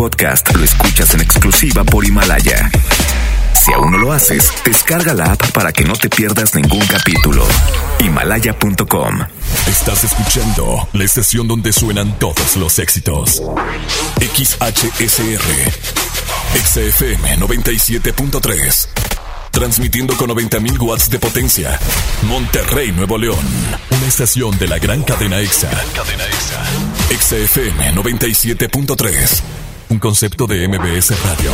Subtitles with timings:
[0.00, 2.70] podcast lo escuchas en exclusiva por Himalaya.
[3.52, 7.46] Si aún no lo haces, descarga la app para que no te pierdas ningún capítulo.
[7.98, 9.18] Himalaya.com.
[9.66, 13.42] Estás escuchando la estación donde suenan todos los éxitos.
[14.34, 15.70] XHSR.
[16.64, 18.88] XFM 97.3.
[19.50, 21.78] Transmitiendo con 90.000 watts de potencia.
[22.22, 23.44] Monterrey, Nuevo León.
[23.90, 25.68] Una estación de la gran cadena EXA.
[25.94, 26.64] Cadena EXA.
[27.18, 29.42] XFM 97.3.
[29.90, 31.50] Un concepto de MBS Radio.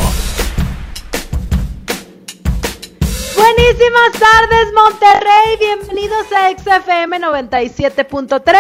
[3.34, 5.56] Buenísimas tardes, Monterrey.
[5.58, 8.52] Bienvenidos a XFM 97.3.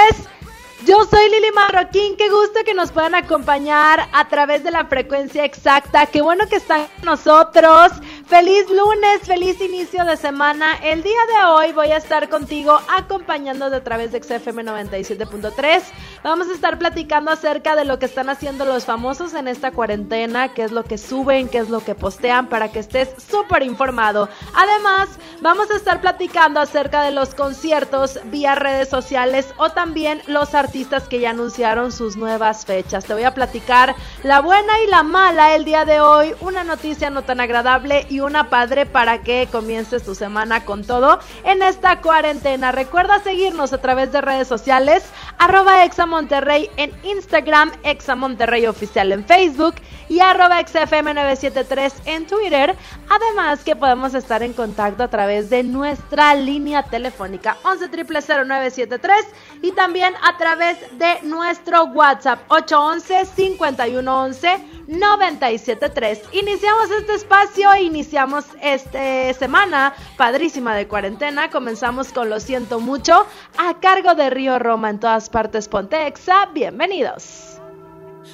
[0.86, 5.44] Yo soy Lili Marroquín, qué gusto que nos puedan acompañar a través de la frecuencia
[5.44, 6.06] exacta.
[6.06, 7.92] Qué bueno que están con nosotros.
[8.26, 10.74] Feliz lunes, feliz inicio de semana.
[10.82, 15.82] El día de hoy voy a estar contigo acompañándote a través de XFM 97.3.
[16.24, 20.52] Vamos a estar platicando acerca de lo que están haciendo los famosos en esta cuarentena,
[20.54, 24.28] qué es lo que suben, qué es lo que postean para que estés súper informado.
[24.56, 25.08] Además,
[25.40, 31.04] vamos a estar platicando acerca de los conciertos vía redes sociales o también los artistas
[31.04, 33.04] que ya anunciaron sus nuevas fechas.
[33.04, 37.08] Te voy a platicar la buena y la mala el día de hoy, una noticia
[37.08, 42.00] no tan agradable y una padre para que comiences tu semana con todo en esta
[42.00, 42.72] cuarentena.
[42.72, 45.04] Recuerda seguirnos a través de redes sociales,
[45.38, 49.74] arroba examonterrey en Instagram, examonterrey oficial en Facebook
[50.08, 52.76] y arroba xfm973 en Twitter.
[53.08, 59.26] Además que podemos estar en contacto a través de nuestra línea telefónica 11 0973
[59.62, 66.22] y también a través de nuestro WhatsApp 811 5111 973.
[66.32, 71.50] Iniciamos este espacio, iniciamos esta semana padrísima de cuarentena.
[71.50, 73.26] Comenzamos con Lo siento mucho
[73.58, 76.46] a cargo de Río Roma en todas partes Pontexa.
[76.54, 77.58] Bienvenidos.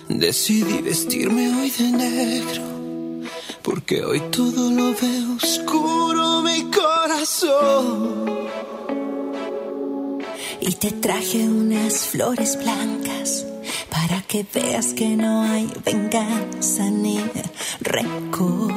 [0.08, 2.62] Decidí vestirme hoy de negro
[3.62, 8.48] porque hoy todo lo veo oscuro mi corazón.
[10.60, 13.46] Y te traje unas flores blancas
[13.90, 17.20] para que veas que no hay venganza ni
[17.80, 18.72] rencor.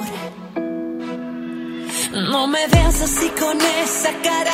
[2.16, 4.54] No me veas así con esa cara.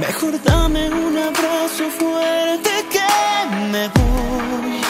[0.00, 3.08] Mejor dame un abrazo fuerte que
[3.70, 4.80] me voy.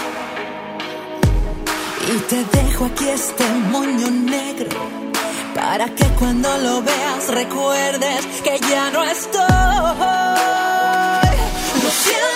[2.09, 4.81] Y te dejo aquí este moño negro
[5.55, 9.43] para que cuando lo veas recuerdes que ya no estoy.
[11.83, 12.32] Lo siento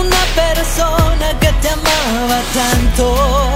[0.00, 3.55] una persona que te amaba tanto,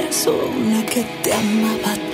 [0.00, 2.07] Persona que te amaba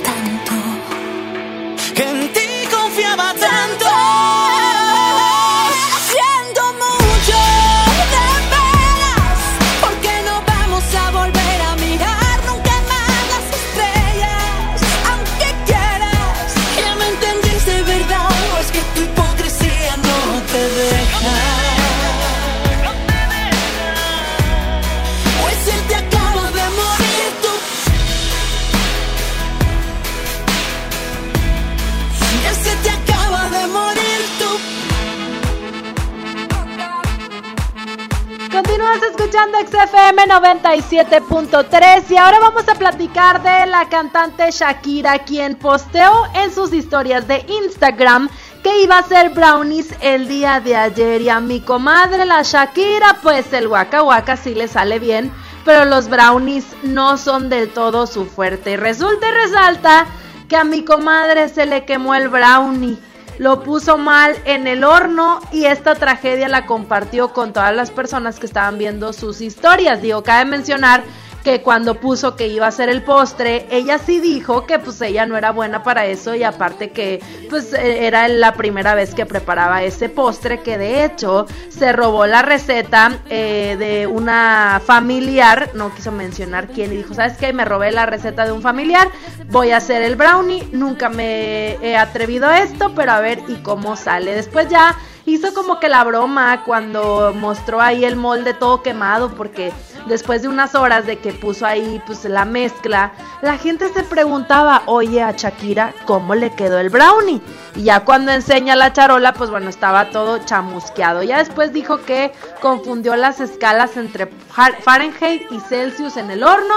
[39.34, 46.54] escuchando XFM 97.3 y ahora vamos a platicar de la cantante Shakira, quien posteó en
[46.54, 48.28] sus historias de Instagram
[48.62, 53.18] que iba a ser brownies el día de ayer y a mi comadre la Shakira
[53.24, 55.32] pues el waka waka sí le sale bien,
[55.64, 58.76] pero los brownies no son del todo su fuerte.
[58.76, 60.06] Resulta y resalta
[60.48, 62.98] que a mi comadre se le quemó el brownie
[63.38, 68.38] lo puso mal en el horno y esta tragedia la compartió con todas las personas
[68.38, 70.02] que estaban viendo sus historias.
[70.02, 71.04] Digo, cabe mencionar
[71.44, 75.26] que cuando puso que iba a ser el postre, ella sí dijo que pues ella
[75.26, 77.20] no era buena para eso y aparte que
[77.50, 82.26] pues e, era la primera vez que preparaba ese postre que de hecho se robó
[82.26, 87.52] la receta eh, de una familiar, no quiso mencionar quién y dijo, ¿sabes qué?
[87.52, 89.10] Me robé la receta de un familiar,
[89.50, 93.56] voy a hacer el brownie, nunca me he atrevido a esto, pero a ver y
[93.56, 94.34] cómo sale.
[94.34, 99.72] Después ya hizo como que la broma cuando mostró ahí el molde todo quemado porque
[100.06, 103.12] después de unas horas de que puso ahí pues la mezcla,
[103.42, 107.40] la gente se preguntaba, oye a Shakira, ¿cómo le quedó el brownie?
[107.74, 111.22] Y ya cuando enseña la charola, pues bueno, estaba todo chamusqueado.
[111.22, 116.74] Ya después dijo que confundió las escalas entre Fahrenheit y Celsius en el horno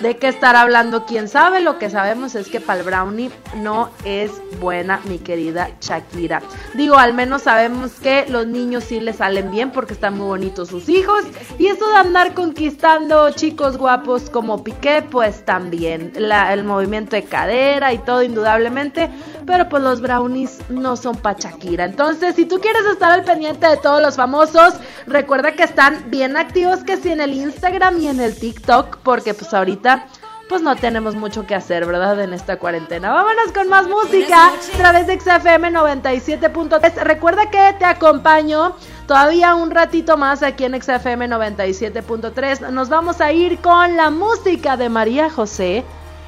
[0.00, 1.60] de qué estar hablando, quién sabe.
[1.60, 4.30] Lo que sabemos es que para el brownie no es
[4.60, 6.42] buena, mi querida Shakira.
[6.74, 10.68] Digo, al menos sabemos que los niños sí le salen bien porque están muy bonitos
[10.68, 11.24] sus hijos.
[11.58, 16.12] Y eso de andar conquistando chicos guapos como Piqué, pues también.
[16.16, 19.10] el movimiento de cadera y todo, indudablemente.
[19.46, 21.84] Pero pues los brownies no son para Shakira.
[21.84, 24.74] Entonces, si tú quieres estar al pendiente de todos los famosos,
[25.06, 29.34] recuerda que están bien activos que sí en el Instagram y en el TikTok, porque
[29.34, 30.06] pues ahorita
[30.48, 32.20] pues no tenemos mucho que hacer, ¿verdad?
[32.20, 33.12] En esta cuarentena.
[33.12, 37.02] Vámonos con más música a través de XFM 97.3.
[37.02, 38.76] Recuerda que te acompaño
[39.06, 42.70] todavía un ratito más aquí en XFM 97.3.
[42.70, 45.84] Nos vamos a ir con la música de María José.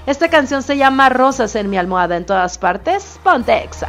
[0.07, 3.21] Esta canción se llama Rosas en mi almohada en todas partes.
[3.23, 3.89] Ponte Exa.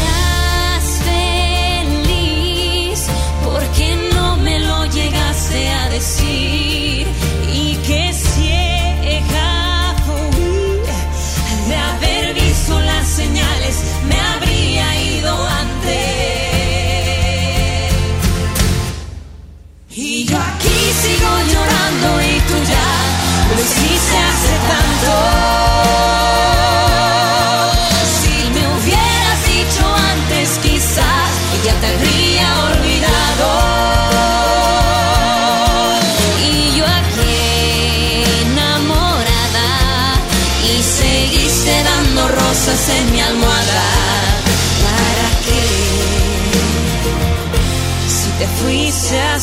[6.01, 6.70] decir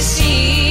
[0.00, 0.69] llegaste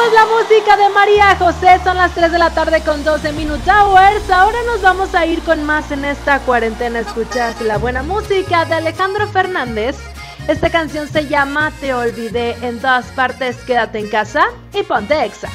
[0.00, 3.70] Escuchamos la música de María José, son las 3 de la tarde con 12 Minute
[3.70, 4.30] Hours.
[4.30, 7.00] Ahora nos vamos a ir con más en esta cuarentena.
[7.00, 9.98] Escuchas la buena música de Alejandro Fernández.
[10.48, 15.50] Esta canción se llama Te olvidé en todas partes, quédate en casa y ponte exa.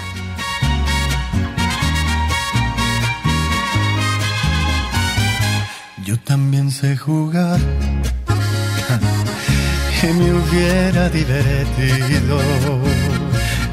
[6.04, 7.60] Yo también sé jugar
[10.04, 12.40] y me hubiera divertido.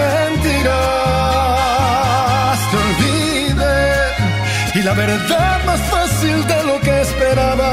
[0.00, 0.72] mentiras.
[2.70, 3.80] Te olvidé
[4.74, 7.72] y la verdad más fácil de lo que esperaba.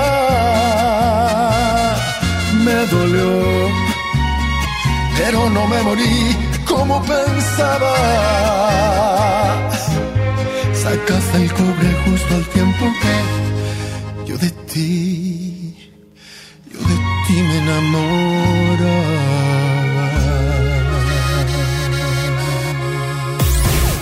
[2.65, 3.69] Me dolió,
[5.17, 7.93] pero no me morí como pensaba.
[10.83, 13.15] Sacaste el cobre justo al tiempo que
[14.27, 15.91] yo de ti,
[16.71, 16.95] yo de
[17.27, 19.40] ti me enamoraba.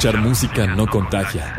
[0.00, 1.54] Escuchar música no contagia.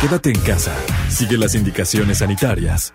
[0.00, 0.74] Quédate en casa,
[1.10, 2.94] sigue las indicaciones sanitarias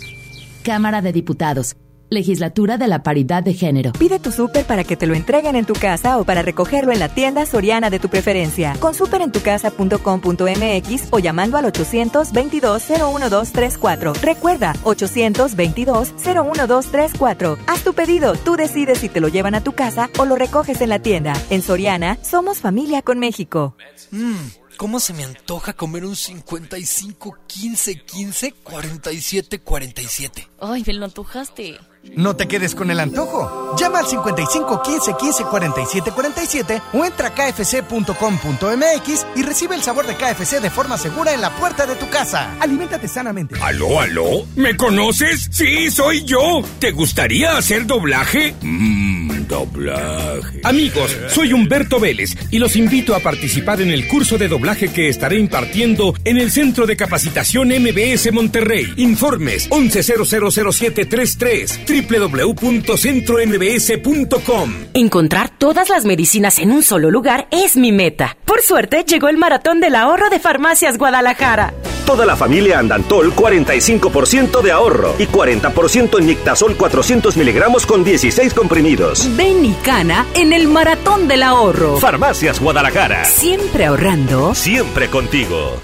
[0.61, 1.75] Cámara de Diputados.
[2.11, 3.93] Legislatura de la Paridad de Género.
[3.93, 6.99] Pide tu súper para que te lo entreguen en tu casa o para recogerlo en
[6.99, 8.75] la tienda soriana de tu preferencia.
[8.81, 14.19] Con superentucasa.com.mx o llamando al 822-01234.
[14.19, 17.57] Recuerda, 822-01234.
[17.65, 20.81] Haz tu pedido, tú decides si te lo llevan a tu casa o lo recoges
[20.81, 21.31] en la tienda.
[21.49, 23.77] En Soriana, somos familia con México.
[24.11, 24.35] Mmm,
[24.81, 30.47] ¿cómo se me antoja comer un 55 15 15 47 47?
[30.59, 31.77] Ay, me lo antojaste.
[32.15, 33.75] No te quedes con el antojo.
[33.79, 40.07] Llama al 55 15 15 47 47 o entra a kfc.com.mx y recibe el sabor
[40.07, 42.55] de KFC de forma segura en la puerta de tu casa.
[42.59, 43.55] Aliméntate sanamente.
[43.61, 44.45] ¿Aló, aló?
[44.55, 45.47] ¿Me conoces?
[45.51, 46.61] Sí, soy yo.
[46.79, 48.55] ¿Te gustaría hacer doblaje?
[48.61, 50.61] Mmm, doblaje.
[50.63, 55.07] Amigos, soy Humberto Vélez y los invito a participar en el curso de doblaje que
[55.07, 58.91] estaré impartiendo en el Centro de Capacitación MBS Monterrey.
[58.97, 64.73] Informes 11000733 www.centrombs.com.
[64.93, 68.37] Encontrar todas las medicinas en un solo lugar es mi meta.
[68.45, 71.73] Por suerte, llegó el maratón del ahorro de Farmacias Guadalajara.
[72.05, 78.53] Toda la familia Andantol 45% de ahorro y 40% en Nictasol 400 miligramos con 16
[78.53, 79.29] comprimidos.
[79.35, 81.97] Ven y cana en el maratón del ahorro.
[81.97, 83.25] Farmacias Guadalajara.
[83.25, 84.55] Siempre ahorrando.
[84.55, 85.79] Siempre contigo.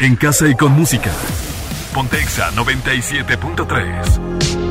[0.00, 1.12] En casa y con música.
[1.94, 4.63] Pontexa 97.3.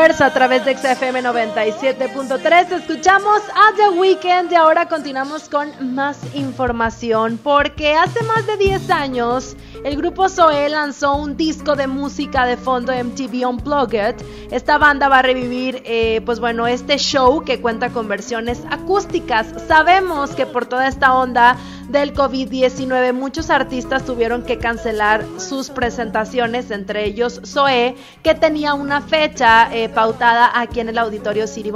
[0.00, 2.72] Hours a través de XFM 97.3.
[2.72, 8.90] Escuchamos a The Weeknd y ahora continuamos con más información porque hace más de 10
[8.90, 14.14] años el grupo Zoe lanzó un disco de música de fondo MTV Unplugged.
[14.50, 19.48] Esta banda va a revivir, eh, pues bueno, este show que cuenta con versiones acústicas.
[19.68, 21.56] Sabemos que por toda esta onda
[21.90, 29.00] del COVID-19 muchos artistas tuvieron que cancelar sus presentaciones, entre ellos Zoe, que tenía una
[29.00, 31.70] fecha eh, pautada aquí en el auditorio City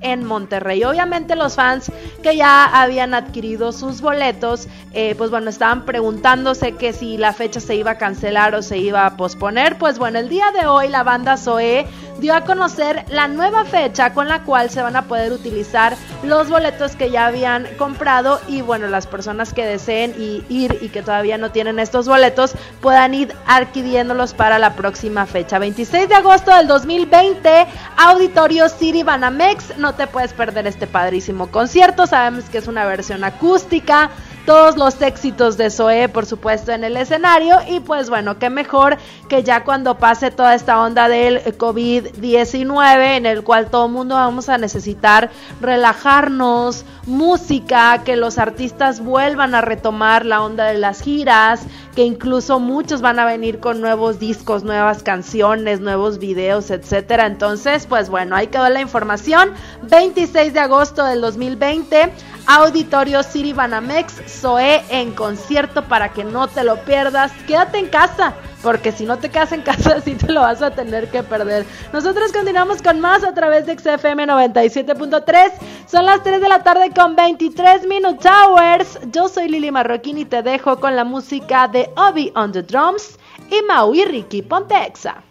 [0.00, 0.84] en Monterrey.
[0.84, 1.90] Obviamente los fans
[2.22, 7.60] que ya habían adquirido sus boletos, eh, pues bueno, estaban preguntándose que si la fecha
[7.60, 9.78] se iba a cancelar o se iba a posponer.
[9.78, 11.86] Pues bueno, el día de hoy la banda Zoe
[12.18, 16.48] dio a conocer la nueva fecha con la cual se van a poder utilizar los
[16.48, 20.14] boletos que ya habían comprado y bueno, las personas que deseen
[20.48, 25.58] ir y que todavía no tienen estos boletos puedan ir adquiriéndolos para la próxima fecha.
[25.58, 32.06] 26 de agosto del 2020, Auditorio City Banamex, no te puedes perder este padrísimo concierto,
[32.06, 34.10] sabemos que es una versión acústica
[34.46, 37.58] todos los éxitos de Zoe, por supuesto, en el escenario.
[37.68, 38.96] Y pues bueno, qué mejor
[39.28, 44.48] que ya cuando pase toda esta onda del COVID-19, en el cual todo mundo vamos
[44.48, 45.30] a necesitar
[45.60, 51.62] relajarnos, música, que los artistas vuelvan a retomar la onda de las giras,
[51.96, 57.26] que incluso muchos van a venir con nuevos discos, nuevas canciones, nuevos videos, etcétera.
[57.26, 59.52] Entonces, pues bueno, ahí quedó la información.
[59.90, 62.12] 26 de agosto del 2020,
[62.46, 67.32] Auditorio City Banamex, Zoe en concierto para que no te lo pierdas.
[67.46, 68.34] Quédate en casa,
[68.66, 71.64] porque si no te quedas en casa, sí te lo vas a tener que perder.
[71.92, 75.52] Nosotros continuamos con más a través de XFM 97.3.
[75.86, 78.98] Son las 3 de la tarde con 23 Minute Hours.
[79.12, 83.20] Yo soy Lili Marroquín y te dejo con la música de Obi on the Drums
[83.52, 85.22] y Maui Ricky Pontexa.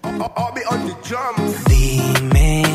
[1.67, 2.74] Dime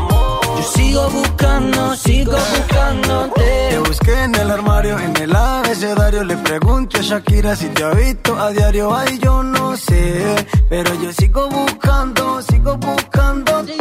[6.23, 8.95] Le pregunto a Shakira si te ha visto a diario.
[8.95, 10.35] Ay, yo no sé.
[10.69, 13.75] Pero yo sigo buscando, sigo buscándote.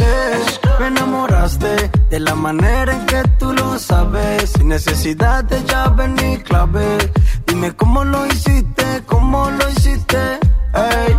[0.79, 4.53] Me enamoraste de la manera en que tú lo sabes.
[4.53, 7.13] Sin necesidad de llave ni clave.
[7.47, 10.41] Dime cómo lo hiciste, cómo lo hiciste.
[10.73, 11.17] Ey,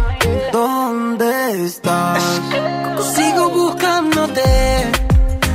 [0.52, 2.24] ¿dónde estás?
[3.16, 4.92] Sigo buscándote,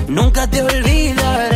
[0.07, 1.56] nunca te olvidaré.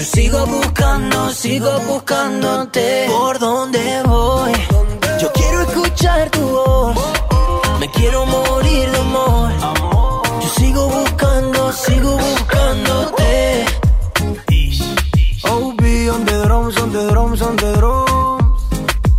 [0.00, 3.06] Yo sigo buscando, sigo buscándote.
[3.06, 4.52] ¿Por dónde voy?
[5.20, 6.96] Yo quiero escuchar tu voz.
[7.78, 9.52] Me quiero morir de amor.
[10.40, 13.66] Yo sigo buscando, sigo buscándote.
[15.42, 15.82] OB
[16.14, 18.62] on the drums, on the drums, on the drums.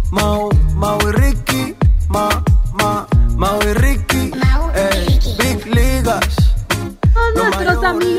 [0.09, 1.30] Mau, Mau y Ricky,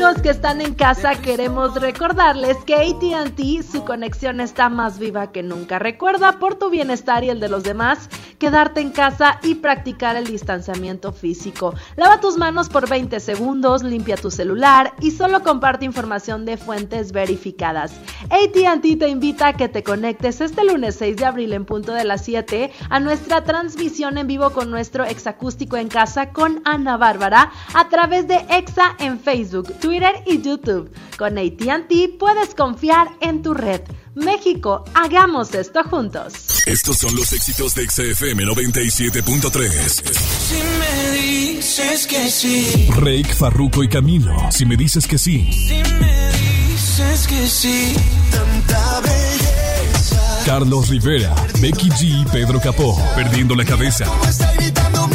[0.03, 5.43] amigos que están en casa queremos recordarles que ATT su conexión está más viva que
[5.43, 5.79] nunca.
[5.79, 10.25] Recuerda por tu bienestar y el de los demás quedarte en casa y practicar el
[10.25, 11.73] distanciamiento físico.
[11.95, 17.13] Lava tus manos por 20 segundos, limpia tu celular y solo comparte información de fuentes
[17.13, 17.93] verificadas.
[18.29, 22.03] ATT te invita a que te conectes este lunes 6 de abril en punto de
[22.03, 27.51] las 7 a nuestra transmisión en vivo con nuestro exacústico en casa con Ana Bárbara
[27.73, 29.92] a través de Exa en Facebook, Twitter
[30.25, 30.91] y YouTube.
[31.17, 33.81] Con ATT puedes confiar en tu red.
[34.15, 36.33] México, hagamos esto juntos.
[36.65, 40.03] Estos son los éxitos de XFM 97.3.
[40.47, 42.87] Si me dices que sí.
[42.95, 44.35] Rake, Farruko y Camilo.
[44.51, 45.51] Si me dices que sí.
[45.51, 47.95] Si me dices que sí.
[48.31, 50.43] Tanta belleza.
[50.45, 52.99] Carlos Rivera, Becky G y Pedro Capó.
[53.15, 54.05] Perdiendo la cabeza.
[54.05, 55.07] Como está gritando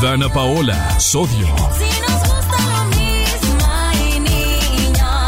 [0.00, 1.46] Dana Paola, Sodio.
[1.46, 5.26] si nos gusta lo mismo, ay niña.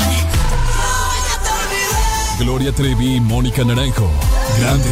[2.38, 4.10] Gloria Trevi y Mónica Naranjo.
[4.60, 4.90] Grande.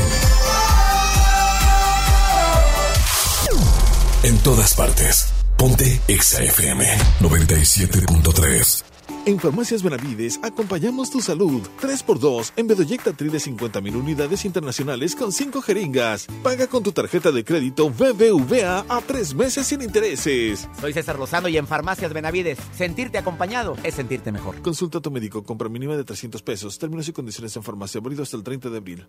[4.22, 5.26] En todas partes.
[5.58, 6.84] Ponte XFM
[7.20, 8.85] 97.3.
[9.26, 11.60] En Farmacias Benavides acompañamos tu salud.
[11.82, 16.28] 3x2 en Bedoyecta de 50.000 unidades internacionales con 5 jeringas.
[16.44, 20.68] Paga con tu tarjeta de crédito BBVA a 3 meses sin intereses.
[20.80, 24.62] Soy César Lozano y en Farmacias Benavides, sentirte acompañado es sentirte mejor.
[24.62, 25.42] Consulta a tu médico.
[25.42, 26.78] Compra mínima de 300 pesos.
[26.78, 28.00] Términos y condiciones en farmacia.
[28.00, 29.08] Válido hasta el 30 de abril.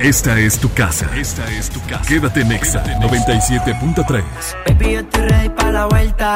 [0.00, 1.08] Esta es tu casa.
[1.16, 2.04] Esta es tu casa.
[2.06, 4.22] Quédate en Exa 97.3.
[4.66, 6.34] Baby, yo estoy ready para la vuelta.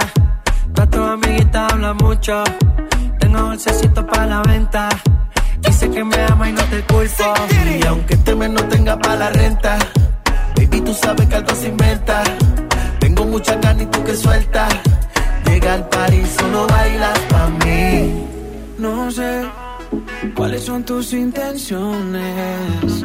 [0.74, 2.44] Todas tus amiguitas hablan mucho.
[3.18, 4.88] Tengo bolsecito para la venta.
[5.60, 7.34] Dice que me ama y no te culpo.
[7.80, 9.76] Y aunque este mes no tenga para la renta,
[10.56, 12.22] baby, tú sabes que algo se inventa.
[13.00, 14.72] Tengo mucha ganas y tú que sueltas.
[15.44, 18.24] Llega al París, solo bailas pa' mí.
[18.78, 19.44] No sé
[20.34, 23.04] cuáles son tus intenciones.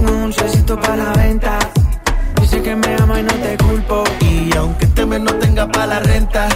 [0.00, 1.58] Un dulcecito para la venta.
[2.40, 4.04] Dice que me ama y no te culpo.
[4.20, 6.48] Y aunque este mes no tenga para la renta,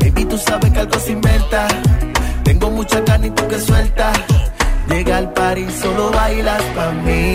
[0.00, 1.68] baby, tú sabes que algo se inventa.
[2.42, 4.18] Tengo mucha ganas y tú que sueltas.
[4.88, 7.34] Llega al París, solo bailas pa' mí.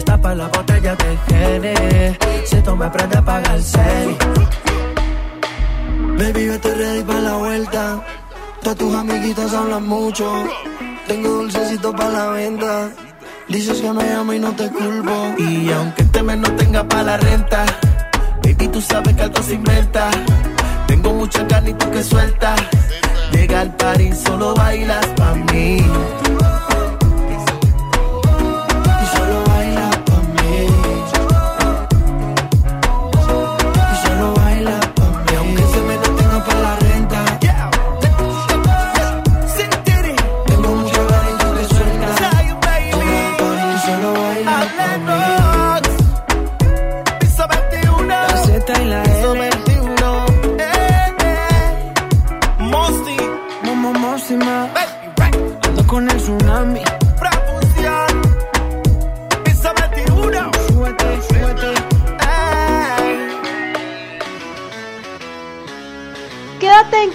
[0.00, 2.18] Destapa la botella de Gene.
[2.46, 4.16] Si tú me prendes, paga el serie.
[6.16, 8.02] Baby, yo estoy ready para la vuelta.
[8.62, 10.24] Todas tus amiguitas hablan mucho.
[11.06, 12.88] Tengo dulcecito para la venta.
[13.48, 15.34] Dices que me amo y no te culpo.
[15.36, 17.66] Y aunque este mes no tenga para la renta,
[18.42, 20.08] baby, tú sabes que algo se inventa.
[20.86, 22.58] Tengo mucha ganas y tú que sueltas.
[23.32, 25.84] Llega al party, solo bailas pa' mí.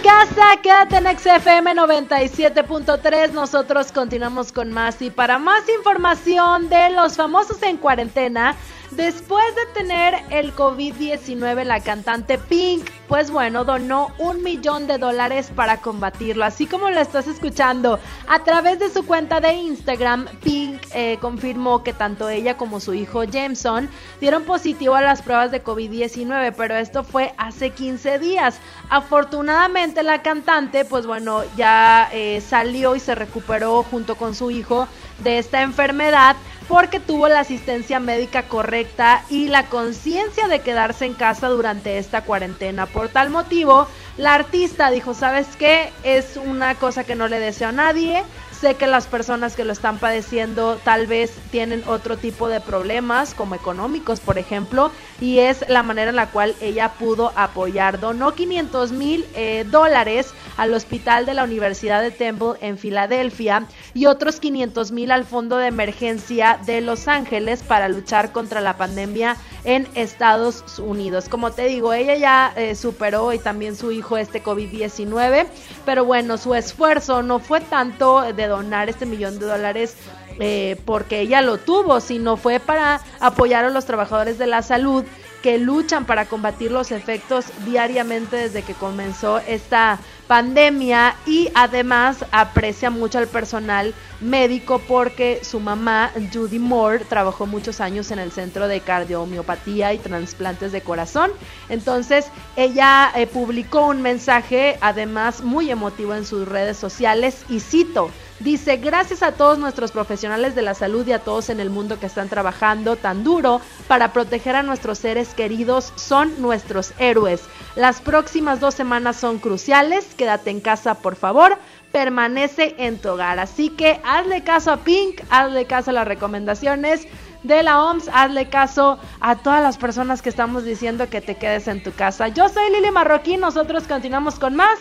[0.05, 3.31] Casa, quédate en XFM 97.3.
[3.31, 5.01] Nosotros continuamos con más.
[5.01, 8.55] Y para más información de los famosos en cuarentena,
[8.95, 15.51] Después de tener el COVID-19, la cantante Pink, pues bueno, donó un millón de dólares
[15.53, 16.45] para combatirlo.
[16.45, 21.83] Así como lo estás escuchando, a través de su cuenta de Instagram, Pink eh, confirmó
[21.83, 23.89] que tanto ella como su hijo Jameson
[24.21, 28.59] dieron positivo a las pruebas de COVID-19, pero esto fue hace 15 días.
[28.89, 34.87] Afortunadamente la cantante, pues bueno, ya eh, salió y se recuperó junto con su hijo
[35.23, 41.13] de esta enfermedad porque tuvo la asistencia médica correcta y la conciencia de quedarse en
[41.13, 42.85] casa durante esta cuarentena.
[42.85, 45.91] Por tal motivo, la artista dijo, ¿sabes qué?
[46.03, 48.23] Es una cosa que no le deseo a nadie.
[48.59, 53.33] Sé que las personas que lo están padeciendo tal vez tienen otro tipo de problemas,
[53.33, 57.99] como económicos, por ejemplo, y es la manera en la cual ella pudo apoyar.
[57.99, 64.05] Donó 500 mil eh, dólares al hospital de la Universidad de Temple en Filadelfia y
[64.05, 69.35] otros 500 mil al Fondo de Emergencia de Los Ángeles para luchar contra la pandemia
[69.65, 71.27] en Estados Unidos.
[71.27, 75.47] Como te digo, ella ya eh, superó y también su hijo este COVID-19,
[75.85, 79.95] pero bueno, su esfuerzo no fue tanto de donar este millón de dólares
[80.39, 85.05] eh, porque ella lo tuvo, sino fue para apoyar a los trabajadores de la salud
[85.45, 92.89] que luchan para combatir los efectos diariamente desde que comenzó esta pandemia y además aprecia
[92.89, 98.67] mucho al personal médico porque su mamá Judy Moore trabajó muchos años en el centro
[98.67, 101.31] de cardiomiopatía y trasplantes de corazón.
[101.69, 108.09] Entonces ella eh, publicó un mensaje además muy emotivo en sus redes sociales y cito,
[108.39, 111.99] Dice, gracias a todos nuestros profesionales de la salud y a todos en el mundo
[112.01, 117.43] que están trabajando tan duro para proteger a nuestros seres queridos, son nuestros héroes.
[117.77, 121.57] Las próximas dos semanas son cruciales, quédate en casa por favor,
[121.95, 123.39] permanece en tu hogar.
[123.39, 127.07] Así que hazle caso a Pink, hazle caso a las recomendaciones
[127.43, 131.69] de la OMS, hazle caso a todas las personas que estamos diciendo que te quedes
[131.69, 132.27] en tu casa.
[132.27, 134.77] Yo soy Lili Marroquín, nosotros continuamos con más.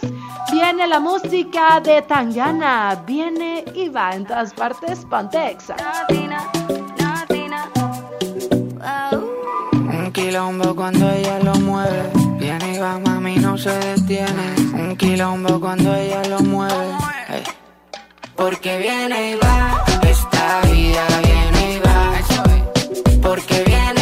[0.51, 5.77] Viene la música de Tangana, viene y va en todas partes, Pantexa.
[9.71, 12.11] Un quilombo cuando ella lo mueve,
[12.45, 14.47] viene y va, mami, no se detiene.
[14.75, 16.93] Un quilombo cuando ella lo mueve,
[18.37, 22.03] porque viene y va, esta vida viene y va,
[23.23, 23.94] porque viene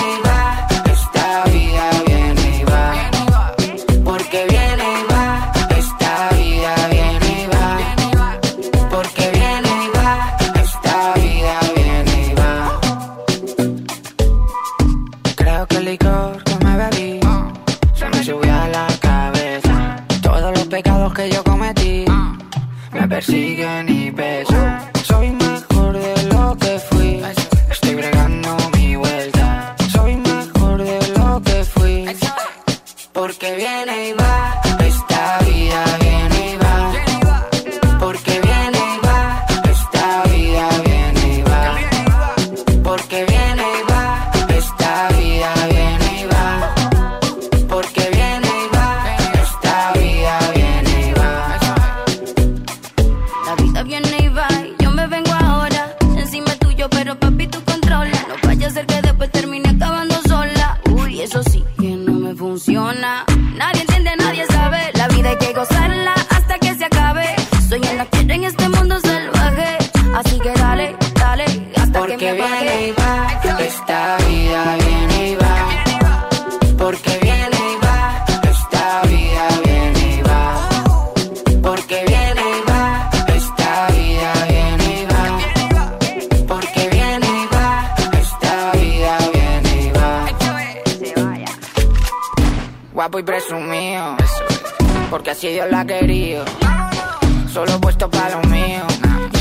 [23.23, 24.52] me persiguen y pesan.
[63.03, 64.93] Nadie entiende, nadie sabe.
[64.95, 66.02] La vida hay que gozarla
[95.23, 96.45] porque así Dios la querido.
[97.53, 98.83] Solo puesto para lo mío.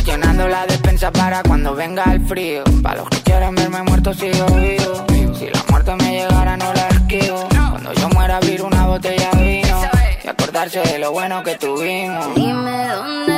[0.06, 2.63] Llenando la despensa para cuando venga el frío.
[2.84, 5.34] Para los que quieren verme muerto sigo vivo.
[5.34, 7.48] Si la muerte me llegara no la esquivo.
[7.50, 9.82] Cuando yo muera abrir una botella de vino.
[10.24, 12.36] Y acordarse de lo bueno que tuvimos.
[12.36, 13.31] Dime dónde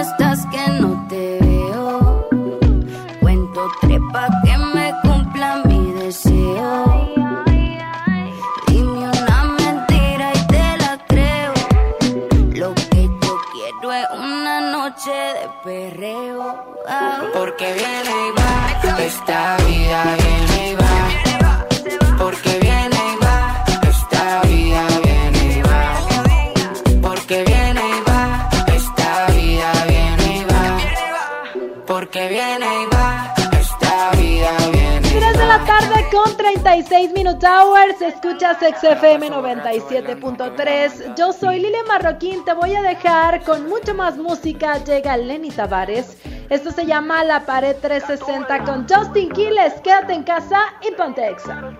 [36.83, 38.01] 36 Minute Hours.
[38.01, 41.15] Escuchas XFM 97.3.
[41.15, 42.43] Yo soy Lili Marroquín.
[42.43, 44.83] Te voy a dejar con mucho más música.
[44.83, 46.17] Llega Lenny Tavares.
[46.49, 49.73] Esto se llama La Pared 360 con Justin Quiles.
[49.81, 51.73] Quédate en casa y ponte exa.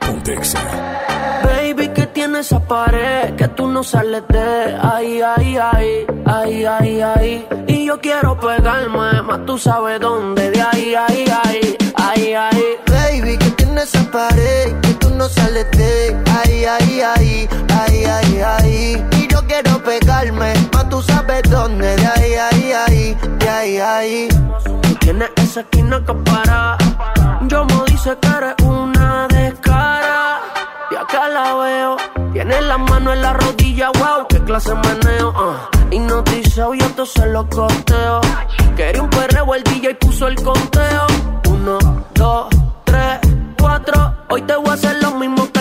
[0.00, 1.07] Ponte exa.
[2.18, 7.48] Tiene esa pared que tú no sales de ahí, ahí, ahí, ahí, ahí, ahí.
[7.68, 12.64] Y yo quiero pegarme, más tú sabes dónde, de ahí, ahí, ahí, ahí, ahí.
[12.88, 18.40] Baby, que tiene esa pared que tú no sales de ahí, ahí, ahí, ahí, ahí,
[18.40, 19.06] ahí.
[19.12, 24.28] Y yo quiero pegarme, más tú sabes dónde, de ahí, ahí, ahí, de ahí, ahí.
[24.82, 26.76] Tú tienes esa esquina que para.
[27.42, 29.57] Yo me dice que eres una descara.
[30.90, 31.96] Y acá la veo.
[32.32, 35.30] Tiene la mano en la rodilla, wow, qué clase meneo.
[35.30, 35.94] Uh.
[35.94, 38.20] Hipnotizado y esto se lo costeo.
[38.76, 41.06] Quería un perreo, el DJ puso el conteo.
[41.48, 41.78] Uno,
[42.14, 42.48] dos,
[42.84, 43.20] tres,
[43.58, 44.14] cuatro.
[44.30, 45.57] Hoy te voy a hacer lo mismo que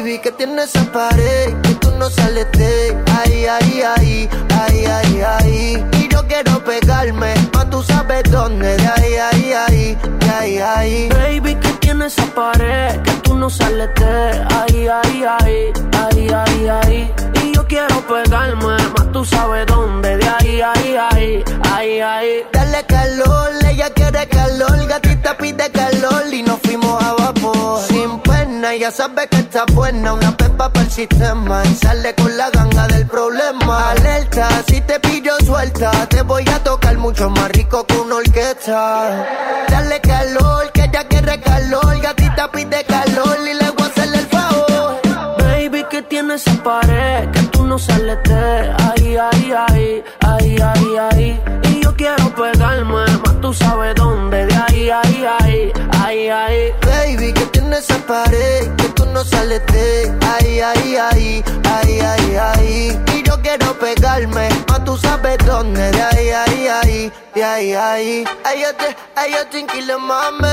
[0.00, 4.28] Baby, que tiene esa pared que tú no sales de ahí, ahí, ahí,
[4.58, 5.86] ahí, ahí, ahí.
[5.92, 11.08] Y yo quiero pegarme, más tú sabes dónde, de ahí, ahí, ahí, de ahí, ahí.
[11.10, 16.68] Baby, que tiene esa pared que tú no sales de ahí, ahí, ahí, ahí, ahí,
[16.68, 17.14] ahí.
[17.44, 21.44] Y yo quiero pegarme, más tú sabes dónde, de ahí, ahí, ahí,
[21.74, 22.46] ahí, ahí.
[22.50, 27.82] Dale calor, ella quiere calor, gatita pide calor y nos fuimos a vapor.
[27.82, 28.18] Sin
[28.60, 32.86] ya sabe que está buena, una pepa para el sistema y sale con la ganga
[32.88, 33.90] del problema.
[33.90, 39.26] Alerta, si te pillo suelta, te voy a tocar mucho más rico que una orquesta.
[39.68, 44.26] Dale calor, que ella quiere calor, gatita pide calor y le voy a hacerle el
[44.26, 45.00] favor.
[45.38, 50.96] Baby, que tiene esa pared que tú no sales de ahí, ahí, ahí, ahí, ahí,
[51.10, 51.40] ahí.
[51.64, 53.04] Y yo quiero pegarme,
[53.40, 56.72] tú sabes dónde, de ahí, ahí, ahí, ahí, ahí.
[56.82, 62.36] Baby, que tiene esa pared que tú no sales de ahí, ahí, ahí, ahí, ahí,
[62.36, 63.00] ahí.
[63.14, 68.24] Y yo quiero pegarme, más tú sabes dónde, de ahí, ahí, ahí, de ahí, ahí.
[68.44, 70.48] Ay, yo te, ay, yo te inquilo, mami.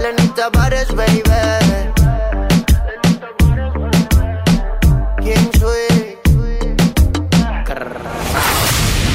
[0.00, 1.22] Lenny Tavares, baby.
[5.22, 6.18] ¿Quién soy?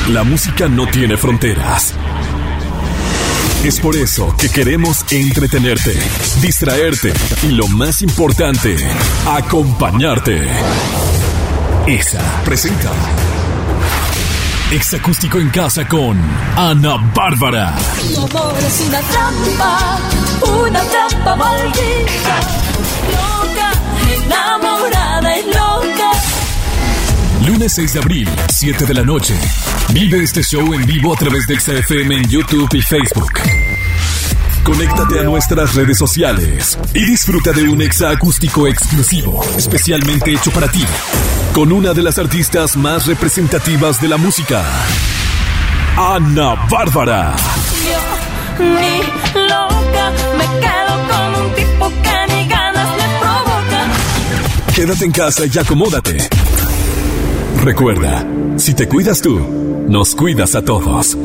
[0.10, 1.96] La música no tiene fronteras.
[3.66, 5.98] Es por eso que queremos entretenerte,
[6.40, 7.12] distraerte
[7.42, 8.76] y lo más importante,
[9.26, 10.48] acompañarte.
[11.88, 12.92] EXA presenta
[14.72, 16.16] Exacústico en casa con
[16.56, 17.76] Ana Bárbara.
[18.08, 20.00] Mi amor es una trampa,
[20.60, 22.40] una trampa maldita.
[23.16, 23.72] Loca,
[24.14, 25.65] enamorada y loca.
[27.48, 29.36] Lunes 6 de abril, 7 de la noche.
[29.94, 33.34] Vive este show en vivo a través de XFM en YouTube y Facebook.
[34.64, 40.68] Conéctate a nuestras redes sociales y disfruta de un exa acústico exclusivo, especialmente hecho para
[40.72, 40.84] ti,
[41.54, 44.64] con una de las artistas más representativas de la música,
[45.98, 47.36] Ana Bárbara.
[47.86, 49.02] Yo, ni
[49.48, 54.74] loca, me quedo con un tipo que ni ganas me provoca.
[54.74, 56.28] Quédate en casa y acomódate.
[57.64, 58.26] Recuerda,
[58.58, 59.40] si te cuidas tú,
[59.88, 61.18] nos cuidas a todos.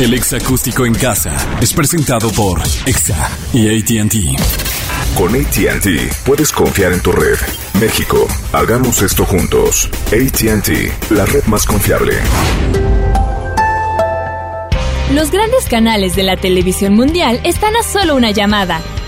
[0.00, 4.14] El Exa Acústico en Casa es presentado por Exa y ATT.
[5.16, 5.86] Con ATT
[6.24, 7.36] puedes confiar en tu red.
[7.80, 9.90] México, hagamos esto juntos.
[10.06, 12.14] ATT, la red más confiable.
[15.12, 18.80] Los grandes canales de la televisión mundial están a solo una llamada.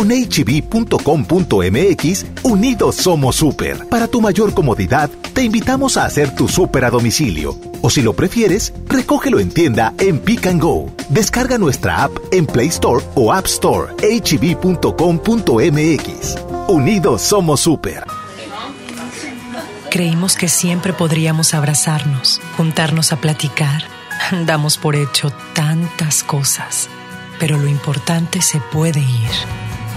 [0.00, 0.64] Con hb.com.mx,
[2.42, 3.86] unidos somos super.
[3.86, 7.54] Para tu mayor comodidad, te invitamos a hacer tu super a domicilio.
[7.82, 10.90] O si lo prefieres, recógelo en tienda en Pick and Go.
[11.10, 13.92] Descarga nuestra app en Play Store o App Store.
[13.98, 14.86] hb.com.mx.
[16.68, 18.04] Unidos somos super.
[19.90, 23.82] Creímos que siempre podríamos abrazarnos, juntarnos a platicar.
[24.46, 26.88] Damos por hecho tantas cosas,
[27.38, 29.30] pero lo importante se puede ir,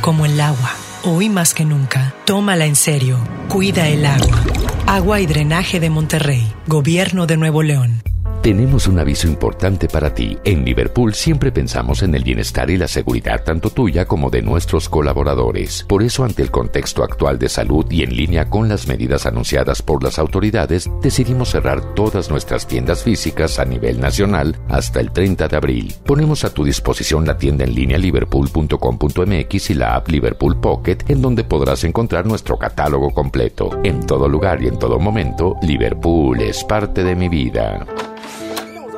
[0.03, 0.75] como el agua.
[1.05, 3.17] Hoy más que nunca, tómala en serio.
[3.47, 4.43] Cuida el agua.
[4.85, 8.03] Agua y Drenaje de Monterrey, Gobierno de Nuevo León.
[8.43, 10.37] Tenemos un aviso importante para ti.
[10.43, 14.89] En Liverpool siempre pensamos en el bienestar y la seguridad tanto tuya como de nuestros
[14.89, 15.85] colaboradores.
[15.87, 19.81] Por eso, ante el contexto actual de salud y en línea con las medidas anunciadas
[19.81, 25.47] por las autoridades, decidimos cerrar todas nuestras tiendas físicas a nivel nacional hasta el 30
[25.47, 25.95] de abril.
[26.05, 31.21] Ponemos a tu disposición la tienda en línea liverpool.com.mx y la app Liverpool Pocket, en
[31.21, 33.79] donde podrás encontrar nuestro catálogo completo.
[33.85, 37.85] En todo lugar y en todo momento, Liverpool es parte de mi vida.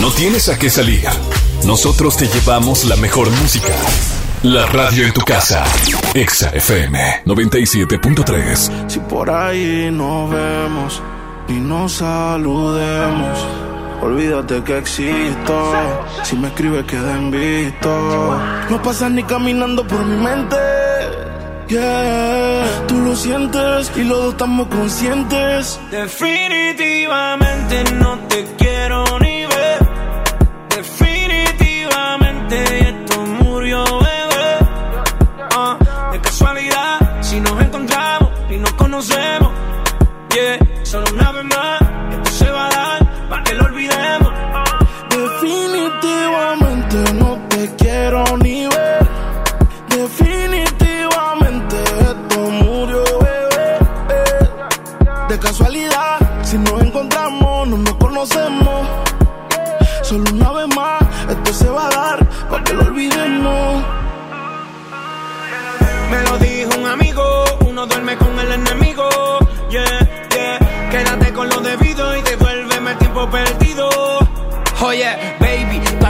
[0.00, 1.06] No tienes a qué salir.
[1.66, 3.74] Nosotros te llevamos la mejor música.
[4.42, 5.62] La radio en tu casa.
[6.14, 8.88] Exa FM 97.3.
[8.88, 11.02] Si por ahí nos vemos
[11.48, 13.46] y nos saludemos,
[14.00, 15.74] olvídate que existo.
[16.22, 18.40] Si me escribes, queda en visto.
[18.70, 20.56] No pasas ni caminando por mi mente.
[21.68, 25.78] Yeah, tú lo sientes y los dos estamos conscientes.
[25.90, 29.29] Definitivamente no te quiero ni
[40.32, 40.58] Yeah,
[41.12, 41.29] una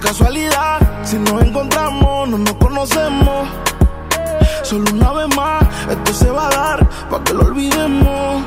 [0.00, 3.48] Casualidad, si nos encontramos, no nos conocemos.
[4.62, 8.44] Solo una vez más, esto se va a dar para que lo olvidemos.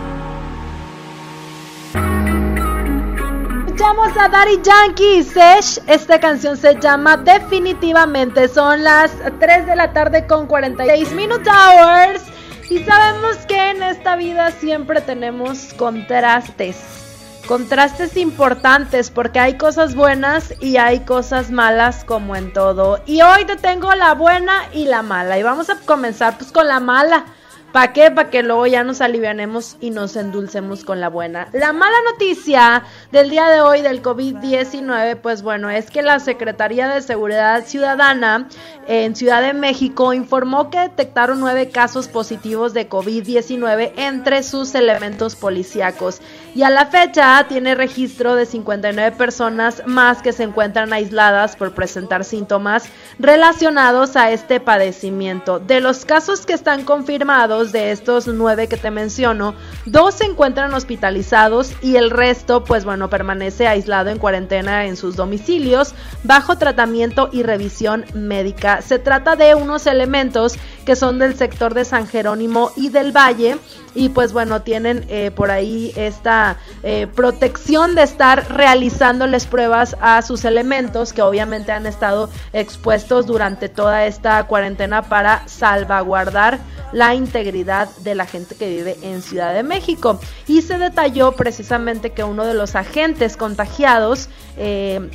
[3.83, 5.81] escuchamos a Daddy Yankee y Sesh.
[5.87, 8.47] Esta canción se llama Definitivamente.
[8.47, 12.21] Son las 3 de la tarde con 46 Minute Hours.
[12.69, 17.02] Y sabemos que en esta vida siempre tenemos contrastes.
[17.47, 23.01] Contrastes importantes porque hay cosas buenas y hay cosas malas como en todo.
[23.05, 25.37] Y hoy te tengo la buena y la mala.
[25.37, 27.25] Y vamos a comenzar pues con la mala.
[27.73, 28.11] ¿Para qué?
[28.11, 31.47] Para que luego ya nos alivianemos y nos endulcemos con la buena.
[31.53, 36.87] La mala noticia del día de hoy del COVID-19, pues bueno, es que la Secretaría
[36.87, 38.47] de Seguridad Ciudadana
[38.87, 45.35] en Ciudad de México informó que detectaron nueve casos positivos de COVID-19 entre sus elementos
[45.35, 46.21] policíacos.
[46.53, 51.73] Y a la fecha tiene registro de 59 personas más que se encuentran aisladas por
[51.73, 52.83] presentar síntomas
[53.17, 55.57] relacionados a este padecimiento.
[55.57, 59.55] De los casos que están confirmados, de estos nueve que te menciono,
[59.85, 65.15] dos se encuentran hospitalizados y el resto, pues bueno, permanece aislado en cuarentena en sus
[65.15, 65.93] domicilios
[66.23, 68.81] bajo tratamiento y revisión médica.
[68.81, 70.55] Se trata de unos elementos
[70.85, 73.57] que son del sector de San Jerónimo y del Valle
[73.95, 80.21] y pues bueno, tienen eh, por ahí esta eh, protección de estar realizándoles pruebas a
[80.21, 86.59] sus elementos que obviamente han estado expuestos durante toda esta cuarentena para salvaguardar
[86.91, 90.19] la integridad de la gente que vive en Ciudad de México.
[90.47, 95.09] Y se detalló precisamente que uno de los agentes contagiados eh,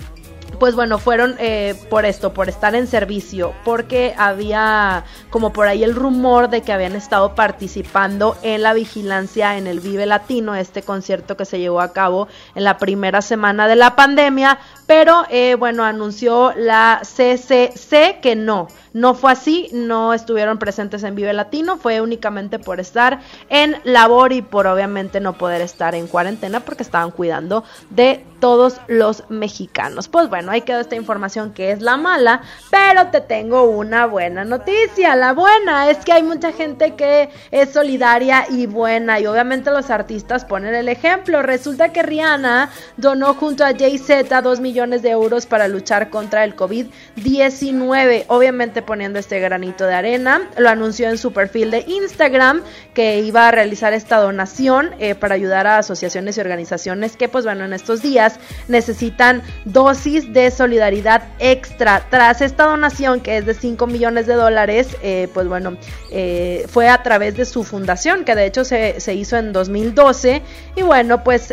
[0.58, 5.84] pues bueno, fueron eh, por esto, por estar en servicio, porque había como por ahí
[5.84, 10.82] el rumor de que habían estado participando en la vigilancia en el Vive Latino, este
[10.82, 15.54] concierto que se llevó a cabo en la primera semana de la pandemia, pero eh,
[15.54, 21.76] bueno, anunció la CCC que no, no fue así, no estuvieron presentes en Vive Latino,
[21.76, 26.82] fue únicamente por estar en labor y por obviamente no poder estar en cuarentena porque
[26.82, 30.08] estaban cuidando de todos los mexicanos.
[30.08, 34.44] Pues bueno, ahí quedó esta información que es la mala, pero te tengo una buena
[34.44, 35.16] noticia.
[35.16, 39.90] La buena es que hay mucha gente que es solidaria y buena y obviamente los
[39.90, 41.42] artistas ponen el ejemplo.
[41.42, 46.56] Resulta que Rihanna donó junto a Jay-Z 2 millones de euros para luchar contra el
[46.56, 48.24] COVID-19.
[48.28, 50.48] Obviamente poniendo este granito de arena.
[50.56, 52.62] Lo anunció en su perfil de Instagram
[52.94, 57.44] que iba a realizar esta donación eh, para ayudar a asociaciones y organizaciones que pues
[57.44, 58.38] bueno en estos días
[58.68, 62.06] necesitan dosis de solidaridad extra.
[62.10, 65.76] Tras esta donación que es de 5 millones de dólares, eh, pues bueno,
[66.10, 70.42] eh, fue a través de su fundación que de hecho se, se hizo en 2012
[70.76, 71.52] y bueno pues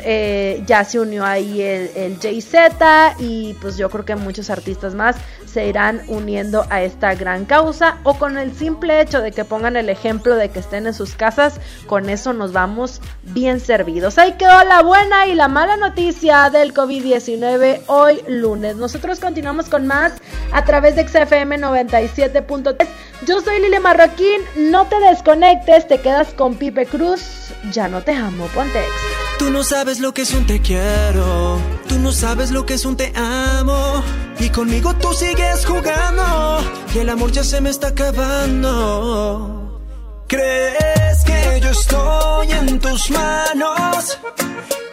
[0.65, 5.15] ya se unió ahí el, el JZ y pues yo creo que muchos artistas más
[5.55, 9.77] se irán uniendo a esta gran causa o con el simple hecho de que pongan
[9.77, 14.17] el ejemplo de que estén en sus casas, con eso nos vamos bien servidos.
[14.17, 18.74] Ahí quedó la buena y la mala noticia del COVID-19 hoy lunes.
[18.75, 20.13] Nosotros continuamos con más
[20.51, 22.87] a través de XFM 97.3.
[23.25, 27.21] Yo soy Lili Marroquín, no te desconectes, te quedas con Pipe Cruz,
[27.71, 28.79] ya no te amo, ponte
[29.39, 32.85] Tú no sabes lo que es un te quiero, tú no sabes lo que es
[32.85, 34.03] un te amo,
[34.39, 36.59] y conmigo tú sigues jugando,
[36.93, 39.64] y el amor ya se me está acabando.
[40.27, 44.19] ¿Crees que yo estoy en tus manos?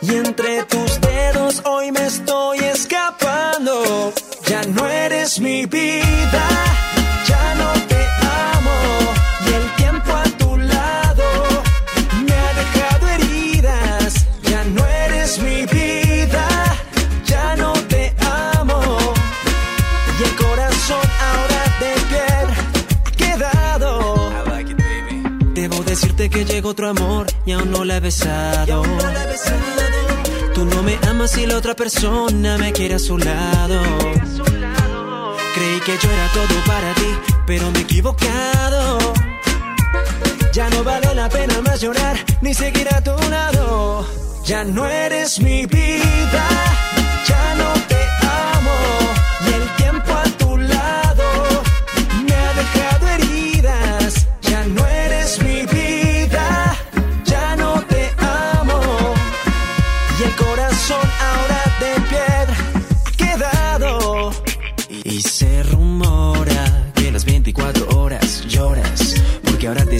[0.03, 4.12] Y entre tus dedos hoy me estoy escapando.
[4.47, 6.45] Ya no eres mi vida,
[26.29, 28.83] que llegó otro amor y aún no la he besado.
[30.55, 33.83] Tú no me amas y la otra persona me quiere a su lado.
[35.55, 37.09] Creí que yo era todo para ti,
[37.47, 38.99] pero me he equivocado.
[40.53, 44.07] Ya no vale la pena más llorar ni seguir a tu lado.
[44.45, 46.45] Ya no eres mi vida,
[47.27, 48.02] ya no te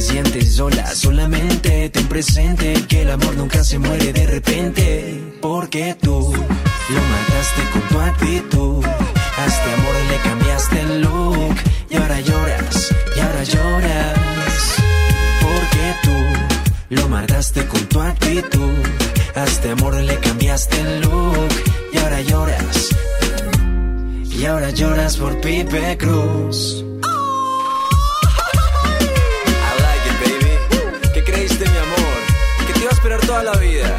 [0.03, 0.87] sientes sola.
[0.95, 5.23] Solamente ten presente que el amor nunca se muere de repente.
[5.41, 6.33] Porque tú
[6.95, 8.85] lo mataste con tu actitud.
[8.85, 11.57] A este amor le cambiaste el look.
[11.91, 14.59] Y ahora lloras, y ahora lloras.
[15.41, 16.17] Porque tú
[16.91, 18.79] Lo mataste con tu actitud.
[19.35, 21.53] A este amor le cambiaste el look.
[21.93, 22.89] Y ahora lloras.
[24.39, 26.85] Y ahora lloras por Pipe Cruz.
[33.41, 33.97] La vida.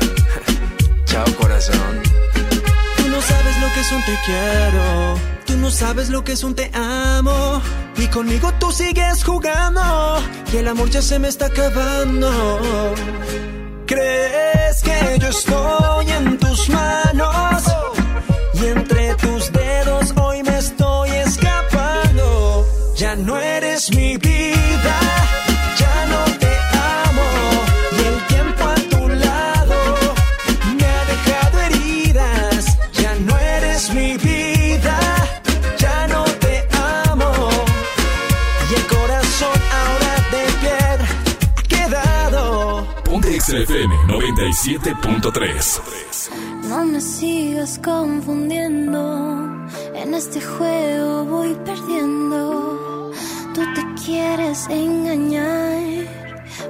[1.05, 2.01] Chao, corazón.
[2.97, 5.15] Tú no sabes lo que es un te quiero.
[5.45, 7.61] Tú no sabes lo que es un te amo.
[7.97, 9.81] Y conmigo tú sigues jugando.
[10.51, 12.93] Y el amor ya se me está acabando.
[13.85, 15.62] ¿Crees que yo estoy
[44.53, 46.29] 97.3.
[46.69, 49.67] No me sigas confundiendo.
[49.95, 53.11] En este juego voy perdiendo.
[53.55, 56.07] Tú te quieres engañar.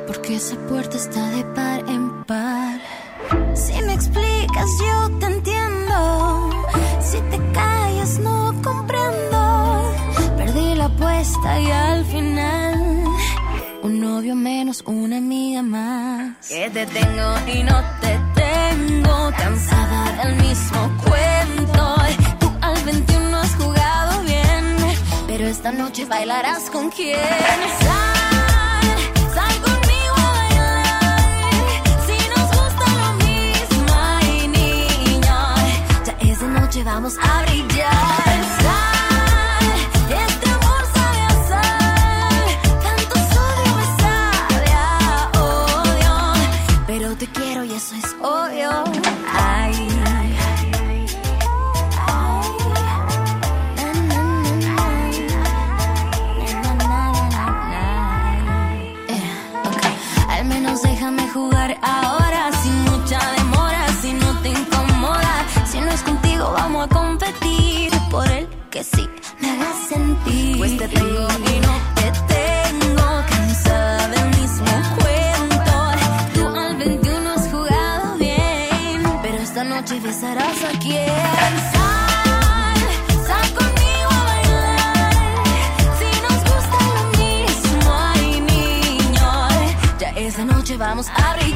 [0.08, 2.80] Porque esa puerta está de par en par.
[3.54, 6.52] Si me explicas, yo te entiendo.
[7.02, 9.94] Si te callas, no comprendo.
[10.38, 11.93] Perdí la apuesta y al final.
[13.84, 16.48] Un novio menos, una amiga más.
[16.48, 19.30] Que te tengo y no te tengo.
[19.38, 21.96] Cansada del mismo cuento.
[22.40, 24.78] Tú al 21 has jugado bien.
[25.28, 27.20] Pero esta noche bailarás con quién.
[27.82, 28.88] Sal,
[29.36, 30.86] sal conmigo a bailar.
[32.08, 35.56] Si nos gusta lo mismo, ay niña.
[36.06, 38.03] Ya es noche, vamos a brillar.
[68.84, 69.10] Que sí
[69.40, 70.58] me hagas sentir.
[70.58, 75.74] Pues te tengo y no te tengo, cansada del mismo cuento.
[76.34, 81.08] Tú al 21 has jugado bien, pero esta noche besarás a quien.
[81.74, 82.80] Sal,
[83.28, 85.14] sal conmigo a bailar.
[86.00, 89.30] Si nos gusta lo mismo, ay niño,
[90.00, 91.53] ya esa noche vamos a brillar.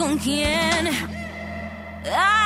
[0.00, 0.88] Con quién.
[2.06, 2.39] Ay,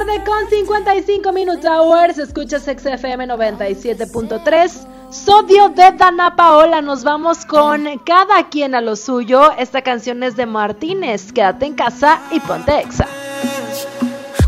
[0.00, 4.86] tarde con 55 minutos hours, escuchas XFM 97.3.
[5.10, 9.52] Sodio de Dana Paola, nos vamos con cada quien a lo suyo.
[9.58, 11.32] Esta canción es de Martínez.
[11.32, 13.06] Quédate en casa y ponte exa.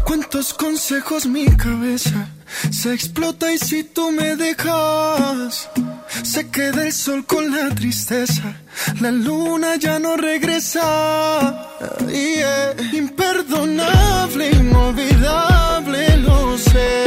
[0.07, 2.29] Cuántos consejos mi cabeza
[2.71, 5.69] se explota y si tú me dejas,
[6.23, 8.55] se queda el sol con la tristeza,
[9.01, 11.69] la luna ya no regresa.
[12.93, 17.05] Imperdonable, inolvidable, lo sé.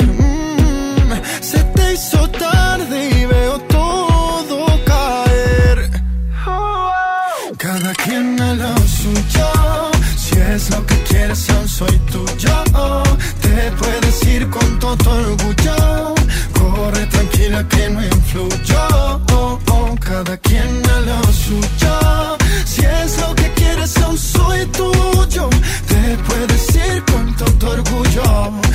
[0.00, 5.90] Mm, se te hizo tarde y veo todo caer.
[7.56, 9.90] Cada quien a lo suyo.
[10.16, 13.07] Si es lo que quieres, aún soy tuyo.
[14.90, 16.14] Orgullo.
[16.54, 19.20] Corre tranquila que no influyo.
[20.00, 22.38] Cada quien a lo suyo.
[22.64, 25.50] Si es lo que quieres, aún soy tuyo.
[25.86, 28.67] Te puedes ir con todo orgullo.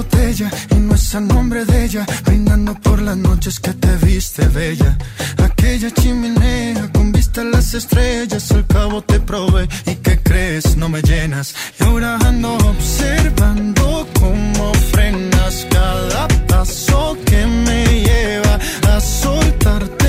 [0.00, 2.06] Ella y no es a nombre de ella.
[2.24, 4.98] Brindando por las noches que te viste bella.
[5.38, 8.50] Aquella chimenea con vista a las estrellas.
[8.50, 11.54] Al cabo te probé y que crees no me llenas.
[11.78, 20.03] Y ahora ando observando cómo frenas cada paso que me lleva a soltarte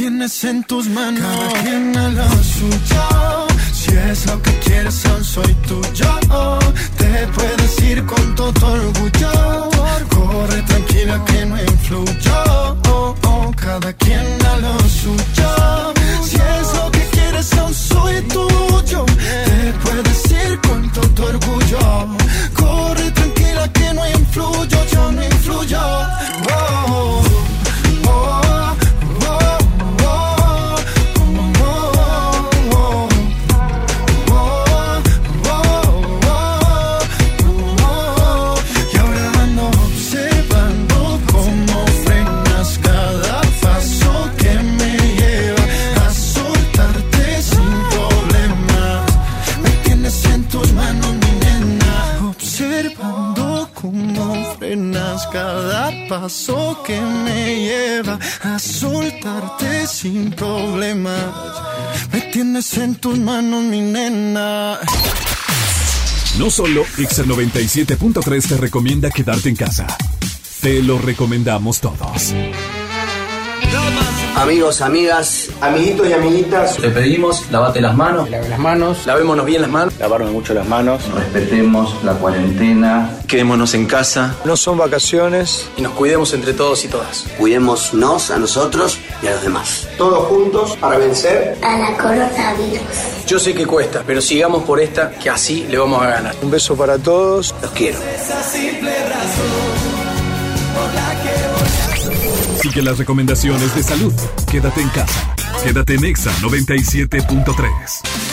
[0.00, 3.46] tienes en tus manos, cada quien a lo suyo.
[3.70, 6.10] Si es lo que quieres, aún soy tuyo.
[6.96, 9.70] Te puedes ir con todo orgullo.
[10.08, 12.78] Corre tranquila que no influyo.
[13.56, 15.99] Cada quien a lo suyo.
[66.50, 69.86] Solo Exa 97.3 te recomienda quedarte en casa.
[70.60, 72.34] Te lo recomendamos todos.
[74.36, 76.78] Amigos, amigas, amiguitos y amiguitas.
[76.80, 78.30] Le pedimos, lavate las manos.
[78.30, 79.06] Lave las manos.
[79.06, 79.94] Lavémonos bien las manos.
[79.98, 81.02] Lavarnos mucho las manos.
[81.12, 83.20] Respetemos la cuarentena.
[83.28, 84.34] Quedémonos en casa.
[84.44, 85.68] No son vacaciones.
[85.76, 87.26] Y nos cuidemos entre todos y todas.
[87.38, 89.88] Cuidémonos a nosotros y a los demás.
[89.96, 93.26] Todos juntos para vencer a la coronavirus.
[93.26, 96.34] Yo sé que cuesta, pero sigamos por esta, que así le vamos a ganar.
[96.42, 97.54] Un beso para todos.
[97.62, 97.98] Los quiero.
[102.60, 104.12] Sigue las recomendaciones de salud.
[104.50, 105.34] Quédate en casa.
[105.62, 108.30] Quédate en Exa 97.3.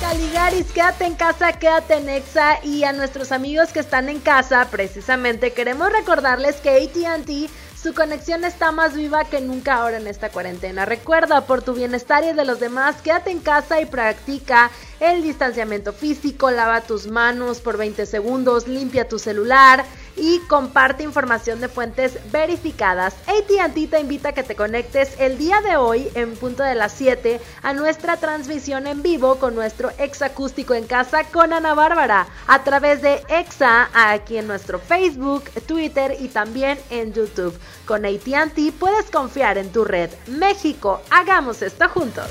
[0.00, 4.68] Caligaris, quédate en casa, quédate en Exa y a nuestros amigos que están en casa,
[4.70, 7.50] precisamente queremos recordarles que ATT
[7.82, 10.84] su conexión está más viva que nunca ahora en esta cuarentena.
[10.84, 14.70] Recuerda, por tu bienestar y de los demás, quédate en casa y practica
[15.00, 19.84] el distanciamiento físico, lava tus manos por 20 segundos, limpia tu celular
[20.16, 23.14] y comparte información de fuentes verificadas.
[23.26, 26.92] ATT te invita a que te conectes el día de hoy en punto de las
[26.92, 32.26] 7 a nuestra transmisión en vivo con nuestro ex acústico en casa con Ana Bárbara
[32.46, 37.58] a través de Exa aquí en nuestro Facebook, Twitter y también en YouTube.
[37.86, 40.10] Con ATT puedes confiar en tu red.
[40.26, 42.30] México, hagamos esto juntos.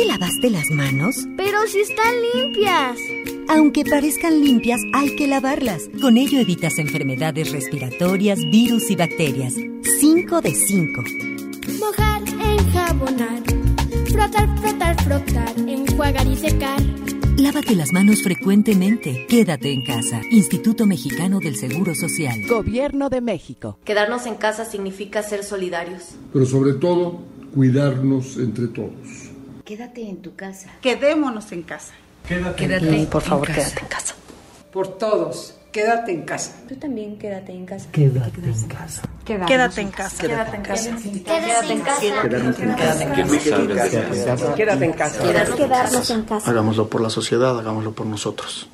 [0.00, 1.28] ¿Ya te lavaste las manos?
[1.36, 2.98] Pero si están limpias.
[3.48, 5.90] Aunque parezcan limpias, hay que lavarlas.
[6.00, 9.52] Con ello evitas enfermedades respiratorias, virus y bacterias.
[10.00, 11.04] 5 de 5.
[11.80, 13.42] Mojar, enjabonar,
[14.10, 16.80] frotar, frotar, frotar, enjuagar y secar.
[17.36, 19.26] Lávate las manos frecuentemente.
[19.28, 20.22] Quédate en casa.
[20.30, 22.46] Instituto Mexicano del Seguro Social.
[22.48, 23.76] Gobierno de México.
[23.84, 26.14] Quedarnos en casa significa ser solidarios.
[26.32, 27.20] Pero sobre todo,
[27.54, 29.29] cuidarnos entre todos.
[29.70, 30.68] Quédate en tu casa.
[30.82, 31.92] Quedémonos en casa.
[32.26, 33.60] Quédate, Quédate en por favor, casa.
[33.60, 34.14] quédate en casa.
[34.72, 36.56] Por todos, quédate en casa.
[36.68, 37.88] Tú también quédate en casa.
[37.92, 39.02] Quédate en casa.
[39.24, 40.26] Quédate en casa.
[40.26, 40.90] Quédate en casa.
[41.22, 42.00] Quédate en casa.
[44.56, 45.22] Quédate en casa.
[45.56, 46.50] Quedarnos en casa.
[46.50, 48.68] Hagámoslo por la sociedad, hagámoslo por nosotros.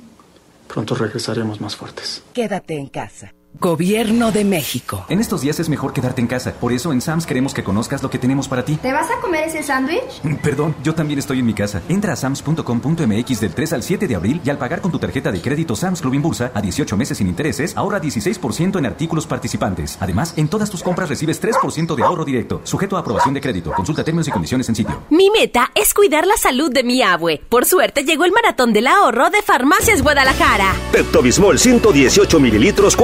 [0.67, 2.23] Pronto regresaremos más fuertes.
[2.33, 3.31] Quédate en casa.
[3.59, 5.05] Gobierno de México.
[5.09, 6.53] En estos días es mejor quedarte en casa.
[6.53, 8.75] Por eso en Sams queremos que conozcas lo que tenemos para ti.
[8.75, 10.21] ¿Te vas a comer ese sándwich?
[10.43, 11.81] Perdón, yo también estoy en mi casa.
[11.89, 15.31] Entra a sams.com.mx del 3 al 7 de abril y al pagar con tu tarjeta
[15.31, 19.97] de crédito Sams Club Impulsa a 18 meses sin intereses, ahorra 16% en artículos participantes.
[19.99, 23.71] Además, en todas tus compras recibes 3% de ahorro directo, sujeto a aprobación de crédito.
[23.71, 25.01] Consulta términos y condiciones en sitio.
[25.09, 27.41] Mi meta es cuidar la salud de mi abue.
[27.49, 30.75] Por suerte llegó el maratón del ahorro de Farmacias Guadalajara.
[30.91, 32.95] Pepto-Bismol 118 mililitros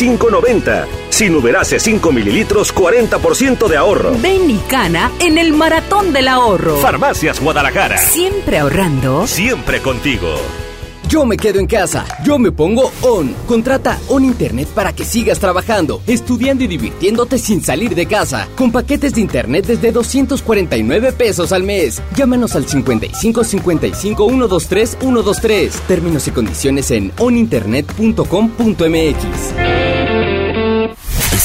[0.00, 0.86] 45.90.
[1.10, 4.12] Sin Uberase 5 mililitros 40% de ahorro.
[4.22, 6.76] Ven y cana en el maratón del ahorro.
[6.78, 7.98] Farmacias Guadalajara.
[7.98, 9.26] Siempre ahorrando.
[9.26, 10.28] Siempre contigo.
[11.06, 12.06] Yo me quedo en casa.
[12.24, 13.34] Yo me pongo on.
[13.46, 18.46] Contrata On Internet para que sigas trabajando, estudiando y divirtiéndote sin salir de casa.
[18.56, 22.00] Con paquetes de internet desde 249 pesos al mes.
[22.14, 25.72] Llámanos al 55 55 123 123.
[25.88, 29.89] Términos y condiciones en oninternet.com.mx.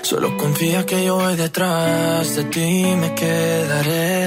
[0.00, 4.26] Solo confía que yo voy detrás de ti me quedaré.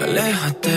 [0.00, 0.76] Aléjate,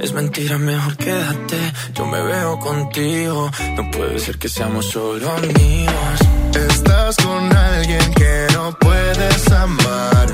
[0.00, 1.58] es mentira, mejor quédate.
[1.94, 6.18] Yo me veo contigo, no puede ser que seamos solo amigos.
[6.54, 10.26] Estás con alguien que no puedes amar.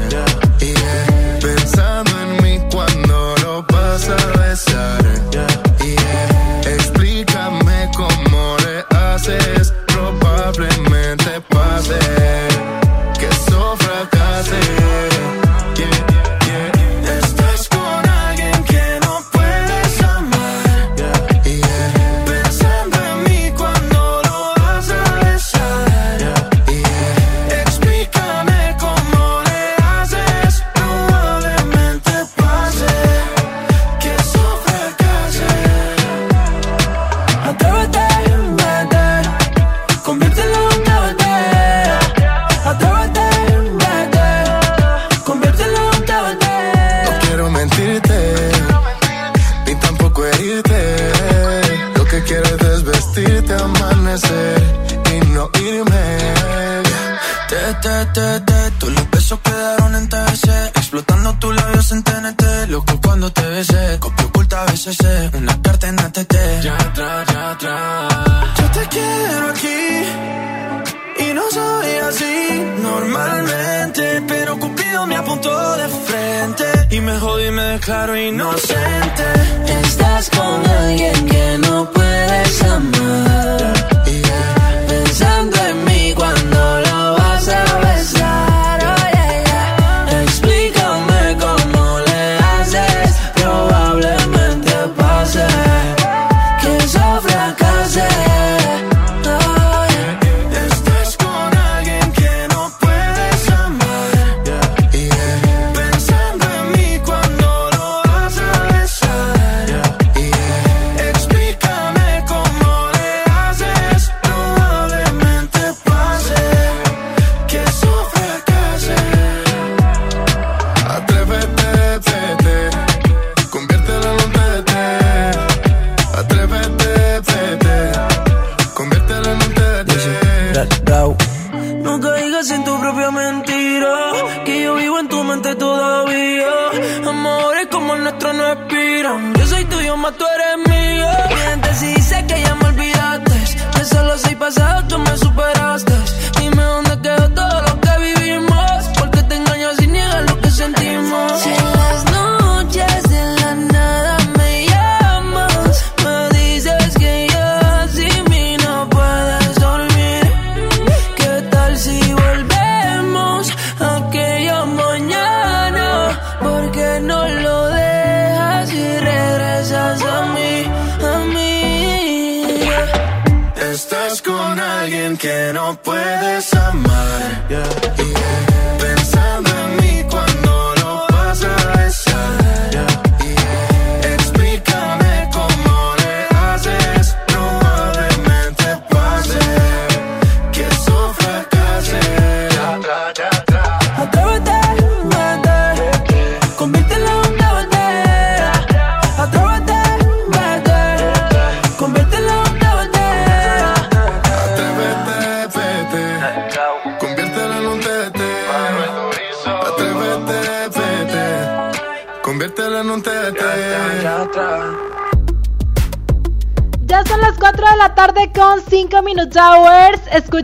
[0.61, 1.38] Yeah.
[1.40, 5.68] Pensando en mí cuando lo vas a besar.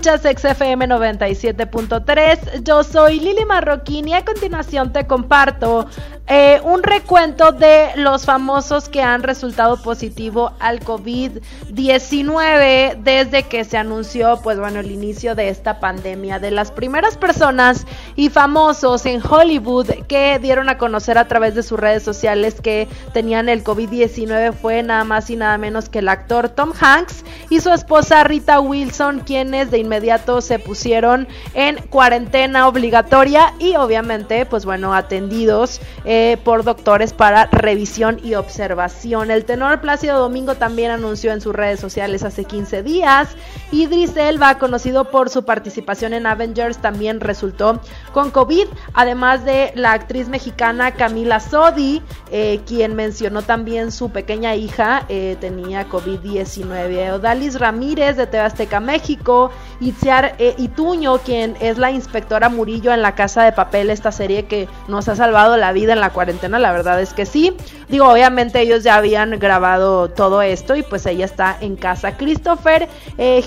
[0.05, 2.62] Escuchas XFM 97.3.
[2.62, 5.86] Yo soy Lili Marroquín y a continuación te comparto
[6.26, 13.78] eh, un recuento de los famosos que han resultado positivo al COVID-19 desde que se
[13.78, 16.38] anunció, pues bueno, el inicio de esta pandemia.
[16.38, 21.62] De las primeras personas y famosos en Hollywood que dieron a conocer a través de
[21.62, 26.11] sus redes sociales que tenían el COVID-19 fue nada más y nada menos que el
[26.11, 27.24] actor Tom Hanks
[27.55, 34.44] y su esposa Rita Wilson, quienes de inmediato se pusieron en cuarentena obligatoria y obviamente,
[34.44, 39.30] pues bueno, atendidos eh, por doctores para revisión y observación.
[39.30, 43.28] El tenor Plácido Domingo también anunció en sus redes sociales hace 15 días.
[43.70, 47.80] Idris Elba, conocido por su participación en Avengers, también resultó
[48.12, 52.02] con COVID, además de la actriz mexicana Camila Sodi,
[52.37, 58.80] eh, quien mencionó también su pequeña hija eh, tenía COVID 19 Odalis Ramírez de Tebasteca,
[58.80, 59.53] México.
[59.81, 64.47] Itziar eh, Ituño, quien es la inspectora Murillo en La Casa de Papel, esta serie
[64.47, 67.57] que nos ha salvado la vida en la cuarentena, la verdad es que sí.
[67.89, 72.16] Digo, obviamente ellos ya habían grabado todo esto y pues ella está en casa.
[72.16, 73.45] Christopher eh,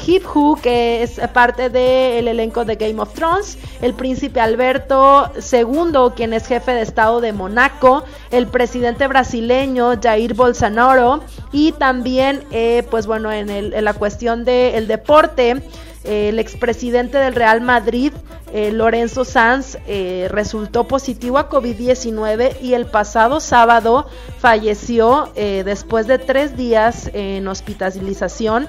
[0.62, 3.58] que es parte del elenco de Game of Thrones.
[3.82, 8.04] El príncipe Alberto II, quien es jefe de Estado de Monaco.
[8.32, 11.22] El presidente brasileño Jair Bolsonaro.
[11.52, 12.44] Y también...
[12.52, 15.62] Eh, pues bueno, en, el, la cuestión del deporte, eh,
[16.08, 18.14] el expresidente del Real Madrid,
[18.54, 24.08] eh, Lorenzo Sanz, eh, resultó positivo a COVID-19 y el pasado sábado
[24.40, 28.68] falleció después de tres días en hospitalización.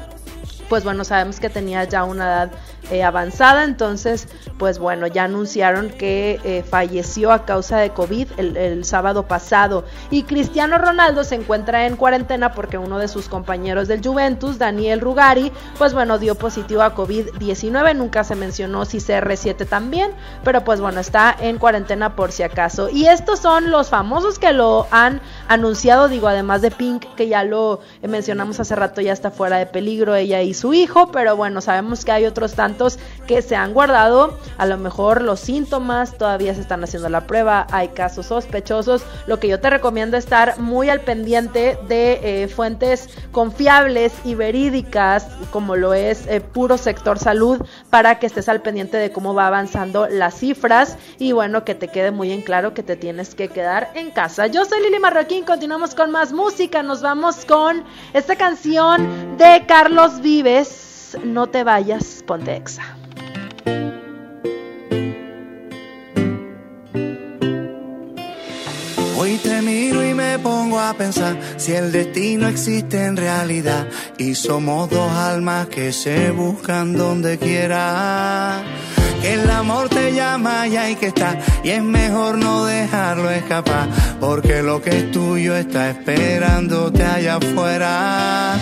[0.69, 2.51] Pues bueno, sabemos que tenía ya una edad
[2.91, 3.65] eh, avanzada.
[3.65, 4.29] Entonces,
[4.59, 9.85] pues bueno, ya anunciaron que eh, falleció a causa de COVID el, sábado pasado.
[10.11, 15.01] Y Cristiano Ronaldo se encuentra en cuarentena porque uno de sus compañeros del Juventus, Daniel
[15.01, 17.97] Rugari, pues bueno, dio positivo a COVID-19.
[17.97, 20.13] Nunca se mencionó si CR7 también,
[20.45, 22.89] pero pues bueno, está en cuarentena por si acaso.
[22.89, 27.45] Y estos son los famosos que lo han anunciado, digo, además de Pink, que ya
[27.45, 31.61] lo mencionamos hace rato, ya está fuera de peligro ella y su hijo, pero bueno,
[31.61, 32.78] sabemos que hay otros tantos
[33.27, 34.39] que se han guardado.
[34.57, 39.03] A lo mejor los síntomas todavía se están haciendo la prueba, hay casos sospechosos.
[39.27, 44.35] Lo que yo te recomiendo es estar muy al pendiente de eh, fuentes confiables y
[44.35, 49.35] verídicas, como lo es eh, puro sector salud, para que estés al pendiente de cómo
[49.35, 53.35] va avanzando las cifras y bueno, que te quede muy en claro que te tienes
[53.35, 54.47] que quedar en casa.
[54.47, 60.21] Yo soy Lili Marroquín, continuamos con más música, nos vamos con esta canción de Carlos
[60.21, 60.88] Vives
[61.25, 62.98] no te vayas, ponte exa.
[69.21, 74.37] Hoy te miro y me pongo a pensar si el destino existe en realidad y
[74.37, 78.63] somos dos almas que se buscan donde quiera.
[79.21, 83.89] Que el amor te llama y hay que estar y es mejor no dejarlo escapar
[84.21, 88.55] porque lo que es tuyo está esperándote allá afuera.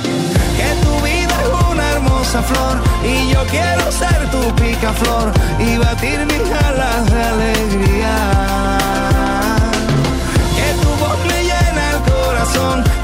[0.56, 6.18] Que tu vida es una hermosa flor y yo quiero ser tu picaflor y batir
[6.24, 8.85] mis alas de alegría.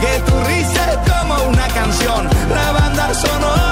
[0.00, 3.71] Que tu risa es como una canción, la banda sonora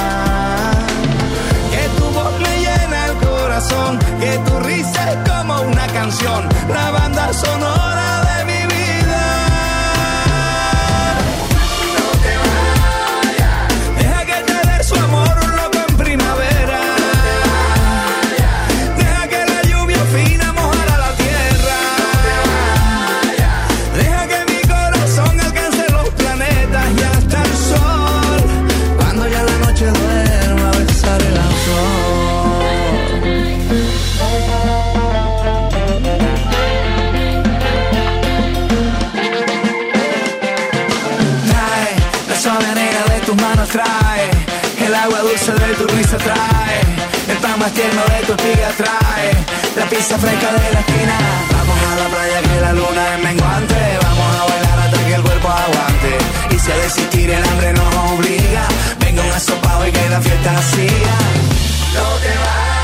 [4.19, 7.90] Que tu risa como una canción, la banda sonora
[45.45, 46.81] dulce de tu risa trae.
[47.27, 49.31] El pan más tierno de tu espiga trae.
[49.75, 51.17] La pizza fresca de la esquina.
[51.51, 53.75] Vamos a la playa que la luna es menguante.
[54.03, 56.17] Vamos a bailar hasta que el cuerpo aguante.
[56.51, 58.67] Y si a desistir el hambre nos obliga,
[58.99, 61.17] venga un asopado y que la fiesta siga.
[61.93, 62.80] No te vayas.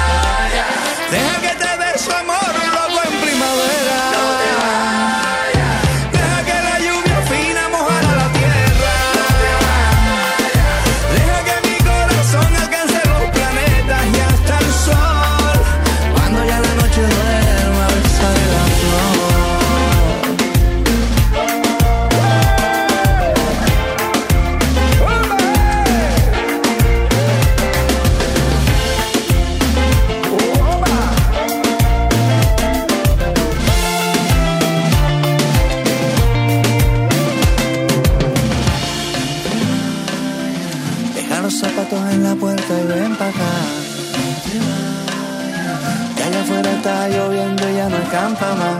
[48.34, 48.80] Más.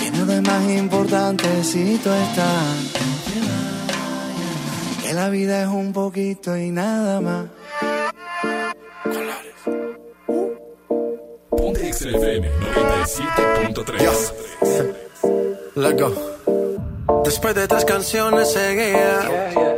[0.00, 2.76] Tiene de más importante si tú estás.
[5.02, 7.46] Que la vida es un poquito y nada más.
[11.50, 14.32] Ponte XFM 97.3.
[15.76, 16.12] Let's go.
[17.24, 19.77] Después de tres canciones seguía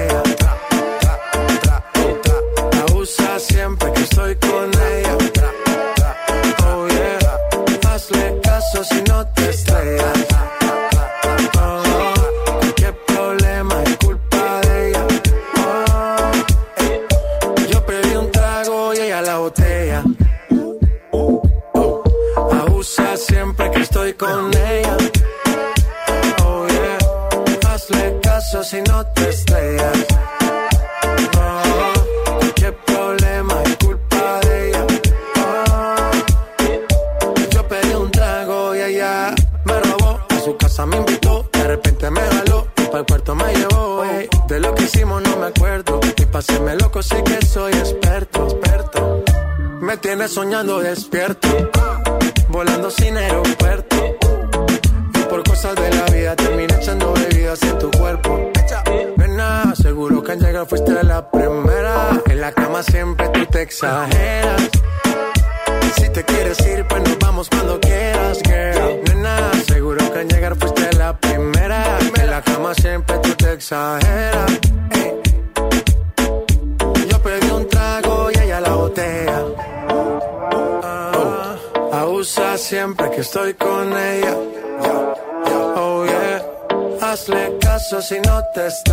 [88.53, 88.90] Caso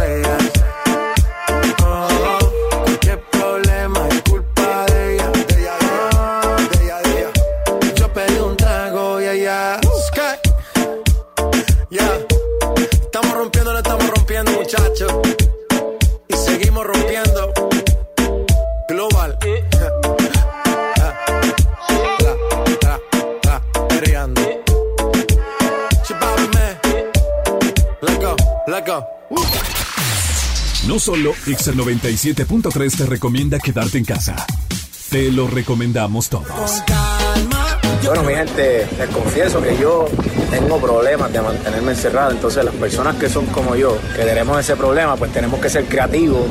[31.19, 34.37] solo Exa 97.3 te recomienda quedarte en casa.
[35.11, 36.83] Te lo recomendamos todos.
[38.05, 40.07] Bueno, mi gente, les confieso que yo
[40.51, 44.77] tengo problemas de mantenerme encerrado, entonces las personas que son como yo, que tenemos ese
[44.77, 46.43] problema, pues tenemos que ser creativos,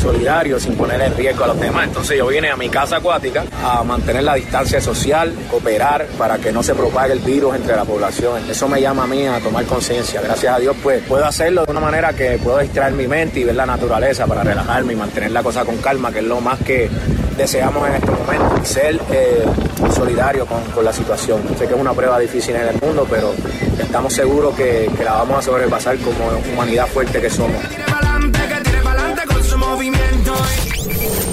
[0.00, 1.88] solidarios, sin poner en riesgo a los demás.
[1.88, 6.52] Entonces yo vine a mi casa acuática a mantener la distancia social, cooperar para que
[6.52, 8.42] no se propague el virus entre la población.
[8.48, 10.20] Eso me llama a mí a tomar conciencia.
[10.20, 13.44] Gracias a Dios, pues puedo hacerlo de una manera que puedo distraer mi mente y
[13.44, 16.58] ver la naturaleza para relajarme y mantener la cosa con calma, que es lo más
[16.60, 16.90] que
[17.36, 19.44] deseamos en este momento, ser eh,
[19.92, 21.42] solidario con, con, la situación.
[21.58, 23.34] Sé que es una prueba difícil en el mundo, pero
[23.78, 27.56] estamos seguros que, la vamos a sobrepasar como humanidad fuerte que somos.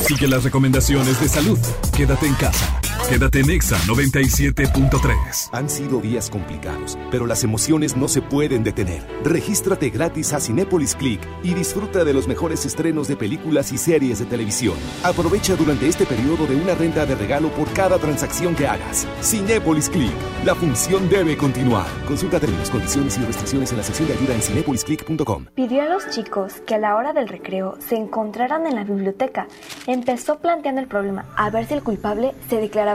[0.07, 1.60] Sigue las recomendaciones de salud.
[1.95, 2.75] Quédate en casa.
[3.07, 5.49] Quédate en Exa 97.3.
[5.52, 9.03] Han sido días complicados, pero las emociones no se pueden detener.
[9.23, 14.18] Regístrate gratis a Cinépolis Click y disfruta de los mejores estrenos de películas y series
[14.18, 14.73] de televisión.
[15.03, 19.07] Aprovecha durante este periodo de una renta de regalo por cada transacción que hagas.
[19.22, 20.11] Cinépolis Click.
[20.44, 21.86] La función debe continuar.
[22.07, 25.45] Consulta términos, condiciones y restricciones en la sección de ayuda en cinépolisclick.com.
[25.53, 29.48] Pidió a los chicos que a la hora del recreo se encontraran en la biblioteca.
[29.86, 32.95] Empezó planteando el problema a ver si el culpable se declaraba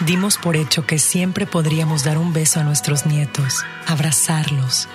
[0.00, 4.88] Dimos por hecho que siempre podríamos dar un beso a nuestros nietos, abrazarlos.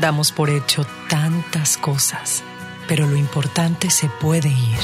[0.00, 2.44] Damos por hecho tantas cosas,
[2.86, 4.78] pero lo importante se puede ir,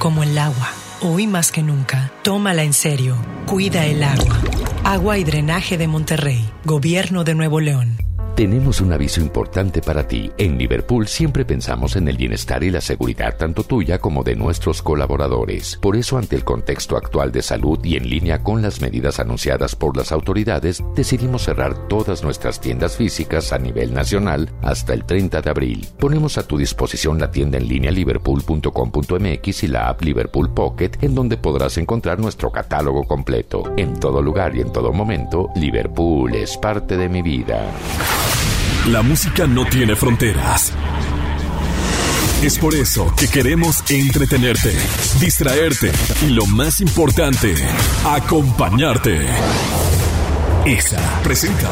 [0.00, 0.68] como el agua.
[1.00, 3.16] Hoy más que nunca, tómala en serio.
[3.46, 4.40] Cuida el agua.
[4.82, 7.98] Agua y Drenaje de Monterrey, Gobierno de Nuevo León.
[8.34, 10.30] Tenemos un aviso importante para ti.
[10.38, 14.80] En Liverpool siempre pensamos en el bienestar y la seguridad tanto tuya como de nuestros
[14.80, 15.76] colaboradores.
[15.82, 19.74] Por eso, ante el contexto actual de salud y en línea con las medidas anunciadas
[19.74, 25.42] por las autoridades, decidimos cerrar todas nuestras tiendas físicas a nivel nacional hasta el 30
[25.42, 25.88] de abril.
[25.98, 31.14] Ponemos a tu disposición la tienda en línea liverpool.com.mx y la app Liverpool Pocket, en
[31.14, 33.72] donde podrás encontrar nuestro catálogo completo.
[33.76, 37.64] En todo lugar y en todo momento, Liverpool es parte de mi vida.
[38.86, 40.72] La música no tiene fronteras.
[42.42, 44.74] Es por eso que queremos entretenerte,
[45.20, 45.92] distraerte
[46.22, 47.54] y lo más importante,
[48.04, 49.26] acompañarte.
[50.64, 51.70] EXA presenta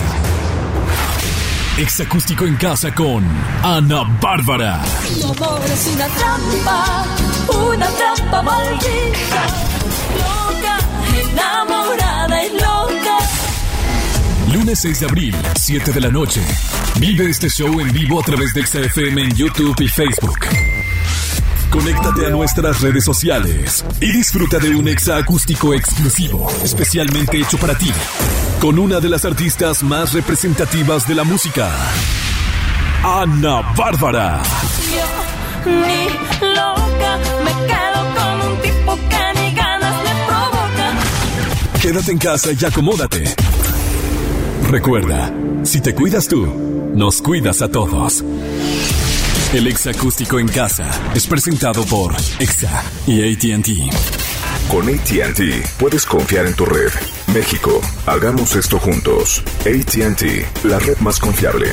[1.78, 3.22] Exacústico en casa con
[3.62, 4.82] Ana Bárbara.
[5.20, 7.04] Tu amor es una trampa,
[7.52, 9.46] una trampa maldita.
[10.16, 10.78] Loca,
[11.20, 12.25] enamorada.
[14.66, 16.42] Lunes 6 de abril, 7 de la noche.
[16.98, 20.40] Vive este show en vivo a través de XFM en YouTube y Facebook.
[21.70, 27.78] Conéctate a nuestras redes sociales y disfruta de un exa acústico exclusivo, especialmente hecho para
[27.78, 27.92] ti,
[28.60, 31.70] con una de las artistas más representativas de la música,
[33.04, 34.42] Ana Bárbara.
[34.92, 36.08] Yo, ni
[36.54, 41.80] loca, me quedo con un tipo que ni ganas me provoca.
[41.80, 43.36] Quédate en casa y acomódate.
[44.68, 45.32] Recuerda,
[45.62, 46.44] si te cuidas tú,
[46.92, 48.24] nos cuidas a todos.
[49.54, 53.68] El Exa Acústico en Casa es presentado por Exa y ATT.
[54.68, 55.40] Con ATT
[55.78, 56.90] puedes confiar en tu red.
[57.32, 59.40] México, hagamos esto juntos.
[59.60, 61.68] ATT, la red más confiable.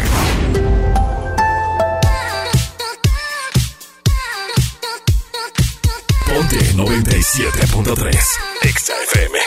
[6.28, 8.18] Ponte 97.3
[8.62, 9.40] Exa FM.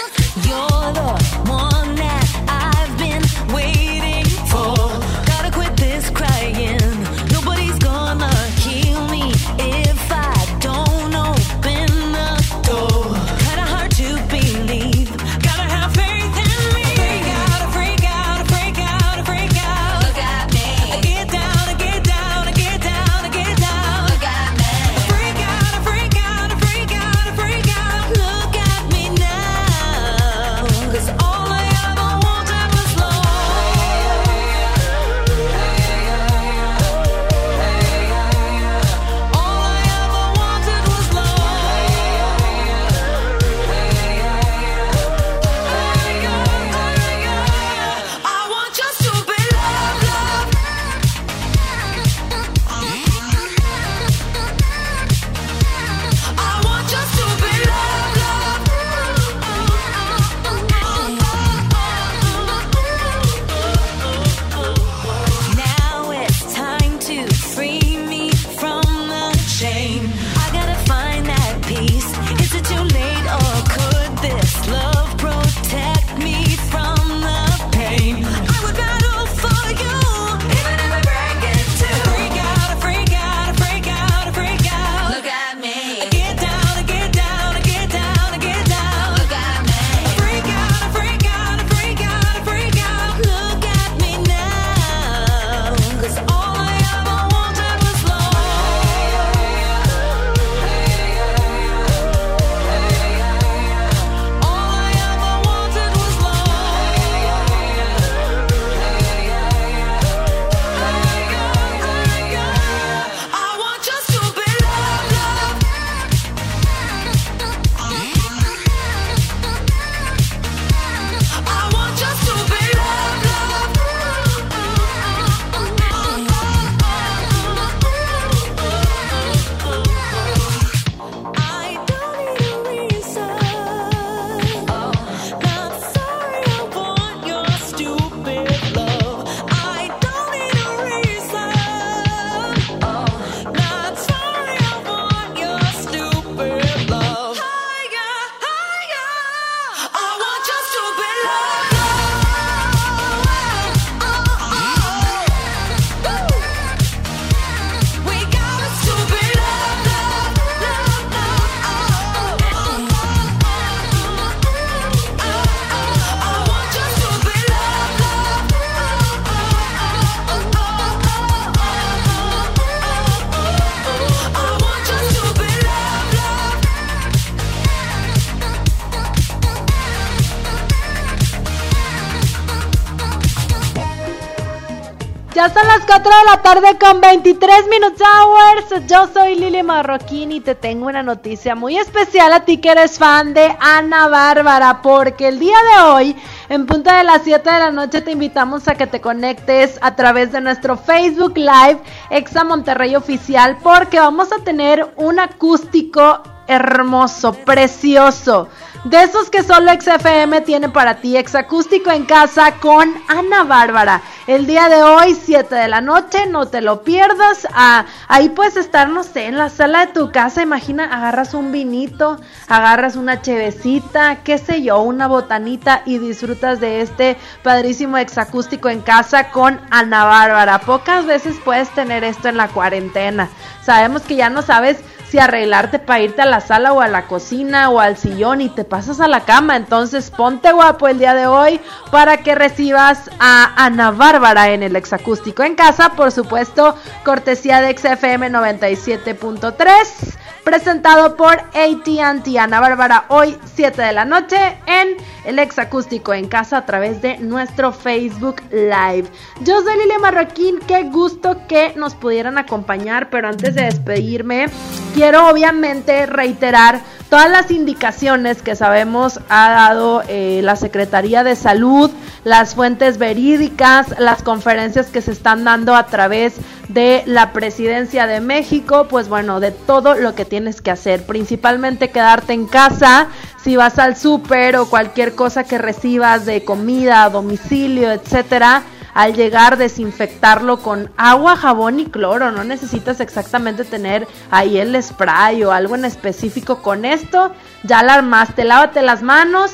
[185.96, 188.86] 4 de la tarde con 23 Minutes Hours.
[188.86, 192.98] Yo soy Lili Marroquín y te tengo una noticia muy especial a ti que eres
[192.98, 196.16] fan de Ana Bárbara, porque el día de hoy,
[196.50, 199.96] en punta de las 7 de la noche, te invitamos a que te conectes a
[199.96, 207.32] través de nuestro Facebook Live Exa Monterrey Oficial, porque vamos a tener un acústico hermoso,
[207.32, 208.50] precioso.
[208.86, 214.00] De esos que solo XFM tiene para ti, exacústico en casa con Ana Bárbara.
[214.28, 217.48] El día de hoy, 7 de la noche, no te lo pierdas.
[217.52, 220.40] Ah, ahí puedes estar, no sé, en la sala de tu casa.
[220.40, 226.80] Imagina, agarras un vinito, agarras una chevecita, qué sé yo, una botanita y disfrutas de
[226.80, 230.60] este padrísimo exacústico en casa con Ana Bárbara.
[230.60, 233.30] Pocas veces puedes tener esto en la cuarentena.
[233.64, 234.78] Sabemos que ya no sabes
[235.08, 238.48] si arreglarte para irte a la sala o a la cocina o al sillón y
[238.48, 239.56] te pasas a la cama.
[239.56, 241.60] Entonces ponte guapo el día de hoy
[241.90, 245.90] para que recibas a Ana Bárbara en el exacústico en casa.
[245.90, 250.16] Por supuesto, cortesía de XFM 97.3.
[250.46, 254.36] Presentado por ATT Ana Bárbara hoy 7 de la noche
[254.66, 259.08] en el exacústico en casa a través de nuestro Facebook Live.
[259.40, 264.46] Yo soy Lilia Marroquín, qué gusto que nos pudieran acompañar, pero antes de despedirme,
[264.94, 271.90] quiero obviamente reiterar todas las indicaciones que sabemos ha dado eh, la Secretaría de Salud,
[272.24, 276.34] las fuentes verídicas, las conferencias que se están dando a través
[276.68, 281.90] de la presidencia de México, pues bueno, de todo lo que tienes que hacer, principalmente
[281.90, 283.08] quedarte en casa,
[283.42, 288.64] si vas al súper o cualquier cosa que recibas de comida, domicilio, etcétera,
[288.96, 292.32] al llegar desinfectarlo con agua, jabón y cloro.
[292.32, 297.30] No necesitas exactamente tener ahí el spray o algo en específico con esto.
[297.62, 299.52] Ya la armaste, lávate las manos.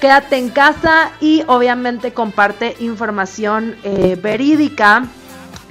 [0.00, 5.08] Quédate en casa y obviamente comparte información eh, verídica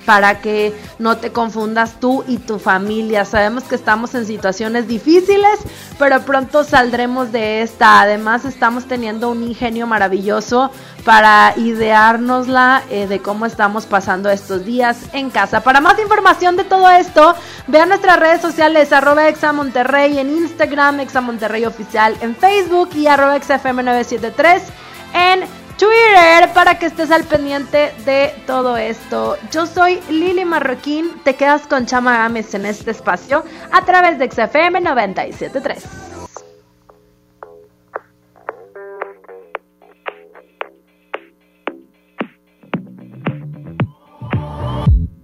[0.06, 3.26] para que no te confundas tú y tu familia.
[3.26, 5.60] Sabemos que estamos en situaciones difíciles,
[5.98, 8.02] pero pronto saldremos de esta.
[8.02, 10.72] Además, estamos teniendo un ingenio maravilloso
[11.06, 15.62] para ideárnosla eh, de cómo estamos pasando estos días en casa.
[15.62, 17.36] Para más información de todo esto,
[17.68, 23.08] vean nuestras redes sociales, arroba Exa Monterrey en Instagram, Exa Monterrey Oficial en Facebook y
[23.08, 24.62] arroba XFM973
[25.14, 25.42] en
[25.78, 29.38] Twitter para que estés al pendiente de todo esto.
[29.52, 34.30] Yo soy Lili Marroquín, te quedas con Chama Games en este espacio a través de
[34.30, 36.13] XFM 973.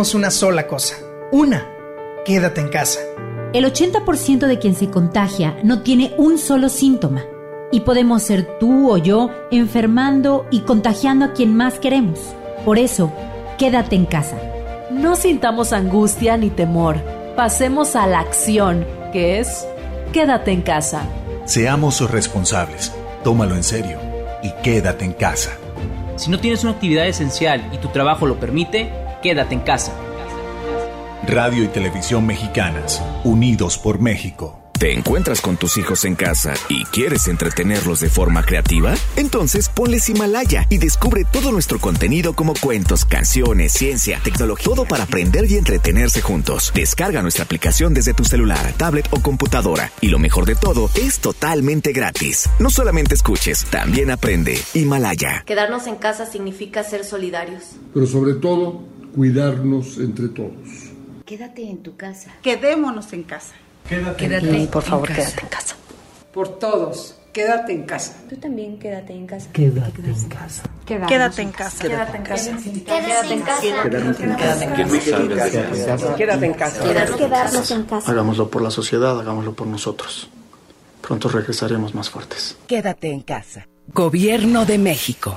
[0.00, 0.96] pedimos una sola cosa.
[1.30, 1.66] Una.
[2.24, 3.00] Quédate en casa.
[3.52, 7.22] El 80% de quien se contagia no tiene un solo síntoma.
[7.70, 12.18] Y podemos ser tú o yo enfermando y contagiando a quien más queremos.
[12.64, 13.12] Por eso,
[13.58, 14.38] quédate en casa.
[14.90, 16.96] No sintamos angustia ni temor.
[17.36, 19.66] Pasemos a la acción, que es
[20.14, 21.02] quédate en casa.
[21.44, 22.90] Seamos responsables,
[23.22, 23.98] tómalo en serio
[24.42, 25.50] y quédate en casa.
[26.16, 28.90] Si no tienes una actividad esencial y tu trabajo lo permite,
[29.22, 29.92] quédate en casa.
[31.26, 34.60] Radio y Televisión Mexicanas, unidos por México.
[34.80, 38.94] ¿Te encuentras con tus hijos en casa y quieres entretenerlos de forma creativa?
[39.16, 45.04] Entonces ponles Himalaya y descubre todo nuestro contenido como cuentos, canciones, ciencia, tecnología, todo para
[45.04, 46.72] aprender y entretenerse juntos.
[46.74, 51.18] Descarga nuestra aplicación desde tu celular, tablet o computadora y lo mejor de todo es
[51.18, 52.48] totalmente gratis.
[52.58, 54.58] No solamente escuches, también aprende.
[54.72, 55.42] Himalaya.
[55.44, 57.64] Quedarnos en casa significa ser solidarios.
[57.92, 58.80] Pero sobre todo,
[59.14, 60.90] cuidarnos entre todos.
[61.24, 62.30] Quédate en tu casa.
[62.42, 63.54] Quedémonos en casa.
[63.88, 65.76] Quédate, Quédate por favor, en quédate en casa.
[66.32, 68.16] Por todos, quédate en casa.
[68.28, 69.48] Tú también quédate en casa.
[69.52, 70.62] Quédate en casa.
[70.86, 71.82] Quédate en casa.
[71.88, 72.52] Quédate en casa.
[72.84, 73.62] Quédate en casa.
[76.16, 76.84] Quédate en casa.
[76.84, 78.10] Quedarnos en casa.
[78.10, 80.28] Hagámoslo por la sociedad, hagámoslo por nosotros.
[81.00, 82.56] Pronto regresaremos más fuertes.
[82.66, 83.66] Quédate en casa.
[83.92, 85.36] Gobierno de México.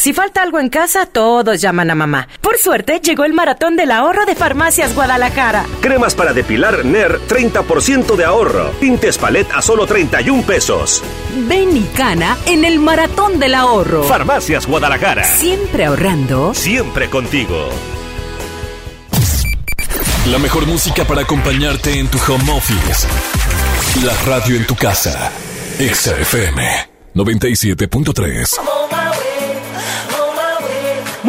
[0.00, 2.26] Si falta algo en casa, todos llaman a mamá.
[2.40, 5.66] Por suerte, llegó el maratón del ahorro de Farmacias Guadalajara.
[5.82, 8.70] Cremas para depilar NER 30% de ahorro.
[8.80, 11.02] Tintes Palet a solo 31 pesos.
[11.46, 14.04] Ven y cana en el maratón del ahorro.
[14.04, 15.22] Farmacias Guadalajara.
[15.22, 16.54] Siempre ahorrando.
[16.54, 17.68] Siempre contigo.
[20.30, 23.06] La mejor música para acompañarte en tu home office.
[24.02, 25.30] La radio en tu casa.
[25.78, 28.99] Exa FM 97.3.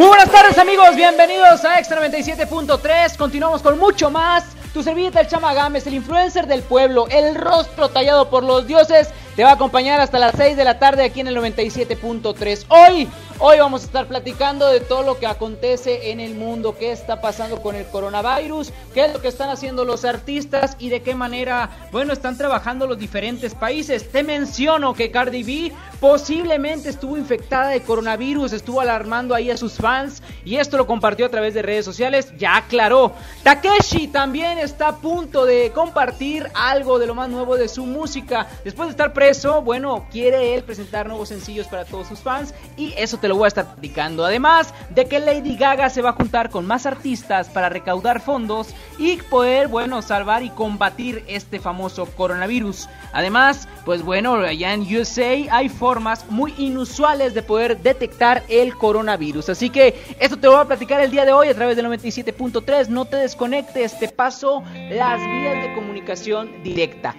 [0.02, 3.16] Muy buenas tardes amigos, bienvenidos a Extra 97.3.
[3.16, 4.42] Continuamos con mucho más.
[4.74, 9.10] Tu servilleta el Chama Gámez, el influencer del pueblo, el rostro tallado por los dioses,
[9.36, 12.66] te va a acompañar hasta las 6 de la tarde aquí en el 97.3.
[12.68, 16.92] Hoy, hoy vamos a estar platicando de todo lo que acontece en el mundo, qué
[16.92, 21.00] está pasando con el coronavirus, qué es lo que están haciendo los artistas y de
[21.00, 24.10] qué manera, bueno, están trabajando los diferentes países.
[24.10, 29.74] Te menciono que Cardi B posiblemente estuvo infectada de coronavirus, estuvo alarmando ahí a sus
[29.74, 33.12] fans y esto lo compartió a través de redes sociales, ya aclaró.
[33.44, 38.48] Takeshi también está a punto de compartir algo de lo más nuevo de su música.
[38.64, 42.92] Después de estar preso, bueno, quiere él presentar nuevos sencillos para todos sus fans y
[42.96, 44.24] eso te lo voy a estar platicando.
[44.24, 48.74] Además de que Lady Gaga se va a juntar con más artistas para recaudar fondos
[48.98, 52.88] y poder, bueno, salvar y combatir este famoso coronavirus.
[53.12, 59.50] Además, pues bueno, allá en USA hay formas muy inusuales de poder detectar el coronavirus.
[59.50, 61.86] Así que esto te lo voy a platicar el día de hoy a través del
[61.86, 62.88] 97.3.
[62.88, 67.14] No te desconectes, te paso las vías de comunicación directa.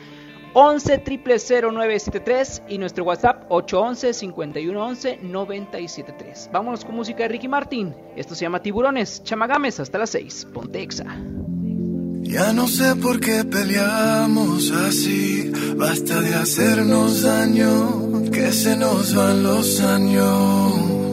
[0.53, 6.49] 11 0973 y nuestro WhatsApp 811 5111 973.
[6.51, 7.95] Vámonos con música de Ricky Martin.
[8.15, 9.23] Esto se llama Tiburones.
[9.23, 10.47] Chamagames hasta las 6.
[10.53, 11.05] Pontexa.
[12.21, 15.51] Ya no sé por qué peleamos así.
[15.75, 21.12] Basta de hacernos daño, que se nos van los años.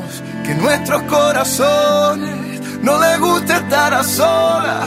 [0.51, 4.85] que nuestros corazones no les gusta estar a solas.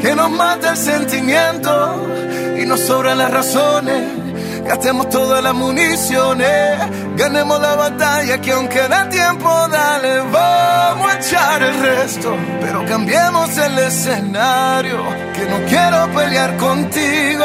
[0.00, 2.06] Que nos mata el sentimiento
[2.56, 4.04] y nos sobran las razones.
[4.64, 6.78] Gastemos todas las municiones,
[7.16, 12.36] ganemos la batalla que aunque da tiempo, dale, vamos a echar el resto.
[12.60, 15.02] Pero cambiemos el escenario,
[15.34, 17.44] que no quiero pelear contigo,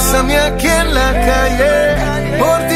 [0.00, 2.69] bésame aquí en la calle, por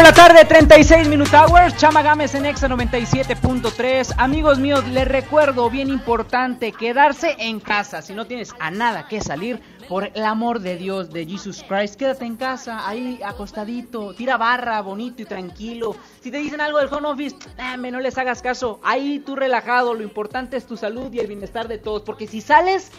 [0.00, 1.76] 4 de la tarde, 36 Minute Hours.
[1.76, 4.14] Chama Gámez en Exa 97.3.
[4.16, 8.00] Amigos míos, les recuerdo, bien importante, quedarse en casa.
[8.00, 11.96] Si no tienes a nada que salir, por el amor de Dios, de Jesus Christ,
[11.96, 15.94] quédate en casa, ahí acostadito, tira barra, bonito y tranquilo.
[16.22, 18.80] Si te dicen algo del home office, dame, no les hagas caso.
[18.82, 22.02] Ahí tú relajado, lo importante es tu salud y el bienestar de todos.
[22.02, 22.90] Porque si sales,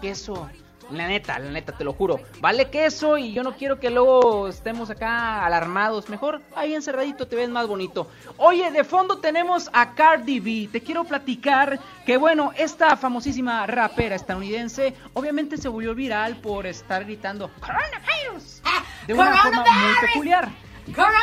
[0.00, 0.48] que eso
[0.90, 2.20] la neta, la neta, te lo juro.
[2.40, 6.08] Vale queso y yo no quiero que luego estemos acá alarmados.
[6.08, 8.08] Mejor ahí encerradito te ves más bonito.
[8.36, 10.68] Oye, de fondo tenemos a Cardi B.
[10.70, 17.04] Te quiero platicar que, bueno, esta famosísima rapera estadounidense obviamente se volvió viral por estar
[17.04, 18.62] gritando coronavirus
[19.06, 20.00] de una forma muy Coronavirus.
[20.12, 20.48] peculiar.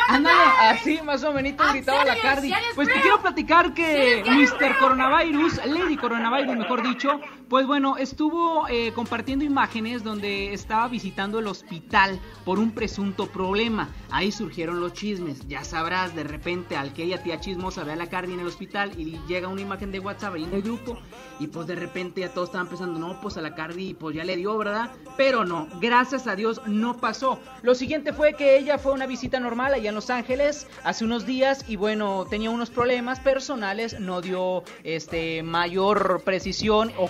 [0.08, 2.52] Ándale, así más o menos gritaba la Cardi.
[2.74, 4.76] Pues te quiero platicar que Mr.
[4.78, 7.20] Coronavirus, Lady Coronavirus, mejor dicho,
[7.52, 13.90] pues bueno, estuvo eh, compartiendo imágenes donde estaba visitando el hospital por un presunto problema.
[14.10, 15.46] Ahí surgieron los chismes.
[15.48, 18.46] Ya sabrás, de repente, al que ella tía chismosa ve a la Cardi en el
[18.46, 20.98] hospital y llega una imagen de WhatsApp ahí en el grupo.
[21.40, 24.24] Y pues de repente ya todos estaban pensando, no, pues a la Cardi pues ya
[24.24, 24.90] le dio, ¿verdad?
[25.18, 27.38] Pero no, gracias a Dios no pasó.
[27.60, 31.04] Lo siguiente fue que ella fue a una visita normal allá en Los Ángeles hace
[31.04, 37.08] unos días y bueno, tenía unos problemas personales, no dio este mayor precisión o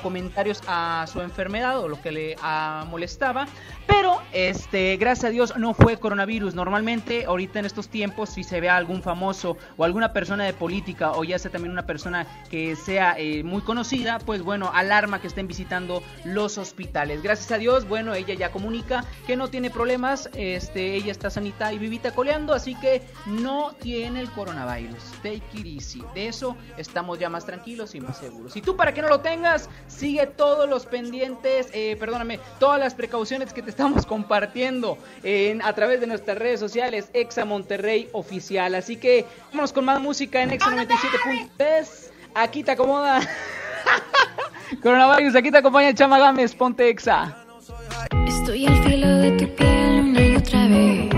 [0.67, 2.37] a su enfermedad o lo que le
[2.89, 3.47] molestaba,
[3.93, 6.55] pero este gracias a Dios no fue coronavirus.
[6.55, 10.55] Normalmente ahorita en estos tiempos si se ve a algún famoso o alguna persona de
[10.55, 15.21] política o ya sea también una persona que sea eh, muy conocida, pues bueno, alarma
[15.21, 17.23] que estén visitando los hospitales.
[17.23, 21.73] Gracias a Dios, bueno, ella ya comunica que no tiene problemas, este, ella está sanita
[21.73, 25.03] y vivita coleando, así que no tiene el coronavirus.
[25.23, 26.03] Take it easy.
[26.15, 28.57] De eso estamos ya más tranquilos y más seguros.
[28.57, 32.95] Y tú para que no lo tengas, sigue todos los pendientes, eh, perdóname, todas las
[32.95, 38.77] precauciones que te estamos compartiendo en, a través de nuestras redes sociales, Exa Monterrey Oficial.
[38.77, 42.11] Así que vámonos con más música en Exa 97.3.
[42.35, 43.21] Aquí te acomoda.
[44.83, 47.37] Coronavirus, aquí te acompaña Chama Gámez, ponte Exa.
[48.29, 51.12] Estoy al filo de tu piel una y otra vez.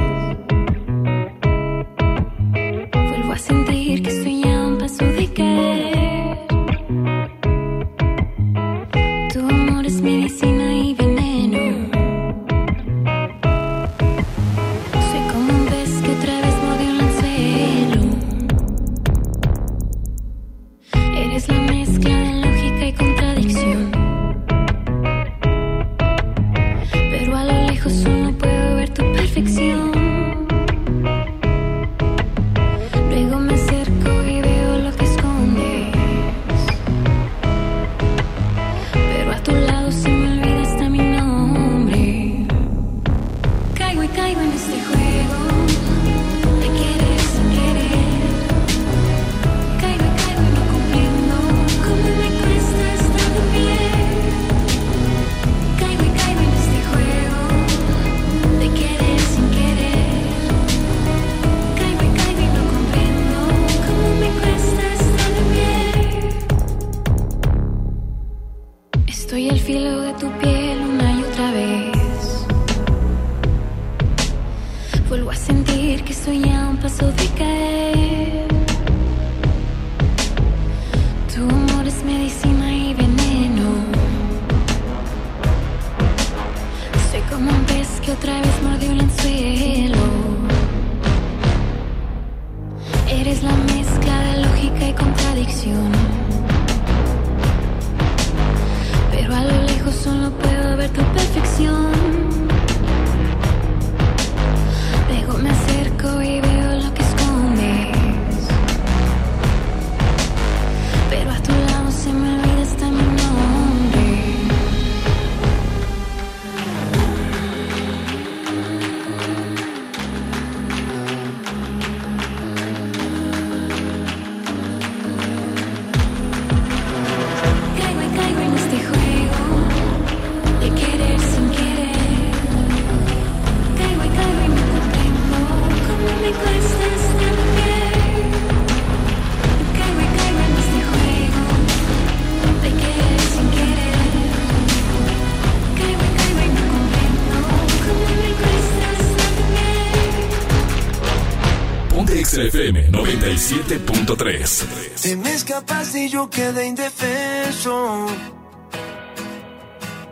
[153.45, 155.03] 97.3.
[155.03, 158.07] Te me escapaste y yo quedé indefenso.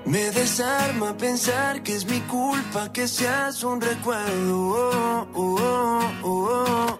[0.05, 4.59] Me desarma pensar que es mi culpa que seas un recuerdo.
[4.59, 6.92] Oh, oh, oh, oh, oh.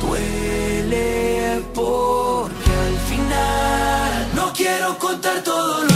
[0.00, 5.87] Duele porque al final no quiero contar todos los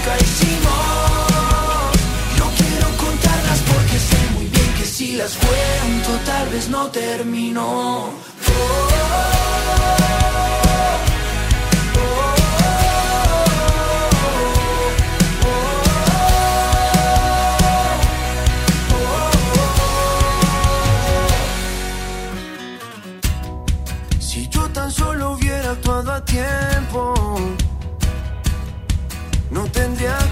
[0.00, 0.16] nunca.
[2.38, 8.10] No quiero contarlas porque sé muy bien que si las cuento tal vez no termino.
[8.44, 9.39] Si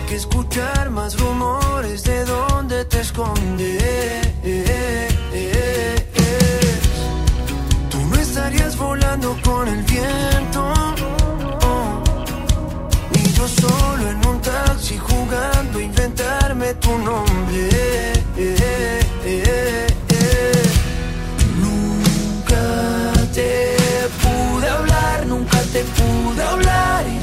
[0.09, 4.27] que escuchar más rumores de dónde te escondes.
[7.91, 10.73] Tú no estarías volando con el viento,
[11.63, 12.03] oh,
[13.13, 17.69] ni yo solo en un taxi jugando inventarme tu nombre.
[21.61, 23.77] Nunca te
[24.23, 27.18] pude hablar, nunca te pude hablar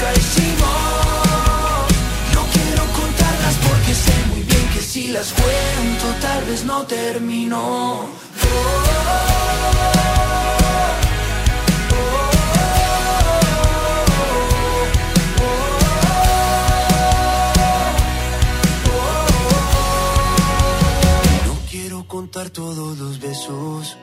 [0.00, 0.72] nunca.
[2.34, 8.08] No quiero contarlas porque sé muy bien que si las cuento tal vez no termino.
[21.46, 23.96] No quiero contar todos los besos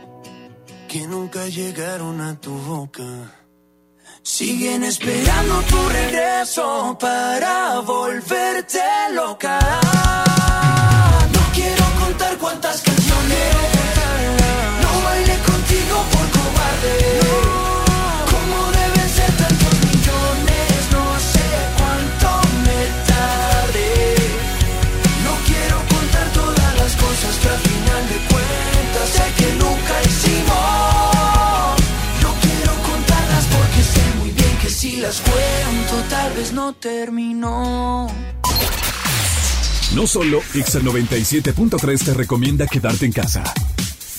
[0.88, 3.47] que nunca llegaron a tu boca.
[4.30, 8.82] Siguen esperando tu regreso para volverte
[9.14, 9.58] loca.
[11.32, 13.56] No quiero contar cuántas canciones
[14.84, 17.20] no bailé contigo por cobarde.
[18.34, 20.76] ¿Cómo deben ser tantos millones?
[20.92, 21.48] No sé
[21.80, 22.28] cuánto
[22.66, 24.16] me tardé.
[25.24, 30.97] No quiero contar todas las cosas que al final de cuentas sé que nunca hicimos.
[36.54, 38.08] No terminó.
[39.96, 43.44] No solo Exa 97.3 te recomienda quedarte en casa.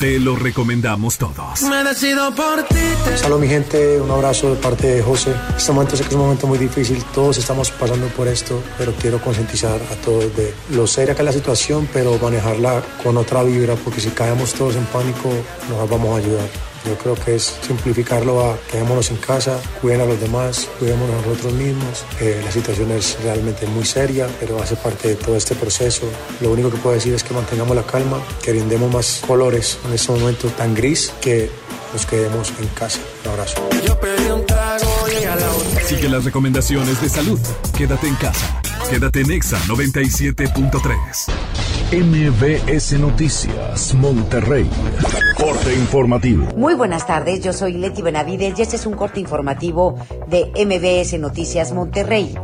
[0.00, 1.62] Te lo recomendamos todos.
[1.62, 2.80] Me decido por ti.
[3.16, 5.32] Salud mi gente, un abrazo de parte de José.
[5.56, 8.92] Este momento sé que es un momento muy difícil, todos estamos pasando por esto, pero
[8.94, 13.44] quiero concientizar a todos de lo seria que es la situación, pero manejarla con otra
[13.44, 15.30] vibra, porque si caemos todos en pánico,
[15.68, 16.67] nos vamos a ayudar.
[16.84, 21.26] Yo creo que es simplificarlo a quedémonos en casa, cuiden a los demás, cuidémonos a
[21.26, 22.04] nosotros mismos.
[22.20, 26.06] Eh, la situación es realmente muy seria, pero hace parte de todo este proceso.
[26.40, 29.92] Lo único que puedo decir es que mantengamos la calma, que brindemos más colores en
[29.92, 31.50] este momento tan gris, que
[31.92, 33.00] nos quedemos en casa.
[33.24, 33.68] Un abrazo.
[33.84, 34.44] Yo pedí un
[35.88, 37.40] Sigue las recomendaciones de salud.
[37.74, 38.60] Quédate en casa.
[38.90, 41.48] Quédate en Exa 97.3.
[41.90, 44.68] MBS Noticias, Monterrey.
[45.38, 46.44] Corte informativo.
[46.58, 49.94] Muy buenas tardes, yo soy Leti Benavides y este es un corte informativo
[50.26, 52.34] de MBS Noticias Monterrey.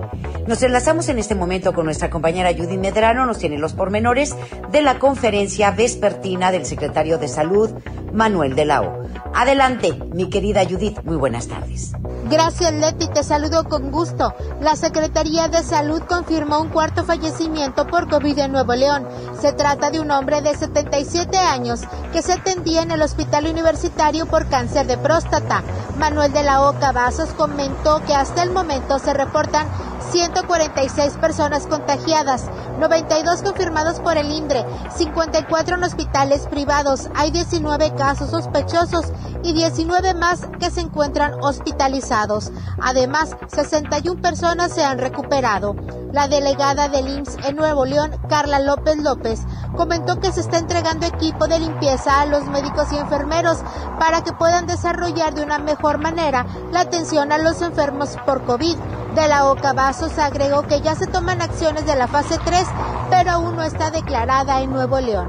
[0.47, 4.35] Nos enlazamos en este momento con nuestra compañera Judy Medrano, nos tiene los pormenores
[4.73, 7.75] de la conferencia vespertina del secretario de Salud,
[8.15, 9.05] Manuel de la O.
[9.35, 11.93] Adelante, mi querida Judith, muy buenas tardes.
[12.31, 14.32] Gracias Leti, te saludo con gusto.
[14.61, 19.07] La Secretaría de Salud confirmó un cuarto fallecimiento por COVID en Nuevo León.
[19.41, 21.82] Se trata de un hombre de 77 años
[22.12, 25.62] que se atendía en el hospital universitario por cáncer de próstata.
[25.99, 29.66] Manuel de la O Cavazos comentó que hasta el momento se reportan
[30.10, 34.64] 146 personas contagiadas, 92 confirmados por el INDRE,
[34.94, 39.12] 54 en hospitales privados, hay 19 casos sospechosos
[39.43, 42.51] y 19 más que se encuentran hospitalizados.
[42.81, 45.76] Además, 61 personas se han recuperado.
[46.12, 49.40] La delegada del IMSS en Nuevo León, Carla López López,
[49.76, 53.59] comentó que se está entregando equipo de limpieza a los médicos y enfermeros
[53.98, 58.76] para que puedan desarrollar de una mejor manera la atención a los enfermos por COVID.
[59.15, 62.66] De la OCA Vasos agregó que ya se toman acciones de la fase 3,
[63.11, 65.28] pero aún no está declarada en Nuevo León.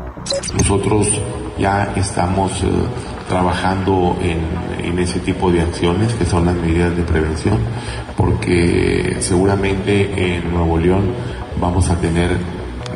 [0.57, 1.07] Nosotros
[1.59, 2.67] ya estamos eh,
[3.29, 4.39] trabajando en,
[4.83, 7.59] en ese tipo de acciones que son las medidas de prevención,
[8.17, 11.13] porque seguramente en Nuevo León
[11.61, 12.39] vamos a tener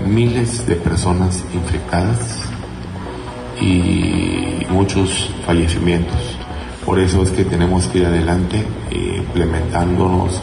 [0.07, 2.49] miles de personas infectadas
[3.61, 6.37] y muchos fallecimientos.
[6.83, 10.41] Por eso es que tenemos que ir adelante eh, implementándonos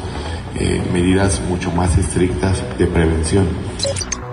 [0.58, 3.46] eh, medidas mucho más estrictas de prevención.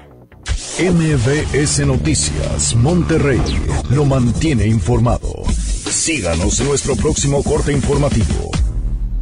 [0.79, 3.41] MBS Noticias, Monterrey.
[3.89, 5.43] Lo mantiene informado.
[5.89, 8.51] Síganos en nuestro próximo corte informativo.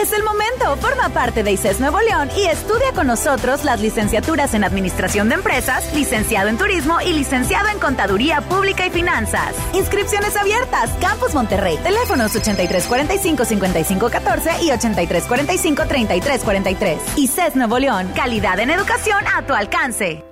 [0.00, 0.76] Es el momento.
[0.76, 5.36] Forma parte de ICES Nuevo León y estudia con nosotros las licenciaturas en Administración de
[5.36, 9.54] Empresas, licenciado en Turismo y licenciado en Contaduría Pública y Finanzas.
[9.72, 10.90] Inscripciones abiertas.
[11.00, 11.78] Campus Monterrey.
[11.82, 16.98] Teléfonos 8345-5514 y 8345-3343.
[17.16, 18.12] ICES Nuevo León.
[18.14, 20.22] Calidad en educación a tu alcance.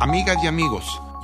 [0.00, 1.02] Amigas y amigos,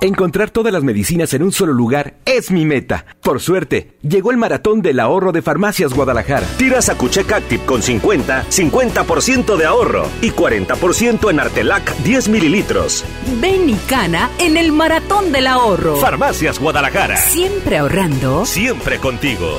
[0.00, 3.06] Encontrar todas las medicinas en un solo lugar es mi meta.
[3.22, 6.46] Por suerte, llegó el maratón del ahorro de Farmacias Guadalajara.
[6.58, 13.04] Tira Sacuchec Active con 50, 50% de ahorro y 40% en Artelac 10 mililitros.
[13.40, 15.96] Ven y cana en el maratón del ahorro.
[15.96, 17.16] Farmacias Guadalajara.
[17.16, 18.44] Siempre ahorrando.
[18.44, 19.58] Siempre contigo.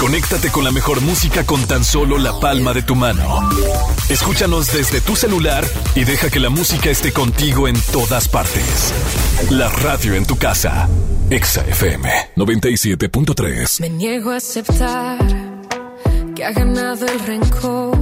[0.00, 3.50] Conéctate con la mejor música con tan solo la palma de tu mano.
[4.08, 5.62] Escúchanos desde tu celular
[5.94, 8.94] y deja que la música esté contigo en todas partes.
[9.50, 10.88] La radio en tu casa.
[11.28, 13.80] Exa FM 97.3.
[13.80, 15.18] Me niego a aceptar
[16.34, 17.98] que ha ganado el rencor.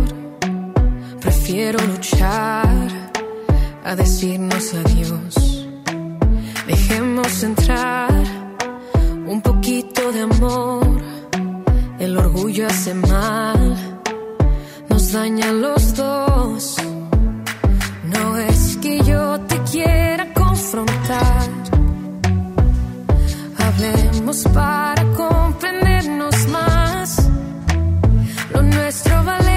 [1.20, 2.89] Prefiero luchar
[3.85, 5.66] a decirnos adiós.
[6.65, 8.12] Dejemos entrar
[9.27, 11.07] un poquito de amor.
[11.99, 13.77] El orgullo hace mal,
[14.89, 16.77] nos daña a los dos.
[18.05, 21.49] No es que yo te quiera confrontar.
[23.59, 27.29] Hablemos para comprendernos más.
[28.53, 29.48] Lo nuestro vale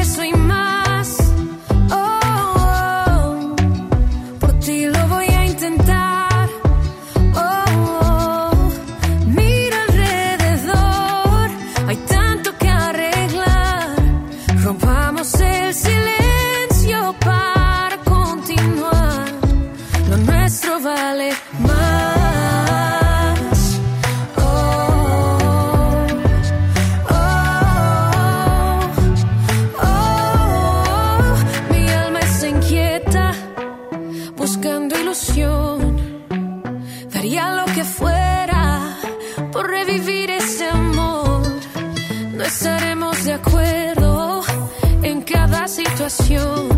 [46.09, 46.70] situación,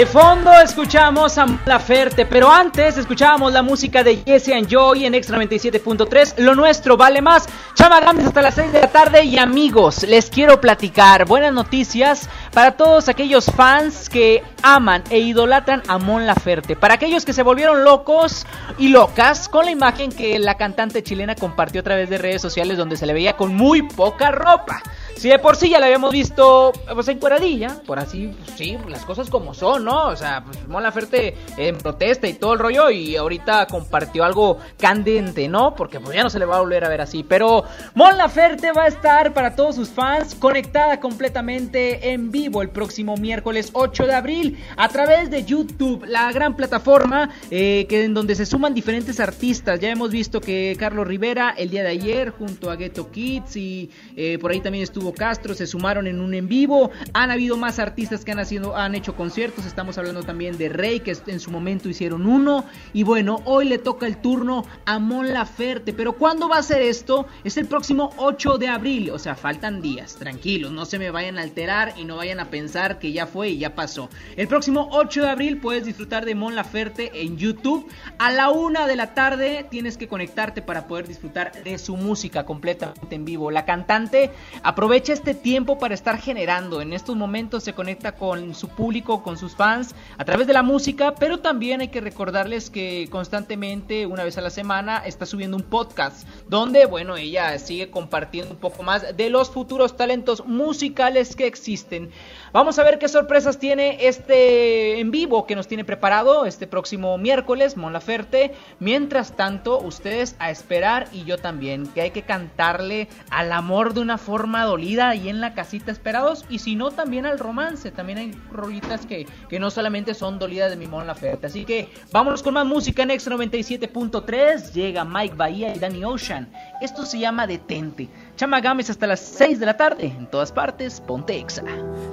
[0.00, 5.04] De fondo escuchamos a La Ferte, pero antes escuchábamos la música de Jesse and Joy
[5.04, 6.38] en Extra 97.3.
[6.38, 7.46] Lo nuestro vale más.
[7.74, 12.30] Chama Gámez hasta las 6 de la tarde y amigos, les quiero platicar buenas noticias
[12.54, 16.76] para todos aquellos fans que aman e idolatran a Mon Laferte.
[16.76, 18.46] Para aquellos que se volvieron locos
[18.78, 22.78] y locas con la imagen que la cantante chilena compartió a través de redes sociales
[22.78, 24.82] donde se le veía con muy poca ropa.
[25.20, 29.04] Si de por sí ya la habíamos visto pues encueradilla, por así, pues, sí, las
[29.04, 30.06] cosas como son, ¿no?
[30.06, 34.56] O sea, pues Mon Laferte en protesta y todo el rollo y ahorita compartió algo
[34.78, 35.74] candente, ¿no?
[35.74, 37.64] Porque pues ya no se le va a volver a ver así, pero
[37.94, 43.18] Mon Laferte va a estar para todos sus fans conectada completamente en vivo el próximo
[43.18, 48.34] miércoles 8 de abril a través de YouTube, la gran plataforma eh, que en donde
[48.36, 49.80] se suman diferentes artistas.
[49.80, 53.90] Ya hemos visto que Carlos Rivera el día de ayer junto a Ghetto Kids y
[54.16, 56.90] eh, por ahí también estuvo Castro, se sumaron en un en vivo.
[57.12, 59.66] Han habido más artistas que han, haciendo, han hecho conciertos.
[59.66, 62.64] Estamos hablando también de Rey, que en su momento hicieron uno.
[62.92, 65.92] Y bueno, hoy le toca el turno a Mon Laferte.
[65.92, 67.26] Pero ¿cuándo va a ser esto?
[67.44, 69.10] Es el próximo 8 de abril.
[69.10, 70.16] O sea, faltan días.
[70.16, 73.50] Tranquilos, no se me vayan a alterar y no vayan a pensar que ya fue
[73.50, 74.08] y ya pasó.
[74.36, 77.88] El próximo 8 de abril puedes disfrutar de Mon Laferte en YouTube.
[78.18, 82.44] A la una de la tarde tienes que conectarte para poder disfrutar de su música
[82.44, 83.50] completamente en vivo.
[83.50, 84.30] La cantante
[84.62, 86.80] aprovecha este tiempo para estar generando.
[86.80, 90.64] En estos momentos se conecta con su público, con sus fans, a través de la
[90.64, 95.56] música, pero también hay que recordarles que constantemente, una vez a la semana, está subiendo
[95.56, 101.36] un podcast donde, bueno, ella sigue compartiendo un poco más de los futuros talentos musicales
[101.36, 102.10] que existen.
[102.52, 107.16] Vamos a ver qué sorpresas tiene este en vivo que nos tiene preparado este próximo
[107.16, 108.52] miércoles, Mon Laferte.
[108.80, 114.00] Mientras tanto, ustedes a esperar y yo también, que hay que cantarle al amor de
[114.00, 117.90] una forma dolida ahí en la casita esperados y si no también al romance.
[117.90, 121.48] También hay rolitas que, que no solamente son dolidas de mi Mon Laferte.
[121.48, 124.72] Así que vámonos con más música en Extra 97.3.
[124.72, 126.50] Llega Mike Bahía y Danny Ocean.
[126.80, 128.08] Esto se llama Detente.
[128.36, 130.06] Chama Games hasta las 6 de la tarde.
[130.06, 131.62] En todas partes, ponte Exa.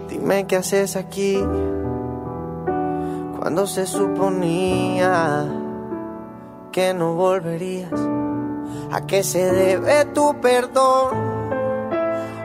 [0.09, 1.37] Dime qué haces aquí
[3.39, 5.45] cuando se suponía
[6.73, 7.93] que no volverías.
[8.91, 11.36] ¿A qué se debe tu perdón?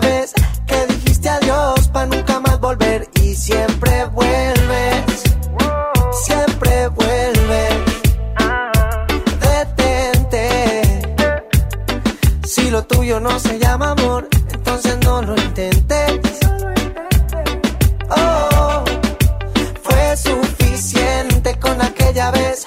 [0.00, 5.22] Que dijiste adiós para nunca más volver y siempre vuelves.
[6.24, 7.74] Siempre vuelves.
[9.40, 11.02] Detente.
[12.44, 16.38] Si lo tuyo no se llama amor, entonces no lo intentes.
[18.10, 18.84] Oh,
[19.82, 22.66] fue suficiente con aquella vez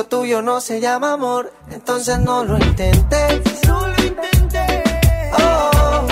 [0.00, 3.68] lo tuyo no se llama amor, entonces no lo intentes.
[3.68, 4.82] No lo intentes.
[5.38, 6.06] Oh,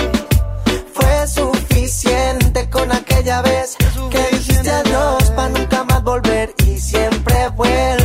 [0.93, 3.77] fue suficiente con aquella vez
[4.11, 7.98] que dijiste adiós para nunca más volver y siempre vuelves.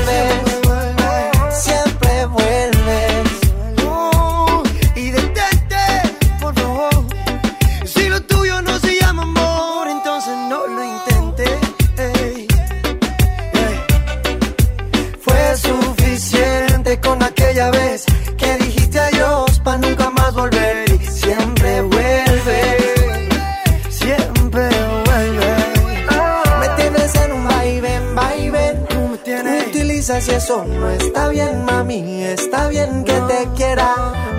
[31.35, 32.23] Bien, mami.
[32.23, 33.93] Está bien que te quiera,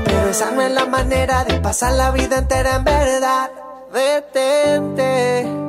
[0.06, 3.52] pero esa no es la manera de pasar la vida entera en verdad.
[3.94, 5.66] Detente.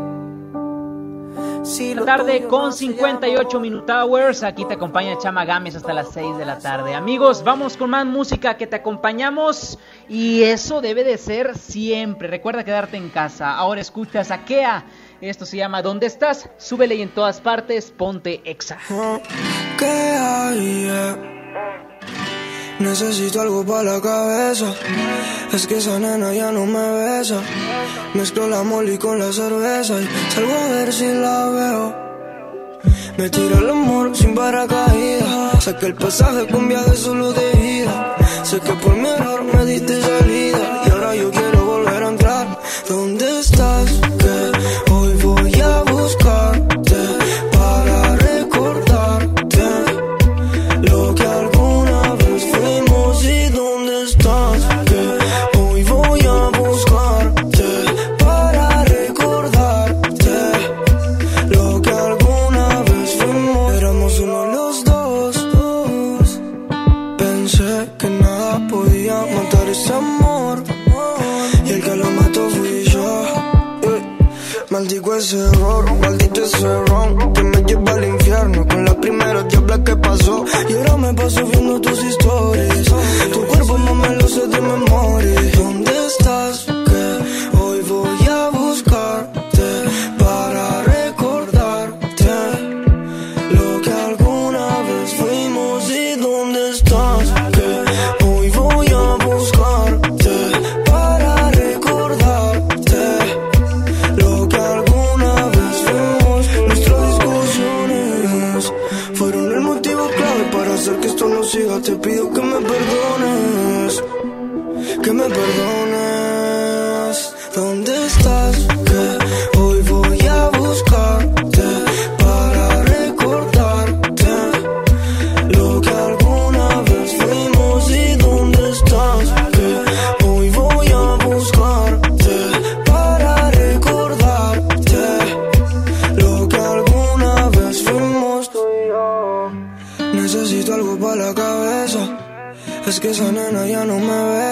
[1.65, 4.44] Si lo tarde con no se 58 Minute Hours.
[4.44, 6.94] Aquí te acompaña Chama Games hasta las 6 de la tarde.
[6.94, 9.77] Amigos, vamos con más música que te acompañamos.
[10.09, 12.28] Y eso debe de ser siempre.
[12.28, 13.57] Recuerda quedarte en casa.
[13.57, 14.85] Ahora escuchas a Kea.
[15.21, 16.49] Esto se llama ¿Dónde estás?
[16.59, 18.79] Súbele y en todas partes ponte exa.
[19.79, 20.89] ¿Qué hay?
[20.91, 21.17] eh?
[22.79, 24.75] Necesito algo para la cabeza.
[25.53, 27.41] Es que esa nena ya no me besa.
[28.15, 32.07] Mezclo la molly con la cerveza y salgo a ver si la veo.
[33.17, 35.65] Me tiro el amor sin paracaídas.
[35.65, 38.17] Sé que el pasaje cambia de solo de ida.
[38.43, 40.45] Sé que por mi error me diste salida.
[75.19, 78.67] Ese error, maldito ese ron Que me lleva al infierno.
[78.67, 82.85] Con la primera diabla que pasó Y ahora me paso viendo tus historias.
[83.33, 85.41] Tu cuerpo no me lo sé de memoria.
[85.57, 86.76] ¿Dónde estás?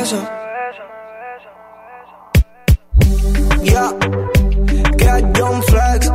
[0.05, 0.21] Besa.
[3.63, 3.91] Ya,
[4.99, 6.13] que John Flex,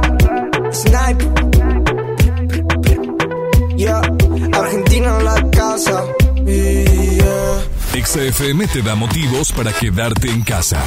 [0.71, 1.25] Snipe.
[3.75, 4.01] Ya,
[4.53, 6.03] Argentina en la casa.
[6.45, 8.03] Yeah.
[8.05, 10.79] XFM te da motivos para quedarte en casa.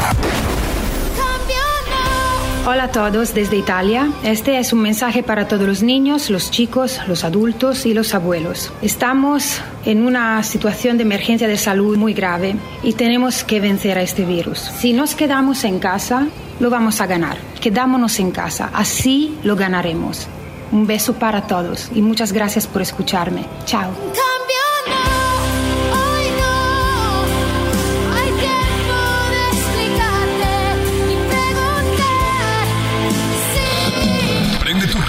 [2.64, 4.12] Hola a todos desde Italia.
[4.22, 8.72] Este es un mensaje para todos los niños, los chicos, los adultos y los abuelos.
[8.82, 14.02] Estamos en una situación de emergencia de salud muy grave y tenemos que vencer a
[14.02, 14.58] este virus.
[14.58, 16.28] Si nos quedamos en casa,
[16.60, 17.38] lo vamos a ganar.
[17.60, 20.28] Quedámonos en casa, así lo ganaremos.
[20.70, 23.44] Un beso para todos y muchas gracias por escucharme.
[23.66, 23.90] Chao.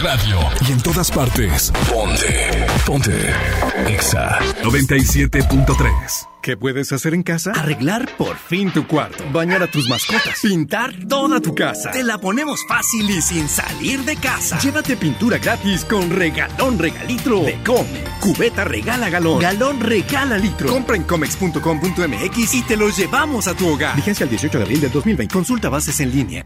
[0.04, 1.72] Radio y en todas partes.
[1.90, 2.66] Ponte.
[2.86, 3.34] Ponte.
[3.88, 6.28] Exa 97.3.
[6.42, 7.54] ¿Qué puedes hacer en casa?
[7.54, 9.24] Arreglar por fin tu cuarto.
[9.32, 10.42] Bañar a tus mascotas.
[10.42, 11.92] Pintar toda tu casa.
[11.92, 14.60] Te la ponemos fácil y sin salir de casa.
[14.60, 18.04] Llévate pintura gratis con regalón regalitro de Come.
[18.20, 19.40] Cubeta regala galón.
[19.40, 20.68] Galón regala litro.
[20.68, 23.96] Compra en comex.com.mx y te lo llevamos a tu hogar.
[23.96, 25.34] Vigencia el 18 de abril del 2020.
[25.34, 26.46] Consulta bases en línea.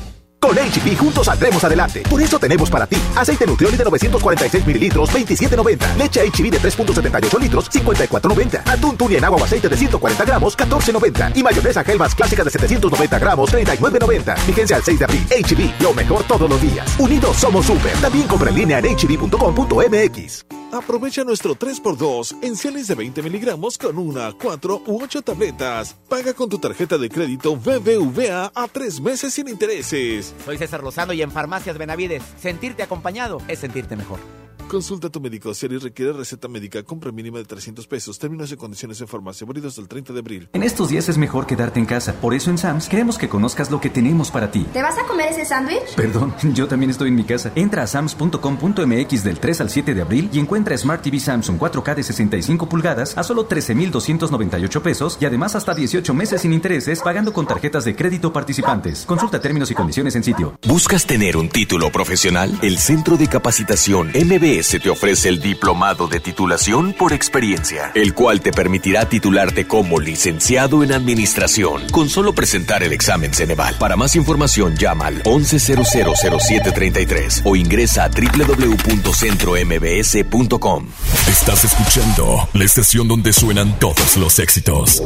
[0.41, 2.01] Con HB juntos saldremos adelante.
[2.09, 5.97] Por eso tenemos para ti aceite Nutrioli de 946 mililitros, 27.90.
[5.97, 8.63] Leche HB de 3.78 litros, 54.90.
[8.65, 11.37] Atún tuni en agua o aceite de 140 gramos, 14.90.
[11.37, 14.47] Y mayonesa Hellmann's clásica de 790 gramos, 39.90.
[14.47, 15.27] Vigencia al 6 de abril.
[15.29, 16.87] HB, lo mejor todos los días.
[16.97, 17.93] Unidos somos super.
[18.01, 20.60] También compra en línea en hb.com.mx.
[20.71, 25.97] Aprovecha nuestro 3x2 en Cialis de 20 miligramos con una, 4 u 8 tabletas.
[26.07, 30.33] Paga con tu tarjeta de crédito BBVA a 3 meses sin intereses.
[30.45, 34.40] Soy César Lozano y en Farmacias Benavides, sentirte acompañado es sentirte mejor.
[34.71, 35.53] Consulta a tu médico.
[35.53, 38.17] Si requiere receta médica, compra mínima de 300 pesos.
[38.17, 39.45] Términos y condiciones en farmacia.
[39.45, 40.47] Válidos del 30 de abril.
[40.53, 42.13] En estos días es mejor quedarte en casa.
[42.13, 44.65] Por eso en Sams queremos que conozcas lo que tenemos para ti.
[44.71, 45.93] ¿Te vas a comer ese sándwich?
[45.97, 47.51] Perdón, yo también estoy en mi casa.
[47.55, 51.95] Entra a sams.com.mx del 3 al 7 de abril y encuentra Smart TV Samsung 4K
[51.95, 57.33] de 65 pulgadas a solo 13,298 pesos y además hasta 18 meses sin intereses pagando
[57.33, 59.05] con tarjetas de crédito participantes.
[59.05, 60.57] Consulta términos y condiciones en sitio.
[60.65, 62.57] ¿Buscas tener un título profesional?
[62.61, 68.13] El Centro de Capacitación MBS MBS te ofrece el diplomado de titulación por experiencia, el
[68.13, 73.73] cual te permitirá titularte como licenciado en administración con solo presentar el examen Ceneval.
[73.75, 80.87] Para más información llama al 11000733 o ingresa a www.centrombs.com.
[81.27, 85.01] Estás escuchando la estación donde suenan todos los éxitos.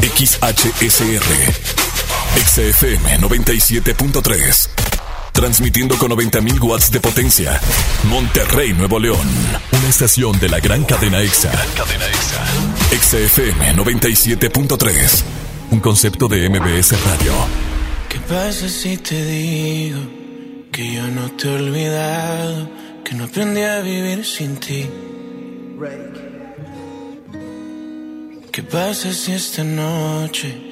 [0.00, 1.22] XHSR.
[2.34, 4.91] XFM 97.3.
[5.32, 7.60] Transmitiendo con 90.000 watts de potencia.
[8.04, 9.26] Monterrey, Nuevo León.
[9.72, 11.50] Una estación de la gran cadena EXA.
[11.74, 12.44] cadena EXA.
[12.90, 15.22] XFM 97.3.
[15.70, 17.32] Un concepto de MBS Radio.
[18.08, 20.00] ¿Qué pasa si te digo
[20.70, 22.70] que yo no te he olvidado?
[23.02, 24.86] Que no aprendí a vivir sin ti.
[28.52, 30.71] ¿Qué pasa si esta noche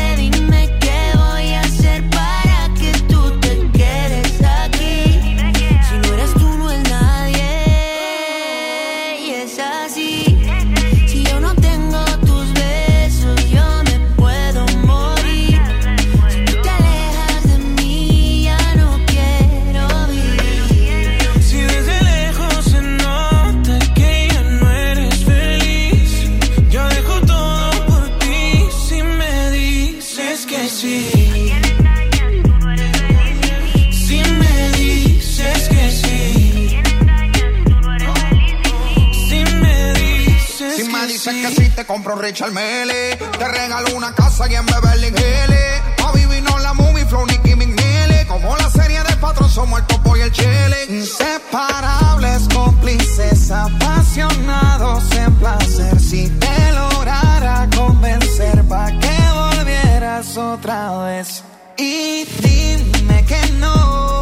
[41.81, 43.15] Te compro Richard Mele.
[43.15, 46.05] Te regalo una casa y en Beverly Hills.
[46.05, 48.25] A vivir no la movie, Flow, Nicky McNeely.
[48.27, 50.77] Como la serie de patrón, somos el topo y el chile.
[50.89, 55.99] Inseparables, cómplices, apasionados en placer.
[55.99, 61.43] Si te lograra convencer, pa' que volvieras otra vez.
[61.77, 64.21] Y dime que no.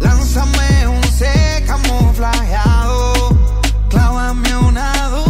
[0.00, 3.36] Lánzame un C camuflajeado.
[3.90, 5.29] Clávame una duda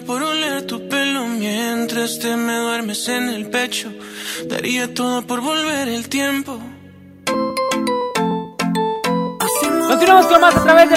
[0.00, 3.92] Por oler tu pelo mientras te me duermes en el pecho,
[4.46, 6.60] daría todo por volver el tiempo.
[9.88, 10.96] Continuamos con más a través de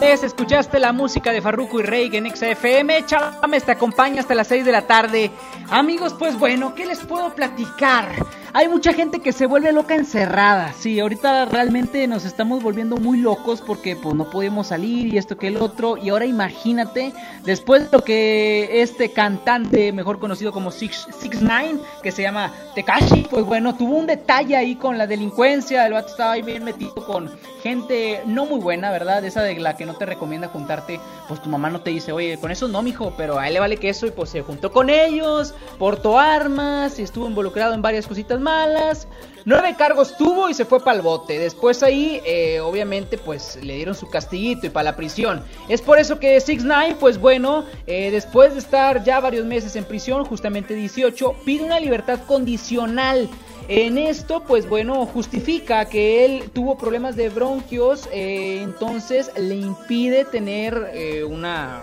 [0.00, 0.24] 97.3.
[0.24, 3.04] Escuchaste la música de Farruko y Rey en XFM.
[3.04, 5.30] Chames te acompaña hasta las 6 de la tarde.
[5.68, 8.08] Amigos, pues bueno, ¿qué les puedo platicar?
[8.52, 10.72] Hay mucha gente que se vuelve loca encerrada.
[10.72, 15.36] Sí, ahorita realmente nos estamos volviendo muy locos porque pues no podemos salir y esto
[15.36, 15.96] que el otro.
[15.96, 17.12] Y ahora imagínate,
[17.44, 22.52] después de lo que este cantante, mejor conocido como Six, Six Nine, que se llama
[22.74, 25.86] Tekashi, pues bueno, tuvo un detalle ahí con la delincuencia.
[25.86, 27.30] El vato estaba ahí bien metido con
[27.62, 29.24] gente no muy buena, ¿verdad?
[29.24, 31.00] Esa de la que no te recomienda juntarte.
[31.28, 33.60] Pues tu mamá no te dice, oye, con eso no, mijo, pero a él le
[33.60, 34.06] vale que eso.
[34.06, 39.06] Y pues se juntó con ellos, portó armas y estuvo involucrado en varias cositas malas.
[39.46, 41.38] Nueve cargos tuvo y se fue para el bote.
[41.38, 45.42] Después ahí, eh, obviamente, pues le dieron su castiguito y para la prisión.
[45.68, 49.76] Es por eso que 6 9 pues bueno, eh, después de estar ya varios meses
[49.76, 53.28] en prisión, justamente 18, pide una libertad condicional.
[53.72, 60.24] En esto, pues bueno, justifica que él tuvo problemas de bronquios, eh, entonces le impide
[60.24, 61.80] tener eh, una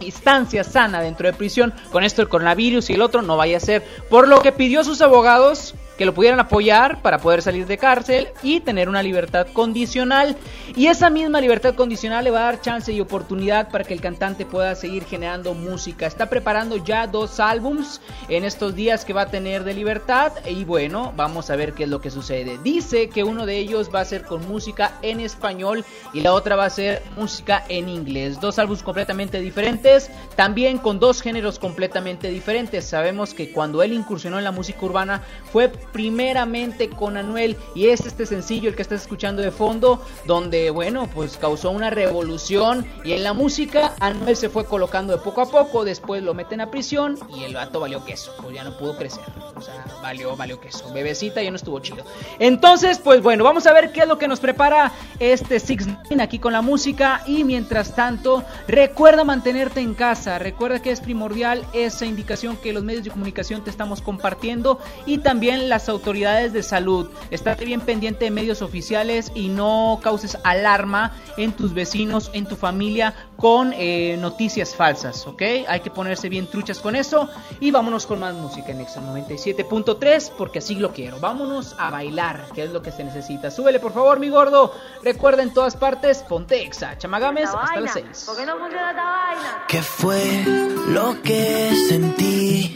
[0.00, 3.60] instancia sana dentro de prisión con esto el coronavirus y el otro no vaya a
[3.60, 3.82] ser.
[4.08, 7.78] Por lo que pidió a sus abogados que lo pudieran apoyar para poder salir de
[7.78, 10.36] cárcel y tener una libertad condicional.
[10.74, 14.00] Y esa misma libertad condicional le va a dar chance y oportunidad para que el
[14.00, 16.06] cantante pueda seguir generando música.
[16.06, 20.64] Está preparando ya dos álbums en estos días que va a tener de libertad y
[20.64, 22.58] bueno, vamos a ver qué es lo que sucede.
[22.62, 26.56] Dice que uno de ellos va a ser con música en español y la otra
[26.56, 28.40] va a ser música en inglés.
[28.40, 32.84] Dos álbumes completamente diferentes, también con dos géneros completamente diferentes.
[32.86, 38.06] Sabemos que cuando él incursionó en la música urbana fue primeramente con Anuel y es
[38.06, 43.12] este sencillo el que estás escuchando de fondo donde bueno pues causó una revolución y
[43.12, 46.70] en la música Anuel se fue colocando de poco a poco después lo meten a
[46.70, 50.60] prisión y el vato valió queso pues ya no pudo crecer o sea valió valió
[50.60, 52.04] queso bebecita ya no estuvo chido.
[52.38, 56.22] Entonces pues bueno vamos a ver qué es lo que nos prepara este Six Nine
[56.22, 61.64] aquí con la música y mientras tanto recuerda mantenerte en casa recuerda que es primordial
[61.72, 66.62] esa indicación que los medios de comunicación te estamos compartiendo y también las autoridades de
[66.62, 67.08] salud.
[67.30, 72.56] Estate bien pendiente de medios oficiales y no causes alarma en tus vecinos, en tu
[72.56, 75.42] familia con eh, noticias falsas, ¿ok?
[75.66, 80.32] Hay que ponerse bien truchas con eso y vámonos con más música en Exa 97.3
[80.36, 81.18] porque así lo quiero.
[81.20, 83.50] Vámonos a bailar, que es lo que se necesita.
[83.50, 84.74] Súbele por favor, mi gordo.
[85.02, 86.98] Recuerda en todas partes, ponte Exa.
[86.98, 88.24] Chamagames hasta las 6.
[88.26, 89.64] ¿Por qué no funciona esta vaina?
[89.68, 90.44] ¿Qué fue
[90.88, 92.74] lo que sentí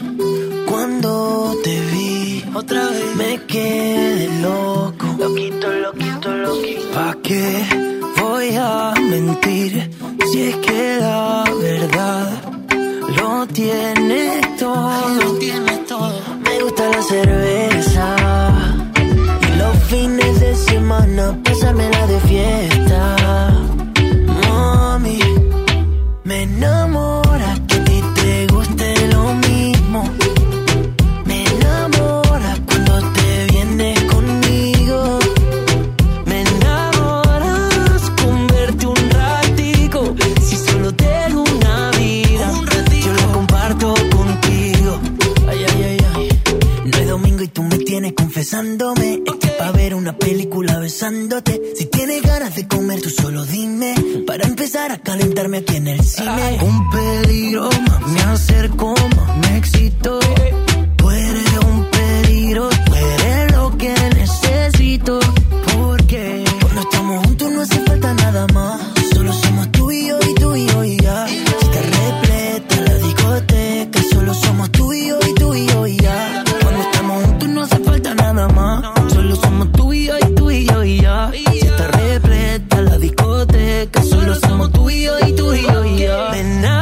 [0.69, 2.45] cuando te vi?
[2.53, 5.07] Otra vez me quedé loco.
[5.17, 6.91] Loquito, loquito, loquito.
[6.93, 7.65] ¿Pa' qué
[8.21, 9.71] voy a mentir
[10.31, 12.27] si es que la verdad
[13.17, 15.09] lo tiene todo?
[15.21, 16.19] Lo tiene todo.
[16.45, 18.15] Me gusta la cerveza
[19.47, 23.01] y los fines de semana pasármela de fiesta.
[24.41, 25.19] Mami,
[26.23, 27.26] me enamora
[48.07, 49.21] y tú me tienes confesándome.
[49.25, 51.61] Estoy pa' ver una película besándote.
[51.75, 53.95] Si tienes ganas de comer, tú solo dime.
[54.25, 56.59] Para empezar a calentarme aquí en el cine.
[56.61, 60.19] Un peligro, más me acerco, más me excito.
[60.97, 65.19] Tú eres un peligro, tú eres lo que necesito.
[65.75, 68.81] Porque cuando estamos juntos no hace falta nada más.
[69.13, 71.27] Solo somos tú y yo y tú y yo y ya.
[71.27, 75.97] Si te repleta la discoteca, solo somos tú y yo y tú y yo y
[75.97, 76.46] ya.
[79.09, 81.31] Solo somos tú y yo y tú y yo y ya.
[81.31, 85.97] Si te repleta la discoteca, solo somos tú y yo y tú y yo y
[85.99, 86.76] ya.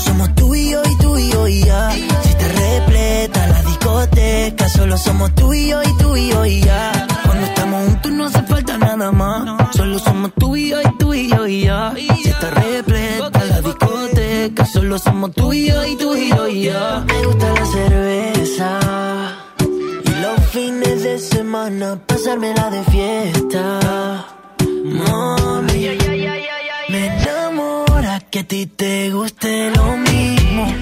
[0.00, 1.90] Somos tú y yo y tú y yo y ya.
[2.22, 6.60] Si te repleta la discoteca, solo somos tú y yo y tú y yo y
[6.60, 7.06] ya.
[7.24, 9.76] Cuando estamos juntos no hace falta nada más.
[9.76, 11.92] Solo somos tú y yo y tú y yo y ya.
[12.22, 16.62] Si te repleta la discoteca, solo somos tú y yo y tú y yo y
[16.64, 17.04] ya.
[17.06, 18.78] Me gusta la cerveza
[20.04, 24.26] y los fines de semana pasármela de fiesta.
[24.84, 25.98] Mami,
[26.88, 27.19] me
[28.30, 30.72] que a ti te guste lo mismo.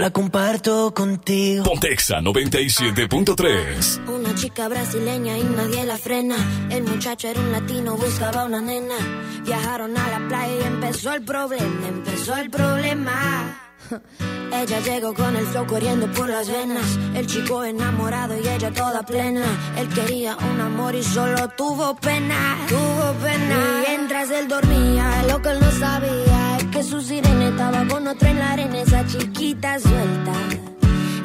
[0.00, 1.62] La comparto contigo.
[1.62, 4.08] Pontexa 97.3.
[4.08, 6.36] Una chica brasileña y nadie la frena.
[6.70, 8.96] El muchacho era un latino, buscaba una nena.
[9.44, 13.69] Viajaron a la playa y empezó el problema, empezó el problema.
[14.52, 16.98] Ella llegó con el flow corriendo por las venas.
[17.14, 19.44] El chico enamorado y ella toda plena.
[19.76, 22.56] Él quería un amor y solo tuvo pena.
[22.68, 23.82] Tuvo pena.
[23.86, 28.28] Mientras él dormía, lo que él no sabía es que su sirena estaba con otro
[28.28, 28.80] en la arena.
[28.80, 30.32] Esa chiquita suelta.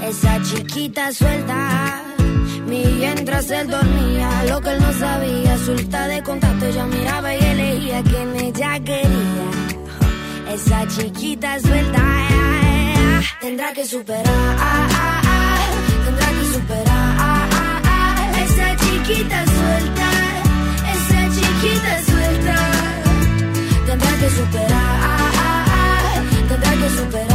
[0.04, 2.04] Esa chiquita suelta.
[2.68, 8.04] Mientras él dormía, lo que él no sabía, suelta de contacto, ella miraba y elegía
[8.04, 9.46] quien ella quería.
[10.52, 12.02] Esa chiquita suelta,
[13.40, 14.24] tendrá que superar,
[16.06, 17.50] tendrá que superar.
[18.44, 20.10] Esa chiquita suelta,
[20.94, 22.56] esa chiquita suelta,
[23.86, 27.35] tendrá que superar, tendrá que superar.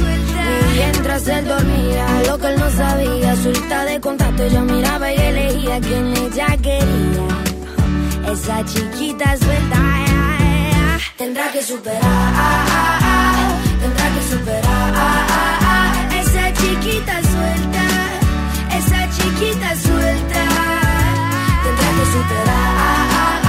[0.73, 5.79] Mientras él dormía, lo que él no sabía, suelta de contacto, ella miraba y elegía
[5.79, 7.27] quien ella quería.
[8.31, 9.77] Esa chiquita suelta,
[11.17, 11.99] tendrá que superar,
[13.81, 14.93] tendrá que superar.
[16.21, 17.83] Esa chiquita suelta,
[18.77, 20.43] esa chiquita suelta,
[21.63, 23.41] tendrá que superar,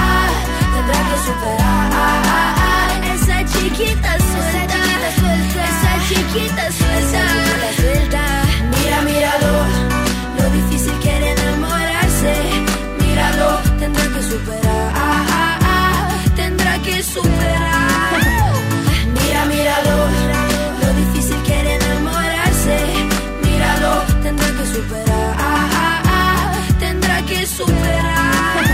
[0.75, 1.83] tendrá que superar.
[3.15, 4.79] Esa chiquita suelta,
[5.63, 6.62] esa chiquita suelta,
[19.13, 19.97] Mira, míralo,
[20.81, 22.77] lo difícil que enamorarse.
[23.43, 28.65] Míralo, tendrá que superar, tendrá que superar,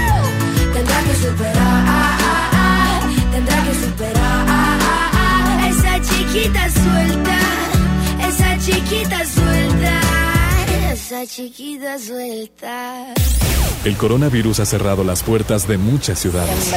[0.74, 3.02] tendrá que superar,
[3.34, 4.48] tendrá que superar.
[5.70, 7.38] Esa chiquita suelta,
[8.26, 9.39] esa chiquita suelta,
[11.10, 13.15] esa chiquita suelta.
[13.84, 16.72] El coronavirus ha cerrado las puertas de muchas ciudades.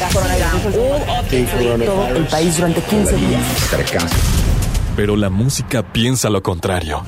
[1.84, 3.44] todo el país durante 15 días.
[4.96, 7.02] Pero la música piensa lo contrario.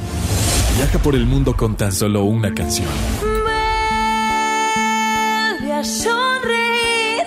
[0.76, 2.88] Viaja por el mundo con tan solo una canción.
[5.62, 7.24] Vuelve a sonreír,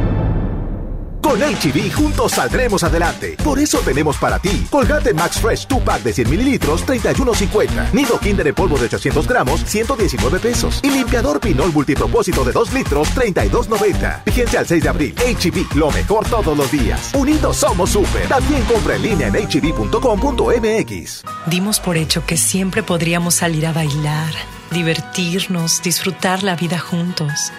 [1.21, 3.37] Con HB juntos saldremos adelante.
[3.43, 7.93] Por eso tenemos para ti Colgate Max Fresh 2 pack de 100 mililitros, 31.50.
[7.93, 10.79] Nido Kinder en polvo de 800 gramos, 119 pesos.
[10.83, 14.23] Y limpiador Pinol multipropósito de 2 litros, 32.90.
[14.25, 15.15] Vigencia al 6 de abril.
[15.15, 17.11] HB, lo mejor todos los días.
[17.13, 18.27] Unidos somos súper.
[18.27, 21.23] También compra en línea en hb.com.mx.
[21.47, 24.33] Dimos por hecho que siempre podríamos salir a bailar,
[24.71, 27.51] divertirnos, disfrutar la vida juntos.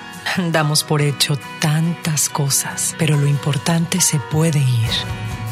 [0.51, 4.91] Damos por hecho tantas cosas, pero lo importante se puede ir,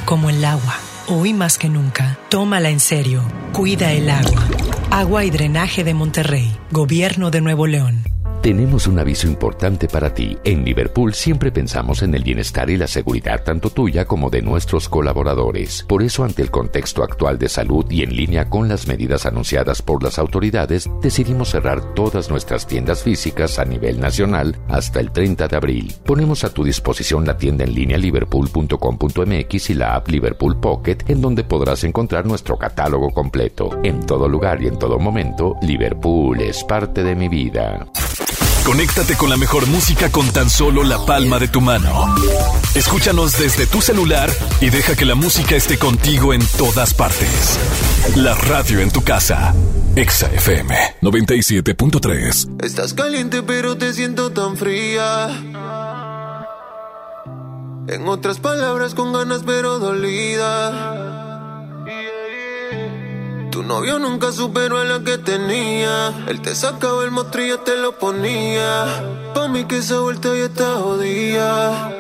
[0.05, 0.77] como el agua.
[1.09, 3.23] Hoy más que nunca, tómala en serio.
[3.53, 4.47] Cuida el agua.
[4.91, 8.05] Agua y drenaje de Monterrey, Gobierno de Nuevo León.
[8.43, 10.39] Tenemos un aviso importante para ti.
[10.45, 14.89] En Liverpool siempre pensamos en el bienestar y la seguridad tanto tuya como de nuestros
[14.89, 15.85] colaboradores.
[15.87, 19.82] Por eso, ante el contexto actual de salud y en línea con las medidas anunciadas
[19.82, 25.47] por las autoridades, decidimos cerrar todas nuestras tiendas físicas a nivel nacional hasta el 30
[25.47, 25.95] de abril.
[26.06, 31.21] Ponemos a tu disposición la tienda en línea liverpool.com.mx y la app Liverpool Pocket, en
[31.21, 33.79] donde podrás encontrar nuestro catálogo completo.
[33.85, 37.87] En todo lugar y en todo momento, Liverpool es parte de mi vida.
[38.64, 42.14] Conéctate con la mejor música con tan solo la palma de tu mano.
[42.74, 44.30] Escúchanos desde tu celular
[44.61, 47.59] y deja que la música esté contigo en todas partes.
[48.16, 49.55] La radio en tu casa.
[49.97, 52.64] Exa FM 97.3.
[52.64, 55.29] Estás caliente pero te siento tan fría.
[57.89, 61.10] En otras palabras con ganas pero dolida.
[63.51, 66.12] Tu novio nunca superó a la que tenía.
[66.29, 68.87] Él te sacaba el mostrillo, te lo ponía.
[69.35, 71.93] Pa' mí que esa vuelta ya está jodida.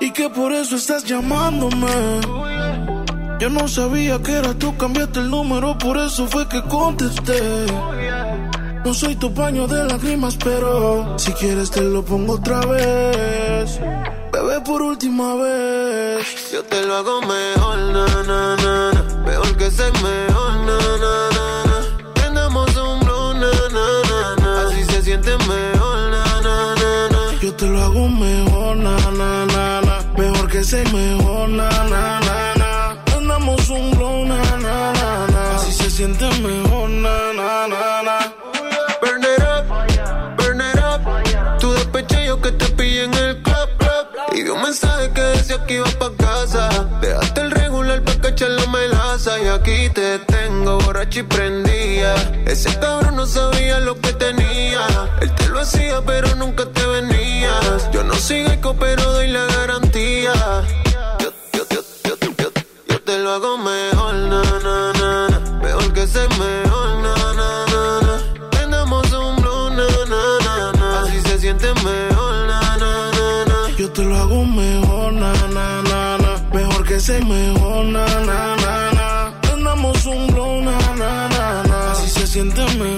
[0.00, 2.20] Y que por eso estás llamándome.
[3.40, 7.66] Yo no sabía que era tú, cambiaste el número, por eso fue que contesté.
[8.84, 13.80] No soy tu paño de lágrimas, pero si quieres te lo pongo otra vez.
[14.32, 16.52] Bebé, por última vez.
[16.52, 19.04] Yo te lo hago mejor, na, na, na.
[19.24, 20.47] Mejor que ser mejor,
[30.68, 32.96] Mejor na, na, na, na.
[33.16, 35.56] Andamos un blow, na, na, na, na.
[35.56, 38.18] Así se siente mejor, na, na, na, na.
[39.00, 39.66] Burn it up,
[40.36, 41.58] burn it up.
[41.58, 44.08] Tu despeche yo que te pillé en el club, club.
[44.34, 46.68] Y vi un mensaje que decía que iba pa' casa.
[47.00, 49.40] Dejaste el regular pa' cachar la melaza.
[49.40, 52.14] Y aquí te tengo borracho y prendía.
[52.44, 54.86] Ese cabrón no sabía lo que tenía.
[55.22, 57.17] Él te lo hacía, pero nunca te venías.
[57.92, 60.32] Yo no sigo eco, pero doy la garantía.
[61.20, 61.64] Yo, yo,
[62.04, 62.16] yo,
[62.88, 65.40] yo, te lo hago mejor, na, na, na.
[65.62, 68.14] Mejor que ser mejor, na, na, na, na.
[69.20, 71.02] Un blow, na, na, na, na.
[71.02, 73.76] Así se siente mejor, na, na, na, na.
[73.76, 76.30] Yo te lo hago mejor, na, na, na, na.
[76.52, 79.32] Mejor que ser mejor, na, na, na, na.
[79.52, 81.92] Andamos un blow, na, na, na, na.
[81.92, 82.97] Así se siente mejor,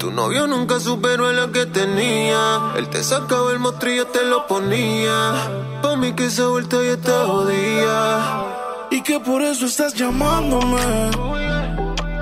[0.00, 2.72] Tu novio nunca superó a la que tenía.
[2.78, 5.34] Él te sacaba el mostrillo, te lo ponía.
[5.82, 8.88] Pa' mí que esa vuelta ya está jodida.
[8.90, 10.80] Y que por eso estás llamándome.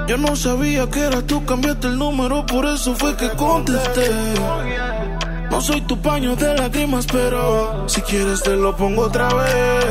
[0.09, 4.11] Yo no sabía que eras tú, cambiaste el número, por eso fue que contesté.
[5.49, 9.85] No soy tu paño de lágrimas, pero si quieres te lo pongo otra vez.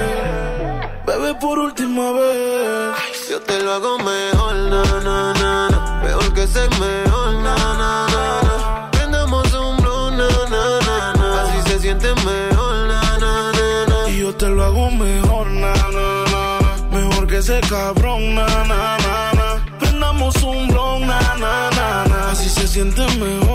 [1.06, 3.30] Bebé, por última vez.
[3.32, 6.02] Yo te lo hago mejor, na, na, na, na.
[6.04, 6.46] Mejor que
[6.80, 7.07] mejor,
[17.68, 19.66] cabrón, na, na, na, na.
[19.80, 22.32] Prendamos un blow, na, na, na, na.
[22.32, 23.47] Así se siente mejor.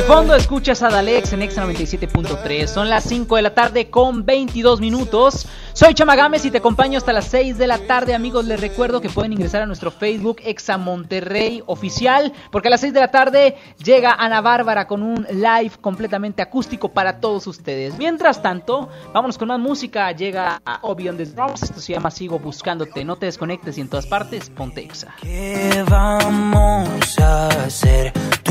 [0.00, 2.68] De fondo escuchas a Dalex en Exa 97.3.
[2.68, 5.46] Son las 5 de la tarde con 22 minutos.
[5.74, 8.46] Soy Chamagames y te acompaño hasta las 6 de la tarde, amigos.
[8.46, 12.94] Les recuerdo que pueden ingresar a nuestro Facebook Exa Monterrey Oficial, porque a las 6
[12.94, 17.98] de la tarde llega Ana Bárbara con un live completamente acústico para todos ustedes.
[17.98, 20.10] Mientras tanto, vámonos con más música.
[20.12, 21.62] Llega a Obi on the Drums.
[21.62, 23.04] Esto se llama Sigo Buscándote.
[23.04, 25.14] No te desconectes y en todas partes, ponte Exa.
[25.20, 28.50] ¿Qué vamos a hacer tú?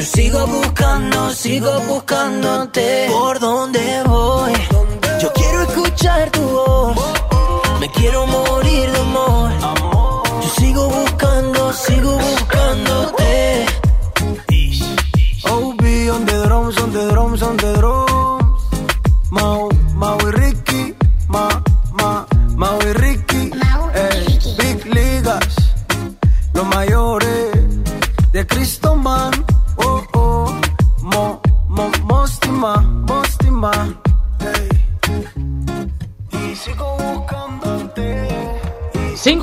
[0.00, 3.06] Yo sigo buscando, sigo buscándote.
[3.10, 4.52] ¿Por dónde voy?
[5.20, 6.96] Yo quiero escuchar tu voz.
[7.80, 9.50] Me quiero morir de amor.
[10.42, 13.66] Yo sigo buscando, sigo buscándote.
[15.50, 15.82] OB
[16.14, 18.62] on the drums, on the drums, on the drums.
[19.30, 20.94] Mau, Mau y Ricky,
[21.28, 21.62] Ma,
[21.92, 23.50] Ma, Mau y Ricky.
[23.92, 25.74] Ey, Big Ligas,
[26.54, 27.50] los mayores
[28.32, 29.39] de Cristo Man.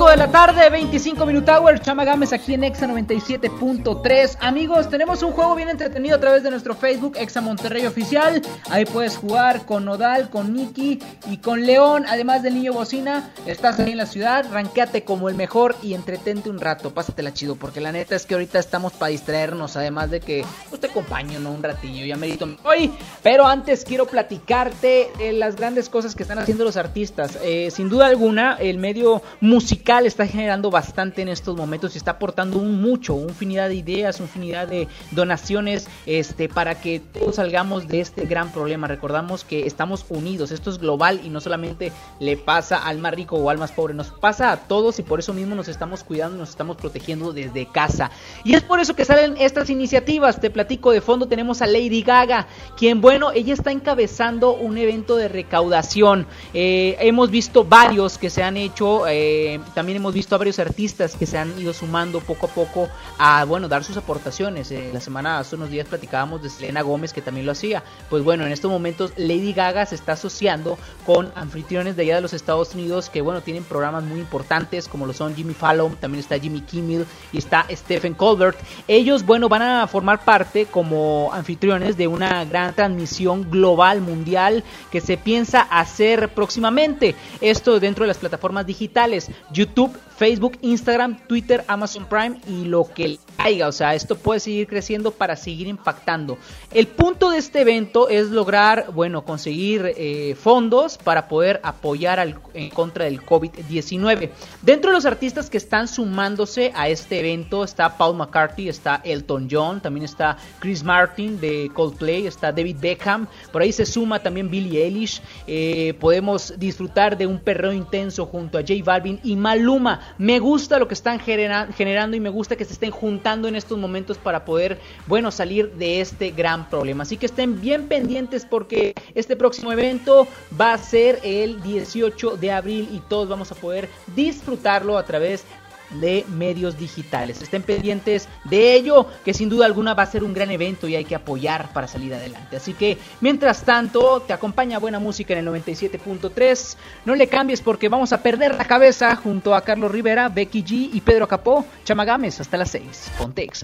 [0.08, 4.38] 5 de la tarde, 25 Minute Hour, Chama Gámez aquí en Exa 97.3.
[4.40, 8.40] Amigos, tenemos un juego bien entretenido a través de nuestro Facebook, Exa Monterrey Oficial.
[8.70, 10.98] Ahí puedes jugar con Nodal, con Nicky
[11.30, 13.34] y con León, además del niño bocina.
[13.44, 17.56] Estás ahí en la ciudad, ranqueate como el mejor y entretente un rato, pásatela chido,
[17.56, 21.38] porque la neta es que ahorita estamos para distraernos, además de que pues, te acompaño,
[21.38, 21.50] ¿no?
[21.50, 22.90] Un ratillo, ya merito hoy.
[23.22, 27.38] Pero antes quiero platicarte de las grandes cosas que están haciendo los artistas.
[27.42, 32.12] Eh, sin duda alguna, el medio musical está generando bastante en estos momentos y está
[32.12, 38.00] aportando un mucho, infinidad de ideas, infinidad de donaciones este, para que todos salgamos de
[38.00, 38.86] este gran problema.
[38.86, 43.36] Recordamos que estamos unidos, esto es global y no solamente le pasa al más rico
[43.36, 46.36] o al más pobre, nos pasa a todos y por eso mismo nos estamos cuidando,
[46.36, 48.10] nos estamos protegiendo desde casa.
[48.44, 50.40] Y es por eso que salen estas iniciativas.
[50.40, 52.46] Te platico de fondo, tenemos a Lady Gaga,
[52.76, 56.26] quien, bueno, ella está encabezando un evento de recaudación.
[56.52, 59.06] Eh, hemos visto varios que se han hecho.
[59.08, 62.88] Eh, también hemos visto a varios artistas que se han ido sumando poco a poco
[63.18, 64.70] a, bueno, dar sus aportaciones.
[64.70, 67.82] Eh, la semana, hace unos días platicábamos de Selena Gómez que también lo hacía.
[68.08, 72.22] Pues bueno, en estos momentos Lady Gaga se está asociando con anfitriones de allá de
[72.22, 76.20] los Estados Unidos que, bueno, tienen programas muy importantes como lo son Jimmy Fallon, también
[76.20, 78.58] está Jimmy Kimmel y está Stephen Colbert.
[78.86, 85.00] Ellos, bueno, van a formar parte como anfitriones de una gran transmisión global, mundial, que
[85.00, 87.14] se piensa hacer próximamente.
[87.40, 89.30] Esto dentro de las plataformas digitales.
[89.50, 89.77] YouTube,
[90.18, 93.68] Facebook, Instagram, Twitter, Amazon Prime y lo que caiga.
[93.68, 96.38] O sea, esto puede seguir creciendo para seguir impactando.
[96.72, 102.40] El punto de este evento es lograr, bueno, conseguir eh, fondos para poder apoyar al,
[102.58, 104.30] en contra del COVID-19.
[104.62, 109.48] Dentro de los artistas que están sumándose a este evento está Paul McCartney, está Elton
[109.50, 113.26] John, también está Chris Martin de Coldplay, está David Beckham.
[113.52, 115.22] Por ahí se suma también Billie Eilish.
[115.46, 120.14] Eh, podemos disfrutar de un perreo intenso junto a J Balvin y Maluma.
[120.18, 123.56] Me gusta lo que están genera generando y me gusta que se estén juntando en
[123.56, 127.02] estos momentos para poder, bueno, salir de este gran problema.
[127.02, 130.26] Así que estén bien pendientes porque este próximo evento
[130.58, 135.44] va a ser el 18 de abril y todos vamos a poder disfrutarlo a través
[135.90, 137.40] de medios digitales.
[137.42, 140.96] Estén pendientes de ello, que sin duda alguna va a ser un gran evento y
[140.96, 142.56] hay que apoyar para salir adelante.
[142.56, 146.76] Así que, mientras tanto, te acompaña buena música en el 97.3.
[147.04, 150.90] No le cambies porque vamos a perder la cabeza junto a Carlos Rivera, Becky G
[150.92, 151.64] y Pedro Capó.
[151.84, 153.12] Chamagames hasta las 6.
[153.18, 153.62] Pontex.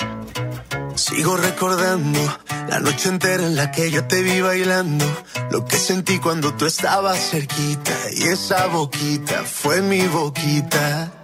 [0.94, 2.20] Sigo recordando
[2.68, 5.04] la noche entera en la que yo te vi bailando.
[5.50, 11.23] Lo que sentí cuando tú estabas cerquita y esa boquita fue mi boquita.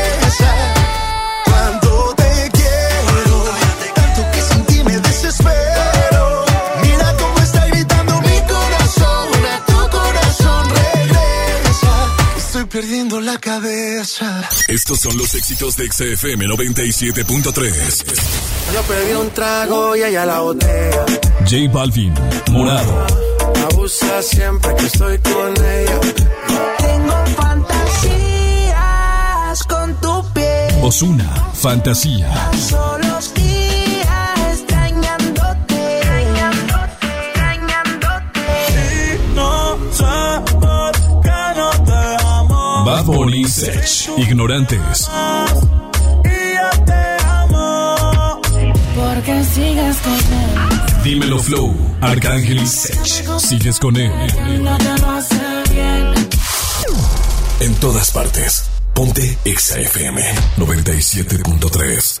[13.01, 14.47] Perdiendo la cabeza.
[14.67, 18.03] Estos son los éxitos de XFM 97.3.
[18.73, 21.05] Yo pedí un trago y ella la botella.
[21.39, 22.13] J Balvin,
[22.51, 23.07] Morado.
[23.71, 25.99] Abusa siempre que estoy con ella.
[26.77, 28.73] Tengo fantasías
[29.63, 30.75] con tu piel.
[30.83, 32.51] Osuna, Fantasía.
[32.69, 33.31] Solos
[42.91, 45.09] Bad Bunny, Sech, Ignorantes.
[48.93, 51.01] Porque sigues con él.
[51.01, 53.39] Dímelo Flow, Arcángel y Sech.
[53.39, 54.11] Sigues con él.
[57.61, 58.65] En todas partes.
[58.93, 60.21] Ponte XFM
[60.57, 62.20] 97.3.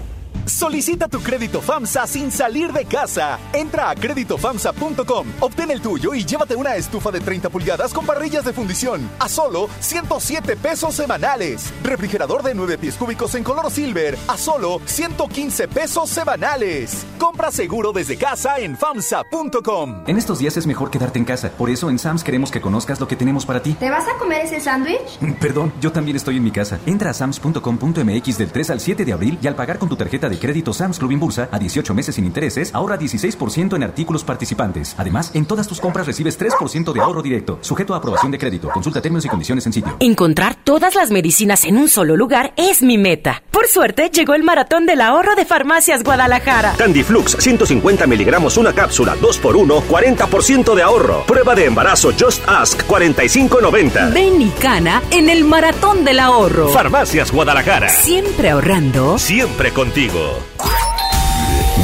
[0.45, 3.39] Solicita tu crédito FAMSA sin salir de casa.
[3.53, 8.45] Entra a créditofamsa.com, obtén el tuyo y llévate una estufa de 30 pulgadas con parrillas
[8.45, 11.73] de fundición a solo 107 pesos semanales.
[11.83, 17.05] Refrigerador de 9 pies cúbicos en color silver a solo 115 pesos semanales.
[17.19, 20.03] Compra seguro desde casa en FAMSA.com.
[20.07, 21.49] En estos días es mejor quedarte en casa.
[21.49, 23.73] Por eso en Sams queremos que conozcas lo que tenemos para ti.
[23.73, 25.19] ¿Te vas a comer ese sándwich?
[25.39, 26.79] Perdón, yo también estoy en mi casa.
[26.85, 30.20] Entra a sams.com.mx del 3 al 7 de abril y al pagar con tu tarjeta
[30.29, 34.95] de crédito Sams Club Inbursa a 18 meses sin intereses, ahorra 16% en artículos participantes.
[34.97, 38.69] Además, en todas tus compras recibes 3% de ahorro directo, sujeto a aprobación de crédito.
[38.69, 39.97] Consulta términos y condiciones en sitio.
[39.99, 43.43] Encontrar todas las medicinas en un solo lugar es mi meta.
[43.51, 46.73] Por suerte, llegó el maratón del ahorro de Farmacias Guadalajara.
[46.77, 51.23] Candiflux 150 miligramos una cápsula 2x1, 40% de ahorro.
[51.25, 54.13] Prueba de embarazo Just Ask 45.90.
[54.13, 56.69] Ven y cana en el maratón del ahorro.
[56.69, 57.89] Farmacias Guadalajara.
[57.89, 59.17] Siempre ahorrando.
[59.17, 60.10] Siempre contigo.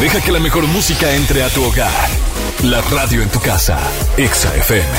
[0.01, 2.09] Deja que la mejor música entre a tu hogar.
[2.63, 3.79] La radio en tu casa.
[4.17, 4.97] Exa FM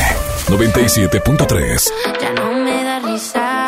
[0.48, 1.90] 97.3.
[2.20, 3.66] Ya no me da risa.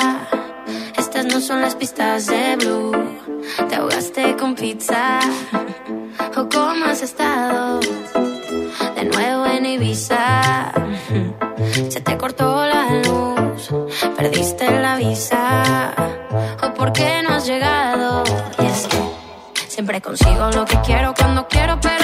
[0.96, 2.92] Estas no son las pistas de Blue.
[3.68, 5.20] Te ahogaste con pizza.
[6.36, 7.80] ¿O cómo has estado?
[8.96, 10.72] De nuevo en Ibiza.
[11.90, 13.70] Se te cortó la luz.
[14.16, 15.92] Perdiste la visa.
[16.62, 17.89] ¿O por qué no has llegado?
[19.80, 21.99] Siempre consigo lo que quiero cuando quiero, pero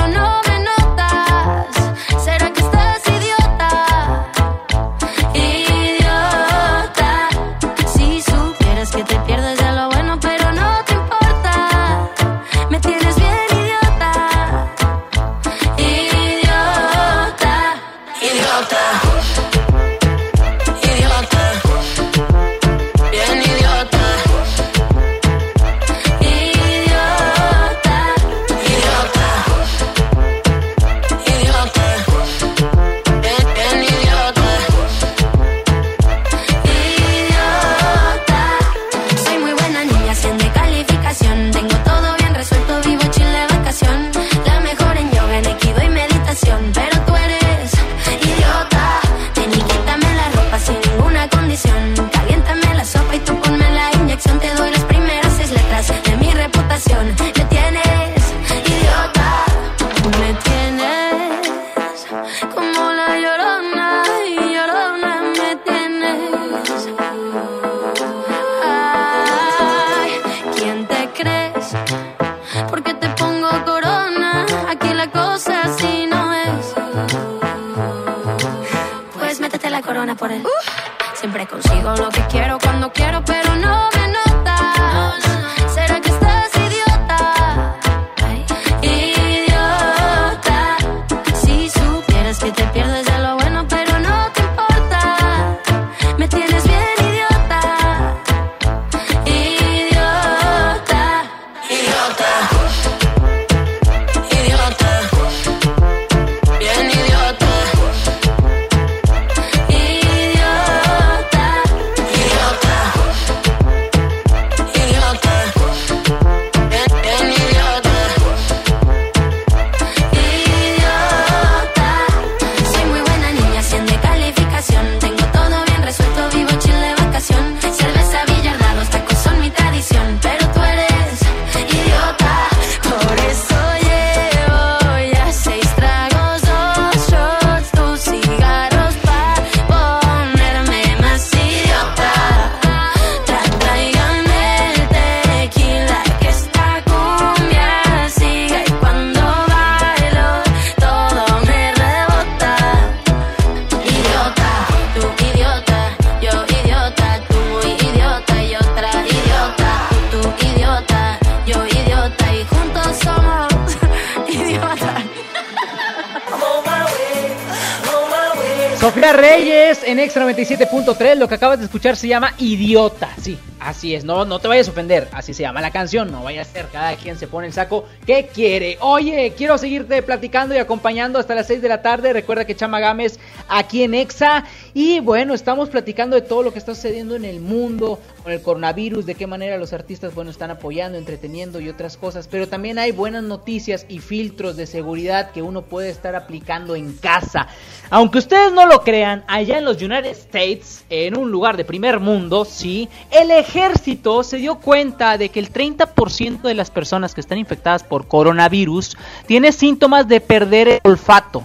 [168.86, 173.36] Sofía Reyes en Extra 97.3, lo que acabas de escuchar se llama Idiota, sí,
[173.66, 176.42] así es, no, no te vayas a ofender, así se llama la canción, no vaya
[176.42, 178.78] a ser, cada quien se pone el saco que quiere.
[178.80, 182.78] Oye, quiero seguirte platicando y acompañando hasta las 6 de la tarde, recuerda que Chama
[182.78, 187.24] Gámez aquí en Exa y bueno, estamos platicando de todo lo que está sucediendo en
[187.24, 191.68] el mundo con el coronavirus, de qué manera los artistas, bueno, están apoyando, entreteniendo y
[191.68, 196.14] otras cosas, pero también hay buenas noticias y filtros de seguridad que uno puede estar
[196.14, 197.48] aplicando en casa.
[197.90, 202.00] Aunque ustedes no lo crean, allá en los United States, en un lugar de primer
[202.00, 207.20] mundo, sí, el ejército se dio cuenta de que el 30% de las personas que
[207.20, 211.44] están infectadas por coronavirus tiene síntomas de perder el olfato.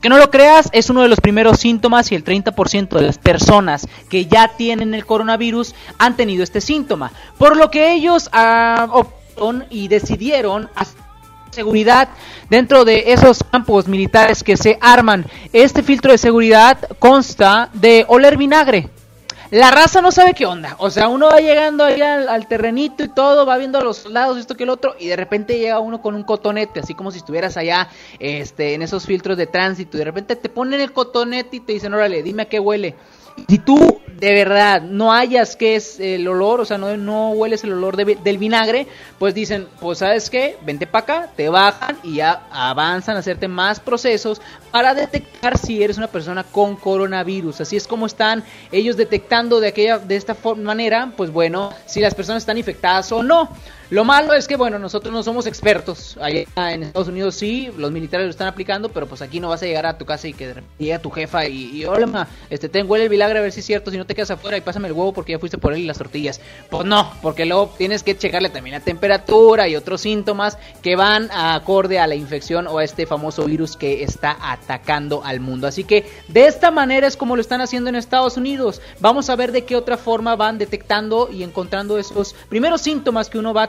[0.00, 3.18] Que no lo creas, es uno de los primeros síntomas y el 30% de las
[3.18, 7.12] personas que ya tienen el coronavirus han tenido este síntoma.
[7.38, 11.00] Por lo que ellos ah, optaron y decidieron hacer
[11.50, 12.08] seguridad
[12.48, 15.26] dentro de esos campos militares que se arman.
[15.52, 18.88] Este filtro de seguridad consta de oler vinagre.
[19.52, 20.76] La raza no sabe qué onda.
[20.78, 24.38] O sea, uno va llegando ahí al, terrenito y todo, va viendo a los soldados,
[24.38, 27.18] esto que el otro, y de repente llega uno con un cotonete, así como si
[27.18, 31.56] estuvieras allá este, en esos filtros de tránsito, y de repente te ponen el cotonete
[31.56, 32.94] y te dicen, órale, dime a qué huele.
[33.48, 37.64] Si tú de verdad no hallas qué es el olor, o sea, no, no hueles
[37.64, 38.86] el olor de del vinagre,
[39.18, 43.48] pues dicen, pues sabes qué, vente para acá, te bajan y ya avanzan a hacerte
[43.48, 47.62] más procesos para detectar si eres una persona con coronavirus.
[47.62, 52.14] Así es como están ellos detectando de aquella de esta manera, pues bueno, si las
[52.14, 53.48] personas están infectadas o no.
[53.92, 56.16] Lo malo es que, bueno, nosotros no somos expertos.
[56.18, 59.62] Allá en Estados Unidos sí, los militares lo están aplicando, pero pues aquí no vas
[59.62, 62.70] a llegar a tu casa y que llega tu jefa y, y hola, ma, este,
[62.70, 64.62] ten huele el vinagre a ver si es cierto, si no te quedas afuera y
[64.62, 66.40] pásame el huevo porque ya fuiste por él y las tortillas.
[66.70, 71.30] Pues no, porque luego tienes que checarle también la temperatura y otros síntomas que van
[71.30, 75.66] a acorde a la infección o a este famoso virus que está atacando al mundo.
[75.66, 78.80] Así que de esta manera es como lo están haciendo en Estados Unidos.
[79.00, 83.36] Vamos a ver de qué otra forma van detectando y encontrando esos primeros síntomas que
[83.36, 83.64] uno va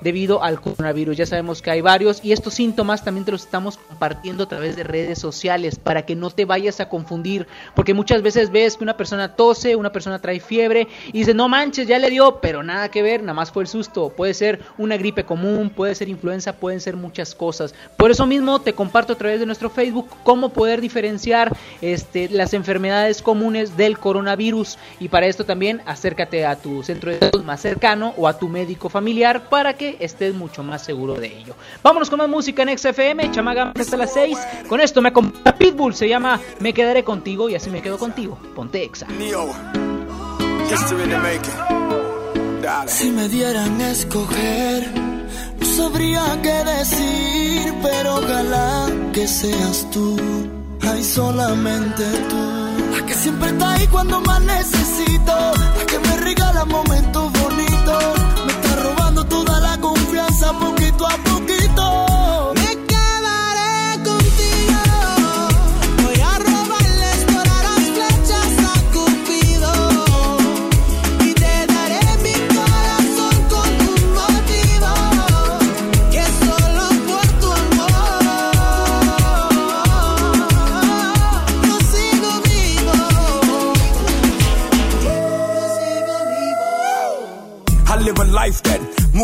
[0.00, 1.16] debido al coronavirus.
[1.16, 4.76] Ya sabemos que hay varios y estos síntomas también te los estamos compartiendo a través
[4.76, 8.84] de redes sociales para que no te vayas a confundir, porque muchas veces ves que
[8.84, 12.62] una persona tose, una persona trae fiebre y dice, no manches, ya le dio, pero
[12.62, 14.10] nada que ver, nada más fue el susto.
[14.10, 17.74] Puede ser una gripe común, puede ser influenza, pueden ser muchas cosas.
[17.96, 22.54] Por eso mismo te comparto a través de nuestro Facebook cómo poder diferenciar este, las
[22.54, 27.60] enfermedades comunes del coronavirus y para esto también acércate a tu centro de salud más
[27.60, 29.17] cercano o a tu médico familiar
[29.50, 31.54] para que estés mucho más seguro de ello.
[31.82, 34.38] Vámonos con más música en XFM, Chamaga hasta las 6.
[34.68, 38.38] Con esto me acompaña Pitbull, se llama Me quedaré contigo y así me quedo contigo.
[38.54, 39.06] Ponte Exa.
[42.86, 44.92] Si me dieran a escoger,
[45.58, 50.16] no sabría qué decir, pero ojalá que seas tú,
[50.82, 55.32] ay solamente tú, la que siempre está ahí cuando más necesito,
[55.78, 57.37] la que me regala momentos
[60.54, 61.27] poquito a poquito.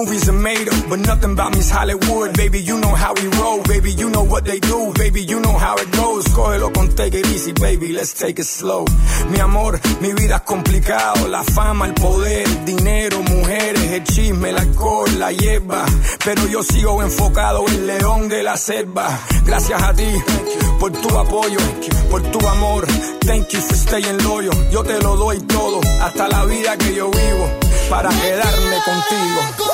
[0.04, 2.36] Movies are made but nothing about me is Hollywood.
[2.36, 3.62] Baby, you know how we roll.
[3.62, 4.92] Baby, you know what they do.
[4.94, 6.24] Baby, you know how it goes.
[6.28, 7.92] Cógelo con take it easy, baby.
[7.92, 8.84] Let's take it slow.
[9.30, 11.28] Mi amor, mi vida es complicado.
[11.28, 15.84] La fama, el poder, el dinero, mujeres, el chisme, el alcohol, la hierba.
[16.24, 19.06] Pero yo sigo enfocado en león de la selva.
[19.46, 20.10] Gracias a ti
[20.78, 21.58] por tu apoyo,
[22.10, 22.86] por tu amor.
[23.26, 24.54] Thank you for staying loyal.
[24.70, 27.48] Yo te lo doy todo, hasta la vida que yo vivo,
[27.88, 29.73] para quedarme contigo.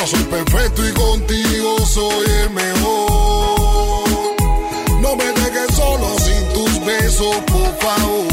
[0.00, 4.08] No soy perfecto y contigo soy el mejor.
[5.02, 8.29] No me dejes solo sin tus besos, por favor.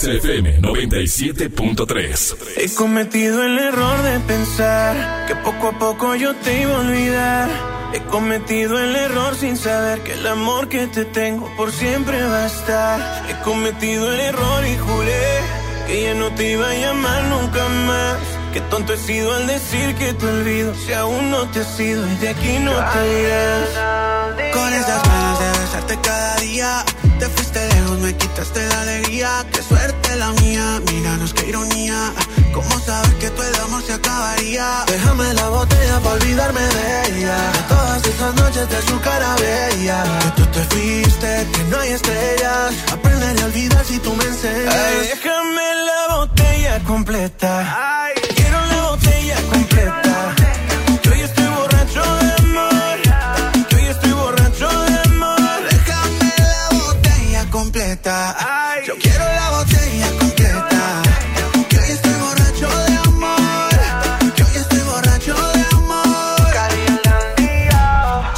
[0.00, 2.36] XFM 97.3.
[2.56, 7.50] He cometido el error de pensar que poco a poco yo te iba a olvidar.
[7.92, 12.44] He cometido el error sin saber que el amor que te tengo por siempre va
[12.44, 13.26] a estar.
[13.28, 15.40] He cometido el error y juré
[15.86, 18.16] que ya no te iba a llamar nunca más.
[18.54, 22.10] Qué tonto he sido al decir que te olvido si aún no te has ido
[22.10, 24.54] y de aquí no te irás.
[24.54, 26.84] Con esas ganas de besarte cada día
[27.20, 29.46] Te fuiste lejos, me quitaste la alegría.
[29.52, 32.14] Qué suerte la mía, míranos qué ironía.
[32.54, 34.84] ¿Cómo sabes que tu el amor se acabaría?
[34.86, 37.36] Déjame la botella para olvidarme de ella.
[37.52, 40.02] De todas esas noches de su cara bella.
[40.22, 42.74] Que tú te fuiste, que no hay estrellas.
[42.90, 44.74] Aprenderé a olvidar si tú me enseñas.
[44.74, 48.08] Ay, déjame la botella completa.
[48.34, 50.09] Quiero la botella completa.
[58.86, 61.02] Yo quiero la botella completa.
[61.68, 63.70] Que hoy estoy borracho de amor.
[64.36, 66.36] Que hoy estoy borracho de amor.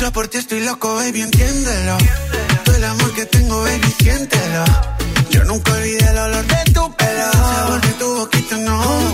[0.00, 1.98] Yo por ti estoy loco, baby, entiéndelo.
[2.64, 4.64] Todo el amor que tengo, baby, siéntelo.
[5.30, 7.26] Yo nunca olvidé el olor de tu pelo.
[7.26, 9.12] El sabor de tu boquita, no.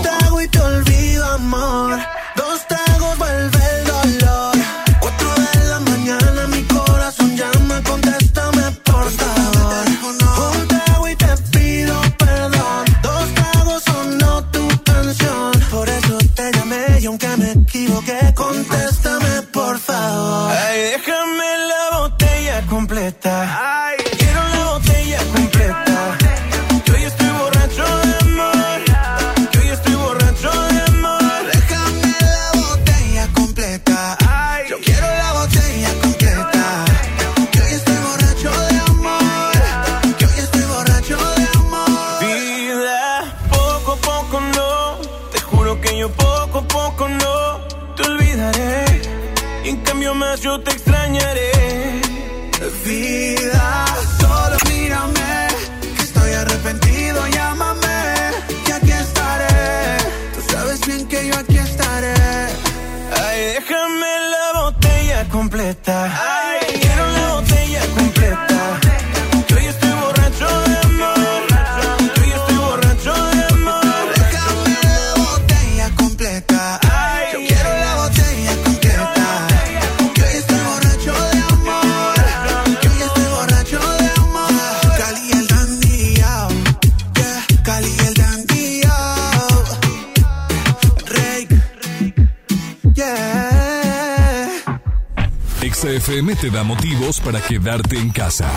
[96.19, 98.49] XFM te da motivos para quedarte en casa.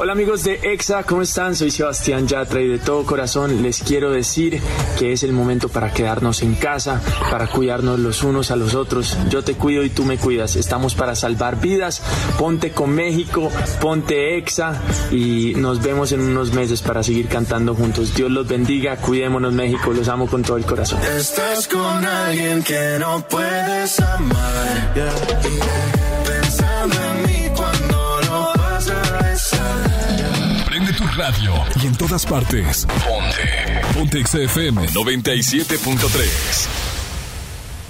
[0.00, 1.54] Hola amigos de EXA, ¿cómo están?
[1.54, 4.60] Soy Sebastián Yatra y de todo corazón les quiero decir
[4.98, 9.16] que es el momento para quedarnos en casa, para cuidarnos los unos a los otros.
[9.28, 10.56] Yo te cuido y tú me cuidas.
[10.56, 12.02] Estamos para salvar vidas.
[12.36, 13.48] Ponte con México,
[13.80, 14.80] ponte EXA
[15.12, 18.12] y nos vemos en unos meses para seguir cantando juntos.
[18.14, 20.98] Dios los bendiga, cuidémonos México, los amo con todo el corazón.
[21.16, 24.94] Estás con alguien que no puedes amar.
[24.94, 26.01] Pensando
[31.16, 32.86] radio y en todas partes.
[32.86, 33.80] Ponte.
[33.94, 36.91] Ponte XFM 97.3.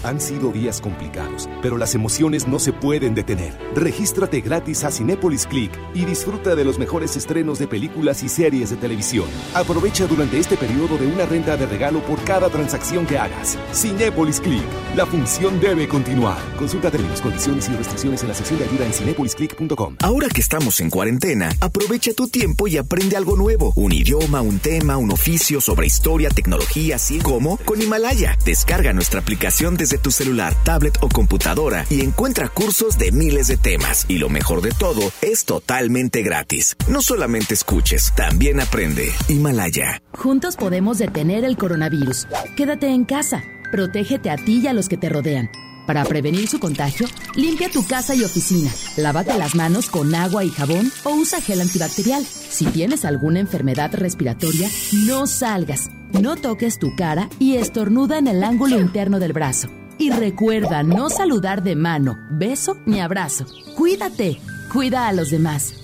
[0.04, 3.52] Han sido días complicados, pero las emociones no se pueden detener.
[3.74, 8.70] Regístrate gratis a Cinépolis Click y disfruta de los mejores estrenos de películas y series
[8.70, 9.26] de televisión.
[9.54, 13.56] Aprovecha durante este periodo de una renta de regalo por cada transacción que hagas.
[13.72, 14.64] Cinépolis Click.
[14.96, 16.38] La función debe continuar.
[16.58, 19.96] Consulta términos, condiciones y restricciones en la sección de ayuda en cinepolisclick.com.
[20.02, 23.72] Ahora que estamos en cuarentena, aprovecha tu tiempo y aprende algo nuevo.
[23.76, 28.36] Un idioma, un tema, un oficio sobre historia, tecnología, así como con Himalaya.
[28.44, 33.56] Descarga nuestra aplicación desde tu celular, tablet o computadora y encuentra cursos de miles de
[33.56, 34.06] temas.
[34.08, 36.76] Y lo mejor de todo, es totalmente gratis.
[36.88, 39.10] No solamente escuches, también aprende.
[39.28, 40.02] Himalaya.
[40.12, 42.26] Juntos podemos detener el coronavirus.
[42.56, 43.42] Quédate en casa.
[43.70, 45.50] Protégete a ti y a los que te rodean.
[45.86, 48.70] Para prevenir su contagio, limpia tu casa y oficina.
[48.96, 52.24] Lávate las manos con agua y jabón o usa gel antibacterial.
[52.24, 54.68] Si tienes alguna enfermedad respiratoria,
[55.06, 55.90] no salgas.
[56.20, 59.68] No toques tu cara y estornuda en el ángulo interno del brazo.
[59.98, 63.46] Y recuerda no saludar de mano, beso ni abrazo.
[63.76, 64.40] Cuídate.
[64.72, 65.74] Cuida a los demás.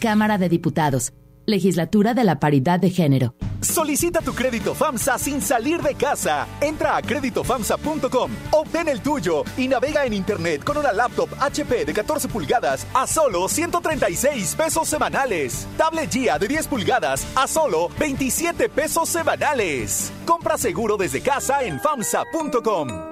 [0.00, 1.12] Cámara de Diputados.
[1.46, 3.34] Legislatura de la Paridad de Género.
[3.60, 6.46] Solicita tu crédito FAMSA sin salir de casa.
[6.60, 11.92] Entra a créditofamsa.com, obtén el tuyo y navega en internet con una laptop HP de
[11.92, 15.66] 14 pulgadas a solo 136 pesos semanales.
[15.76, 20.12] Tablet GIA de 10 pulgadas a solo 27 pesos semanales.
[20.26, 23.11] Compra seguro desde casa en famsa.com.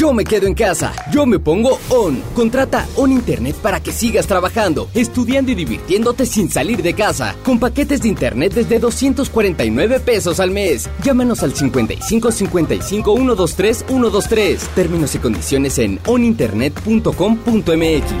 [0.00, 2.22] Yo me quedo en casa, yo me pongo on.
[2.34, 7.36] Contrata On Internet para que sigas trabajando, estudiando y divirtiéndote sin salir de casa.
[7.44, 10.88] Con paquetes de internet desde 249 pesos al mes.
[11.04, 14.68] Llámanos al 55 55 123 123.
[14.74, 18.12] Términos y condiciones en oninternet.com.mx.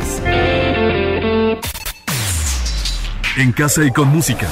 [3.38, 4.50] En casa y con música.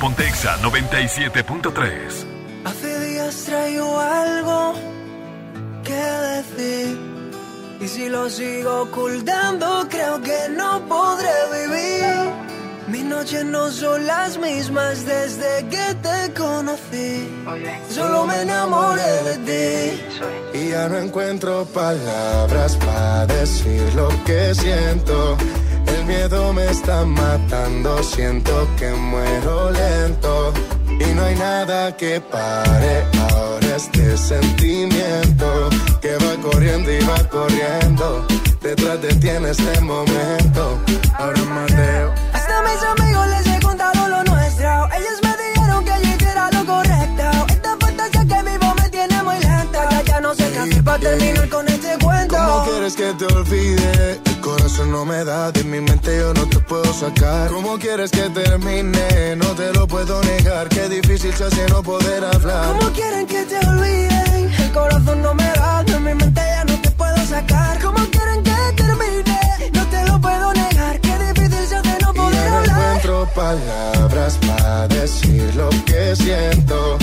[0.00, 2.24] Pontexa 97.3.
[2.64, 4.89] Hace días traigo algo
[7.80, 12.30] y si lo sigo ocultando, creo que no podré vivir.
[12.88, 17.28] Mis noches no son las mismas desde que te conocí.
[17.88, 20.58] Solo me enamoré de ti.
[20.58, 25.38] Y ya no encuentro palabras para decir lo que siento.
[25.86, 30.52] El miedo me está matando, siento que muero lento.
[30.88, 35.70] Y no hay nada que pare ahora este sentimiento
[36.00, 38.26] que va corriendo y va corriendo.
[38.62, 40.78] Detrás de ti en este momento.
[41.18, 42.12] Ahora Mateo.
[42.32, 44.88] Hasta mis amigos les he contado lo nuestro.
[44.96, 47.24] Ellos me dijeron que yo hiciera lo correcto.
[47.48, 49.88] Esta fantasía que vivo me tiene muy lenta.
[49.90, 52.36] Ya, ya no sé qué hacer para terminar con este cuento.
[52.36, 54.20] ¿Cómo quieres que te olvide?
[54.24, 57.50] El corazón no me da, de mi mente yo no te puedo sacar.
[57.50, 59.36] ¿Cómo quieres que termine?
[59.36, 60.68] No te lo puedo negar.
[60.68, 62.66] Qué difícil se hace no poder hablar.
[62.68, 64.29] ¿Cómo quieren que te olviden?
[64.72, 67.78] Corazón no me da, de mi mente ya no te puedo sacar.
[67.80, 69.40] ¿Cómo quieren que termine?
[69.74, 71.00] No te lo puedo negar.
[71.00, 72.78] Qué difícil se hace no poder Ya no hablar.
[72.78, 76.98] encuentro palabras para decir lo que siento.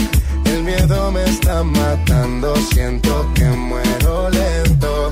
[0.46, 5.12] El miedo me está matando, siento que muero lento.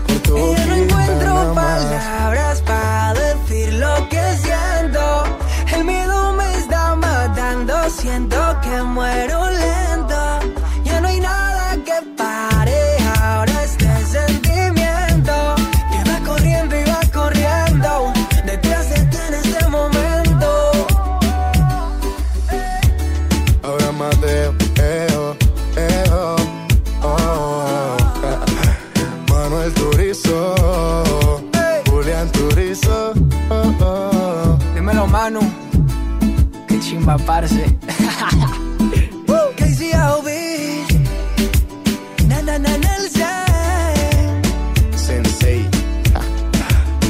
[0.35, 5.23] Y ya no encuentro palabras para decir lo que siento.
[5.75, 9.49] El miedo me está matando, siento que muero
[37.01, 37.65] chimba, parce.
[39.57, 40.27] KCOB.
[42.27, 44.41] Na, na, na, Nelson.
[44.95, 45.65] Sensei,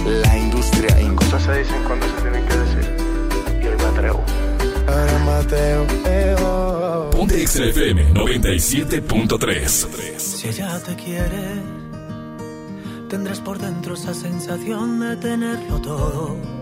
[0.05, 2.95] la industria en cosas se dicen cuando se tienen que decir.
[3.61, 4.23] Y hoy me atrevo.
[4.87, 7.09] Ahora Mateo, eh, oh.
[7.11, 10.17] Ponte XFM 97.3.
[10.17, 11.61] Si ella te quiere,
[13.09, 16.61] tendrás por dentro esa sensación de tenerlo todo.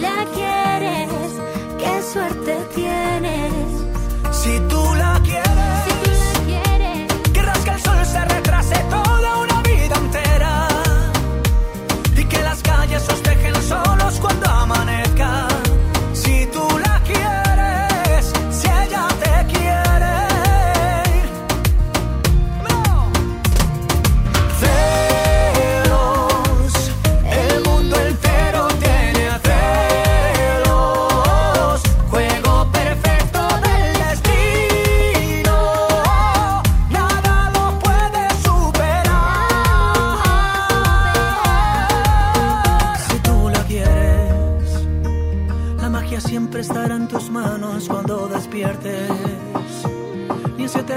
[0.00, 1.10] la quieres,
[1.78, 3.52] qué suerte tienes.
[4.32, 5.15] Si tú la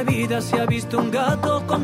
[0.04, 1.84] Vidas se ha visto un gato con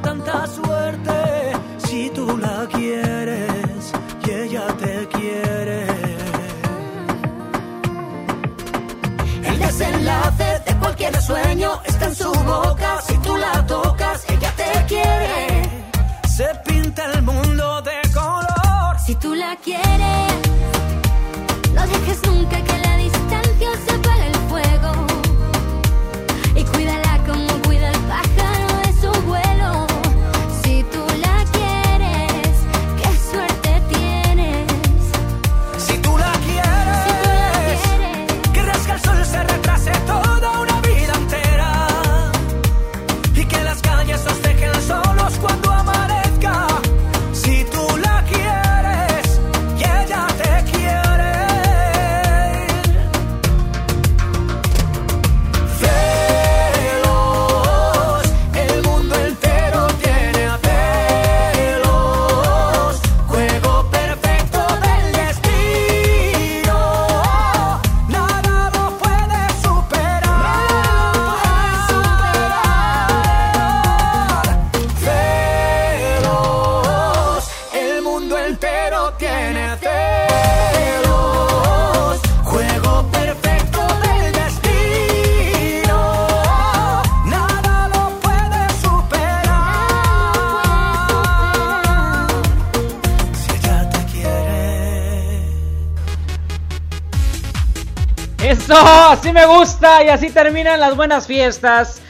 [98.76, 102.02] Eso, así me gusta y así terminan las buenas fiestas.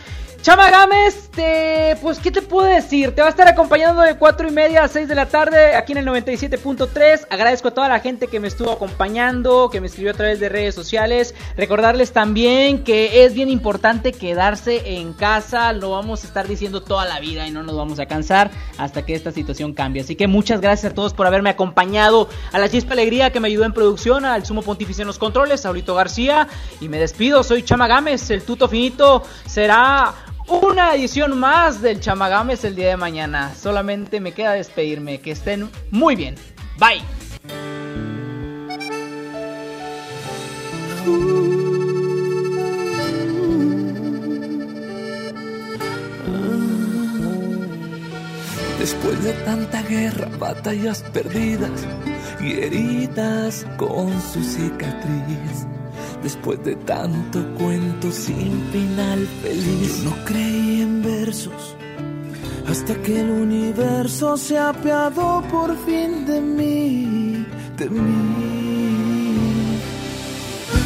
[0.42, 3.14] Chama Gámez, te, pues, ¿qué te puedo decir?
[3.14, 5.92] Te va a estar acompañando de 4 y media a 6 de la tarde aquí
[5.92, 7.28] en el 97.3.
[7.30, 10.50] Agradezco a toda la gente que me estuvo acompañando, que me escribió a través de
[10.50, 11.36] redes sociales.
[11.58, 15.72] Recordarles también que es bien importante quedarse en casa.
[15.74, 19.06] Lo vamos a estar diciendo toda la vida y no nos vamos a cansar hasta
[19.06, 20.02] que esta situación cambie.
[20.02, 22.30] Así que muchas gracias a todos por haberme acompañado.
[22.52, 25.62] A la Chispa Alegría que me ayudó en producción, al Sumo Pontífice en los controles,
[25.62, 26.48] Saulito García.
[26.82, 29.24] Y me despido, soy Chama Gámez, el tuto finito.
[29.46, 30.14] Será
[30.48, 33.54] una edición más del Chamagames el día de mañana.
[33.56, 35.20] Solamente me queda despedirme.
[35.20, 36.36] Que estén muy bien.
[36.78, 37.85] Bye.
[48.80, 51.88] Después de tanta guerra, batallas perdidas
[52.40, 55.66] y heridas con su cicatriz.
[56.22, 60.04] Después de tanto cuento sin final feliz.
[60.04, 61.76] Yo no creí en versos
[62.68, 67.46] hasta que el universo se apiadó por fin de mí,
[67.78, 68.65] de mí.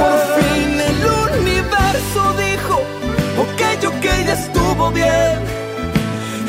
[0.00, 1.00] Por fin el
[1.38, 2.74] universo dijo,
[3.44, 5.38] ok, ok, ya estuvo bien.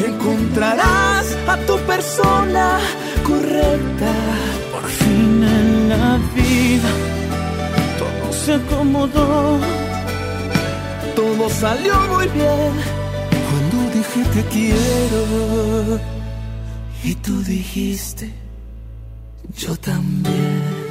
[0.05, 2.79] Encontrarás a tu persona
[3.23, 4.11] correcta.
[4.71, 6.91] Por fin en la vida
[7.99, 9.59] todo se acomodó.
[11.15, 12.71] Todo salió muy bien
[13.47, 15.99] cuando dije te quiero.
[17.03, 18.33] Y tú dijiste,
[19.55, 20.84] yo también.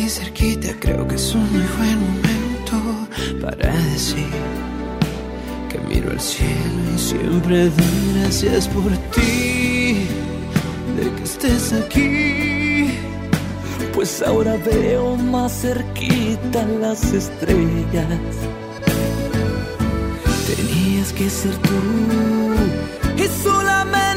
[0.00, 4.26] Aquí cerquita, creo que es un muy buen momento para decir
[5.68, 10.06] que miro al cielo y siempre doy gracias por ti,
[10.96, 12.94] de que estés aquí.
[13.92, 18.34] Pues ahora veo más cerquita las estrellas.
[20.46, 24.09] Tenías que ser tú y solamente.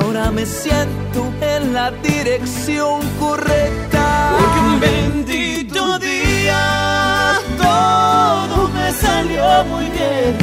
[0.00, 4.36] Ahora me siento en la dirección correcta.
[4.38, 10.36] Porque un bendito día todo me salió muy bien.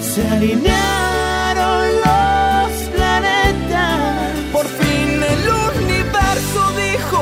[0.00, 4.32] Se alinearon los planetas.
[4.52, 5.44] Por fin el
[5.82, 7.18] universo dijo,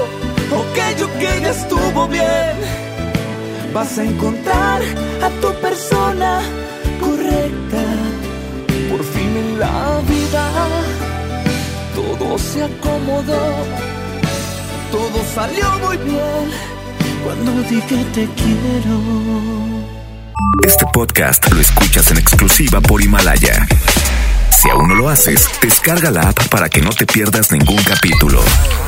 [0.60, 2.56] ok, ok, ya estuvo bien.
[3.74, 4.82] Vas a encontrar
[5.22, 6.40] a tu persona
[7.00, 7.82] correcta.
[12.38, 13.40] Se acomodó.
[14.90, 16.50] Todo salió muy bien
[17.24, 19.00] cuando dije te quiero.
[20.66, 23.66] Este podcast lo escuchas en exclusiva por Himalaya.
[24.50, 28.42] Si aún no lo haces, descarga la app para que no te pierdas ningún capítulo.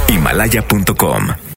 [0.08, 1.47] Himalaya.com